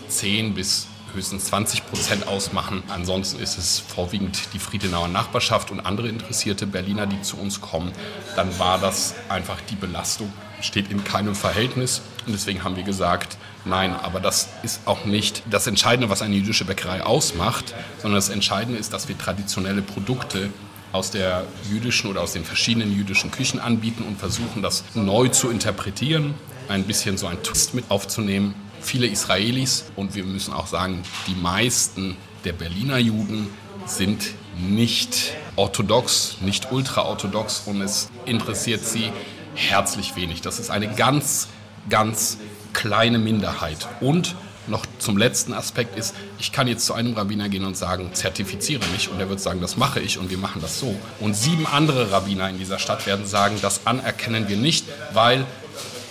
10 0.07 0.53
bis 0.53 0.87
höchstens 1.13 1.45
20 1.45 1.87
Prozent 1.87 2.27
ausmachen. 2.27 2.83
Ansonsten 2.87 3.41
ist 3.41 3.57
es 3.57 3.79
vorwiegend 3.79 4.53
die 4.53 4.59
Friedenauer 4.59 5.07
Nachbarschaft 5.07 5.71
und 5.71 5.81
andere 5.81 6.07
interessierte 6.07 6.65
Berliner, 6.65 7.05
die 7.05 7.21
zu 7.21 7.37
uns 7.37 7.61
kommen. 7.61 7.91
Dann 8.35 8.57
war 8.59 8.79
das 8.79 9.15
einfach 9.29 9.59
die 9.69 9.75
Belastung, 9.75 10.31
steht 10.61 10.89
in 10.89 11.03
keinem 11.03 11.35
Verhältnis. 11.35 12.01
Und 12.25 12.33
deswegen 12.33 12.63
haben 12.63 12.75
wir 12.75 12.83
gesagt, 12.83 13.37
nein, 13.65 13.95
aber 13.95 14.19
das 14.19 14.49
ist 14.63 14.81
auch 14.85 15.05
nicht 15.05 15.43
das 15.49 15.67
Entscheidende, 15.67 16.09
was 16.09 16.21
eine 16.21 16.35
jüdische 16.35 16.65
Bäckerei 16.65 17.03
ausmacht, 17.03 17.73
sondern 18.01 18.17
das 18.17 18.29
Entscheidende 18.29 18.79
ist, 18.79 18.93
dass 18.93 19.07
wir 19.07 19.17
traditionelle 19.17 19.81
Produkte 19.81 20.49
aus 20.91 21.11
der 21.11 21.45
jüdischen 21.69 22.09
oder 22.09 22.21
aus 22.21 22.33
den 22.33 22.43
verschiedenen 22.43 22.95
jüdischen 22.95 23.31
Küchen 23.31 23.59
anbieten 23.59 24.03
und 24.03 24.19
versuchen, 24.19 24.61
das 24.61 24.83
neu 24.93 25.29
zu 25.29 25.49
interpretieren, 25.49 26.33
ein 26.67 26.83
bisschen 26.83 27.17
so 27.17 27.27
ein 27.27 27.41
Twist 27.43 27.73
mit 27.73 27.89
aufzunehmen. 27.89 28.53
Viele 28.81 29.07
Israelis 29.07 29.85
und 29.95 30.15
wir 30.15 30.25
müssen 30.25 30.53
auch 30.53 30.67
sagen, 30.67 31.03
die 31.27 31.35
meisten 31.35 32.17
der 32.45 32.53
Berliner 32.53 32.97
Juden 32.97 33.49
sind 33.85 34.33
nicht 34.57 35.33
orthodox, 35.55 36.37
nicht 36.41 36.71
ultraorthodox 36.71 37.63
und 37.65 37.81
es 37.81 38.09
interessiert 38.25 38.83
sie 38.83 39.11
herzlich 39.55 40.15
wenig. 40.15 40.41
Das 40.41 40.59
ist 40.59 40.69
eine 40.69 40.93
ganz 40.93 41.47
ganz 41.89 42.37
kleine 42.73 43.17
Minderheit. 43.19 43.87
Und 43.99 44.35
noch 44.67 44.85
zum 44.99 45.17
letzten 45.17 45.53
Aspekt 45.53 45.97
ist, 45.97 46.15
ich 46.39 46.51
kann 46.51 46.67
jetzt 46.67 46.85
zu 46.85 46.93
einem 46.93 47.13
Rabbiner 47.13 47.49
gehen 47.49 47.65
und 47.65 47.75
sagen, 47.75 48.09
zertifiziere 48.13 48.85
mich 48.93 49.09
und 49.09 49.19
er 49.19 49.29
wird 49.29 49.39
sagen, 49.39 49.59
das 49.59 49.75
mache 49.75 49.99
ich 49.99 50.17
und 50.17 50.29
wir 50.29 50.37
machen 50.37 50.61
das 50.61 50.79
so. 50.79 50.95
Und 51.19 51.35
sieben 51.35 51.65
andere 51.65 52.11
Rabbiner 52.11 52.49
in 52.49 52.57
dieser 52.57 52.79
Stadt 52.79 53.05
werden 53.05 53.25
sagen, 53.25 53.57
das 53.61 53.85
anerkennen 53.85 54.47
wir 54.47 54.57
nicht, 54.57 54.85
weil 55.13 55.45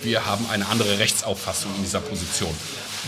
wir 0.03 0.25
haben 0.25 0.45
eine 0.51 0.67
andere 0.67 0.99
Rechtsauffassung 0.99 1.71
in 1.77 1.83
dieser 1.83 1.99
Position. 1.99 2.53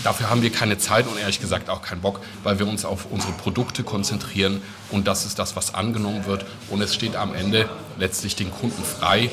Dafür 0.02 0.28
haben 0.28 0.42
wir 0.42 0.50
keine 0.50 0.76
Zeit 0.76 1.06
und 1.06 1.18
ehrlich 1.18 1.40
gesagt 1.40 1.70
auch 1.70 1.82
keinen 1.82 2.00
Bock, 2.00 2.20
weil 2.42 2.58
wir 2.58 2.66
uns 2.66 2.84
auf 2.84 3.06
unsere 3.10 3.32
Produkte 3.32 3.84
konzentrieren 3.84 4.60
und 4.90 5.06
das 5.06 5.24
ist 5.24 5.38
das, 5.38 5.54
was 5.54 5.74
angenommen 5.74 6.26
wird. 6.26 6.44
Und 6.68 6.82
es 6.82 6.94
steht 6.94 7.14
am 7.14 7.32
Ende 7.32 7.68
letztlich 7.96 8.34
den 8.34 8.50
Kunden 8.50 8.82
frei, 8.82 9.30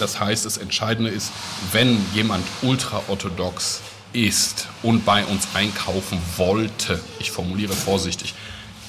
das 0.00 0.20
heißt, 0.20 0.46
das 0.46 0.56
Entscheidende 0.56 1.10
ist, 1.10 1.32
wenn 1.72 1.98
jemand 2.14 2.46
ultraorthodox 2.62 3.80
ist 4.12 4.68
und 4.82 5.04
bei 5.04 5.24
uns 5.24 5.48
einkaufen 5.54 6.18
wollte, 6.36 7.00
ich 7.18 7.30
formuliere 7.30 7.72
vorsichtig, 7.72 8.34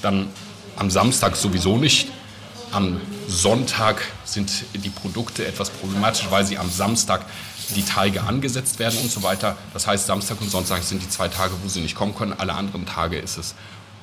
dann 0.02 0.28
am 0.76 0.90
Samstag 0.90 1.36
sowieso 1.36 1.76
nicht. 1.76 2.08
Am 2.72 3.00
Sonntag 3.28 4.02
sind 4.24 4.50
die 4.74 4.88
Produkte 4.88 5.46
etwas 5.46 5.70
problematisch, 5.70 6.26
weil 6.30 6.46
sie 6.46 6.58
am 6.58 6.70
Samstag 6.70 7.26
die 7.76 7.84
Teige 7.84 8.22
angesetzt 8.22 8.78
werden 8.78 8.98
und 9.00 9.10
so 9.10 9.22
weiter. 9.22 9.56
Das 9.72 9.86
heißt, 9.86 10.06
Samstag 10.06 10.40
und 10.40 10.50
Sonntag 10.50 10.82
sind 10.82 11.02
die 11.02 11.08
zwei 11.08 11.28
Tage, 11.28 11.54
wo 11.62 11.68
sie 11.68 11.80
nicht 11.80 11.94
kommen 11.94 12.14
können. 12.14 12.32
Alle 12.32 12.54
anderen 12.54 12.86
Tage 12.86 13.18
ist 13.18 13.36
es 13.36 13.54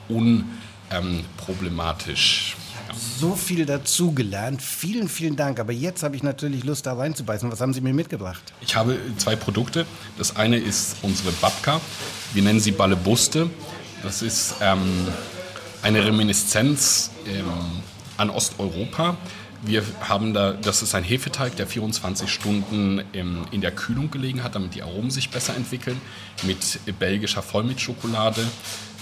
unproblematisch. 0.08 2.56
Ähm, 2.56 2.69
so 3.20 3.36
viel 3.36 3.66
dazugelernt. 3.66 4.62
Vielen, 4.62 5.08
vielen 5.10 5.36
Dank. 5.36 5.60
Aber 5.60 5.72
jetzt 5.72 6.04
habe 6.04 6.16
ich 6.16 6.24
natürlich 6.24 6.64
Lust, 6.64 6.86
da 6.86 6.94
reinzubeißen. 6.94 7.52
Was 7.52 7.62
haben 7.62 7.74
Sie 7.74 7.82
mir 7.82 7.94
mitgebracht? 7.94 8.42
Ich 8.62 8.76
habe 8.76 8.98
zwei 9.18 9.36
Produkte. 9.36 9.86
Das 10.18 10.36
eine 10.36 10.58
ist 10.58 10.98
unsere 11.02 11.32
Babka. 11.34 11.80
Wir 12.34 12.44
nennen 12.44 12.60
sie 12.60 12.72
Ballebuste. 12.72 13.50
Das 14.04 14.22
ist 14.22 14.56
ähm, 14.62 15.08
eine 15.82 16.06
Reminiszenz 16.06 17.12
ähm, 17.28 17.46
an 18.18 18.30
Osteuropa. 18.30 19.18
Wir 19.62 19.84
haben 20.02 20.34
da, 20.34 20.54
das 20.54 20.82
ist 20.82 20.96
ein 20.96 21.04
Hefeteig, 21.04 21.58
der 21.58 21.68
24 21.68 22.32
Stunden 22.32 23.02
ähm, 23.14 23.46
in 23.52 23.60
der 23.60 23.72
Kühlung 23.72 24.10
gelegen 24.10 24.42
hat, 24.42 24.56
damit 24.56 24.74
die 24.74 24.84
Aromen 24.84 25.12
sich 25.12 25.30
besser 25.32 25.56
entwickeln, 25.56 26.00
mit 26.44 26.80
belgischer 26.98 27.42
Vollmilchschokolade, 27.42 28.48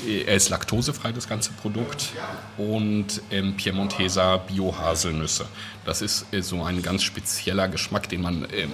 er 0.06 0.36
ist 0.36 0.50
laktosefrei, 0.50 1.12
das 1.12 1.28
ganze 1.28 1.52
Produkt. 1.52 2.14
Und 2.58 3.22
ähm, 3.32 3.56
Piemonteser 3.56 4.40
Bio-Haselnüsse. 4.40 5.46
Das 5.86 6.02
ist 6.02 6.26
äh, 6.32 6.42
so 6.42 6.64
ein 6.64 6.82
ganz 6.82 7.04
spezieller 7.04 7.68
Geschmack, 7.68 8.10
den 8.10 8.22
man 8.22 8.44
äh, 8.46 8.68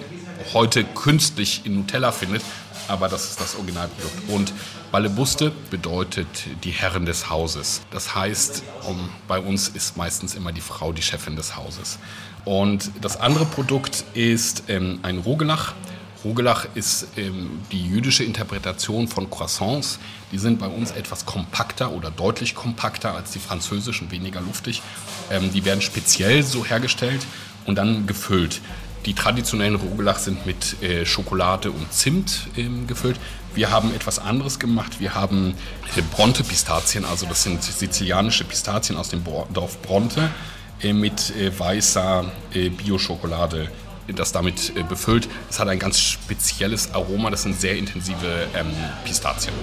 heute 0.54 0.84
künstlich 0.84 1.66
in 1.66 1.76
Nutella 1.76 2.12
findet. 2.12 2.42
Aber 2.88 3.08
das 3.08 3.30
ist 3.30 3.40
das 3.40 3.56
Originalprodukt. 3.56 4.30
Und 4.30 4.54
Ballebuste 4.92 5.52
bedeutet 5.70 6.28
die 6.64 6.72
Herren 6.72 7.06
des 7.06 7.30
Hauses. 7.30 7.82
Das 7.92 8.14
heißt, 8.14 8.64
um, 8.88 9.10
bei 9.28 9.40
uns 9.40 9.70
ist 9.70 9.96
meistens 9.96 10.36
immer 10.36 10.52
die 10.52 10.62
Frau 10.62 10.92
die 10.92 11.02
Chefin 11.02 11.36
des 11.36 11.56
Hauses. 11.56 12.00
Und 12.46 12.92
das 13.02 13.20
andere 13.20 13.46
Produkt 13.46 14.04
ist 14.14 14.64
ähm, 14.68 15.00
ein 15.04 15.20
Rogelach. 15.20 15.74
Rogelach 16.24 16.68
ist 16.76 17.08
ähm, 17.18 17.60
die 17.72 17.86
jüdische 17.86 18.24
Interpretation 18.24 19.08
von 19.08 19.30
Croissants. 19.30 20.00
Die 20.32 20.38
sind 20.38 20.60
bei 20.60 20.68
uns 20.68 20.92
etwas 20.92 21.26
kompakter 21.26 21.92
oder 21.92 22.12
deutlich 22.12 22.56
kompakter 22.56 23.14
als 23.14 23.32
die 23.32 23.40
französischen, 23.40 24.10
weniger 24.12 24.42
luftig. 24.42 24.82
Ähm, 25.30 25.52
die 25.52 25.66
werden 25.66 25.82
speziell 25.82 26.44
so 26.44 26.66
hergestellt 26.66 27.26
und 27.66 27.76
dann 27.76 28.08
gefüllt. 28.08 28.62
Die 29.06 29.14
traditionellen 29.14 29.76
Rogelach 29.76 30.18
sind 30.18 30.46
mit 30.46 30.82
äh, 30.82 31.06
Schokolade 31.06 31.72
und 31.72 31.92
Zimt 31.92 32.48
ähm, 32.56 32.88
gefüllt. 32.88 33.20
Wir 33.54 33.70
haben 33.70 33.94
etwas 33.94 34.18
anderes 34.18 34.60
gemacht. 34.60 35.02
Wir 35.02 35.14
haben 35.14 35.56
äh, 35.98 36.02
Bronte-Pistazien, 36.16 37.04
also 37.04 37.26
das 37.26 37.44
sind 37.44 37.62
sizilianische 37.62 38.46
Pistazien 38.46 38.98
aus 38.98 39.10
dem 39.10 39.24
Dorf 39.54 39.82
Bronte 39.82 40.30
äh, 40.82 40.94
mit 40.94 41.36
äh, 41.36 41.58
weißer 41.58 42.26
äh, 42.54 42.70
Bio-Schokolade 42.70 43.70
das 44.08 44.32
damit 44.32 44.76
äh, 44.76 44.84
befüllt. 44.84 45.30
Es 45.50 45.60
hat 45.60 45.68
ein 45.68 45.80
ganz 45.80 46.00
spezielles 46.00 46.94
Aroma, 46.94 47.30
das 47.30 47.44
sind 47.44 47.60
sehr 47.60 47.78
intensive 47.78 48.48
ähm, 48.56 48.68
Pistazien. 49.06 49.54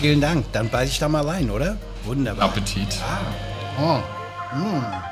Vielen 0.00 0.20
Dank, 0.20 0.44
dann 0.52 0.68
beiße 0.68 0.92
ich 0.92 0.98
da 0.98 1.08
mal 1.08 1.26
rein, 1.26 1.50
oder? 1.50 1.76
Wunderbar. 2.04 2.46
Appetit. 2.46 2.98
Ah. 3.78 4.02
Oh. 4.52 4.56
Mm. 4.56 5.10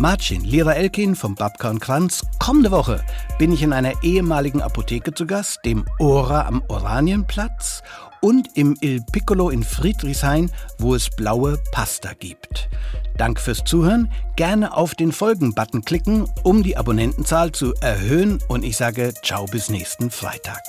Marcin 0.00 0.44
Lira 0.44 0.74
Elkin 0.74 1.16
vom 1.16 1.34
Babka 1.34 1.70
und 1.70 1.80
Kranz. 1.80 2.24
Kommende 2.38 2.70
Woche 2.70 3.04
bin 3.36 3.50
ich 3.50 3.62
in 3.64 3.72
einer 3.72 4.04
ehemaligen 4.04 4.62
Apotheke 4.62 5.12
zu 5.12 5.26
Gast, 5.26 5.64
dem 5.64 5.86
Ora 5.98 6.46
am 6.46 6.62
Oranienplatz 6.68 7.82
und 8.20 8.56
im 8.56 8.76
Il 8.80 9.00
Piccolo 9.12 9.50
in 9.50 9.62
Friedrichshain, 9.62 10.50
wo 10.78 10.94
es 10.94 11.08
blaue 11.10 11.58
Pasta 11.72 12.12
gibt. 12.18 12.68
Danke 13.16 13.40
fürs 13.40 13.64
Zuhören. 13.64 14.10
Gerne 14.36 14.76
auf 14.76 14.94
den 14.94 15.12
Folgen-Button 15.12 15.84
klicken, 15.84 16.28
um 16.44 16.62
die 16.62 16.76
Abonnentenzahl 16.76 17.52
zu 17.52 17.74
erhöhen. 17.80 18.38
Und 18.48 18.64
ich 18.64 18.76
sage 18.76 19.12
ciao 19.22 19.46
bis 19.46 19.70
nächsten 19.70 20.10
Freitag. 20.10 20.62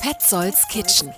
Petzolds 0.00 0.66
Kitchen. 0.68 1.12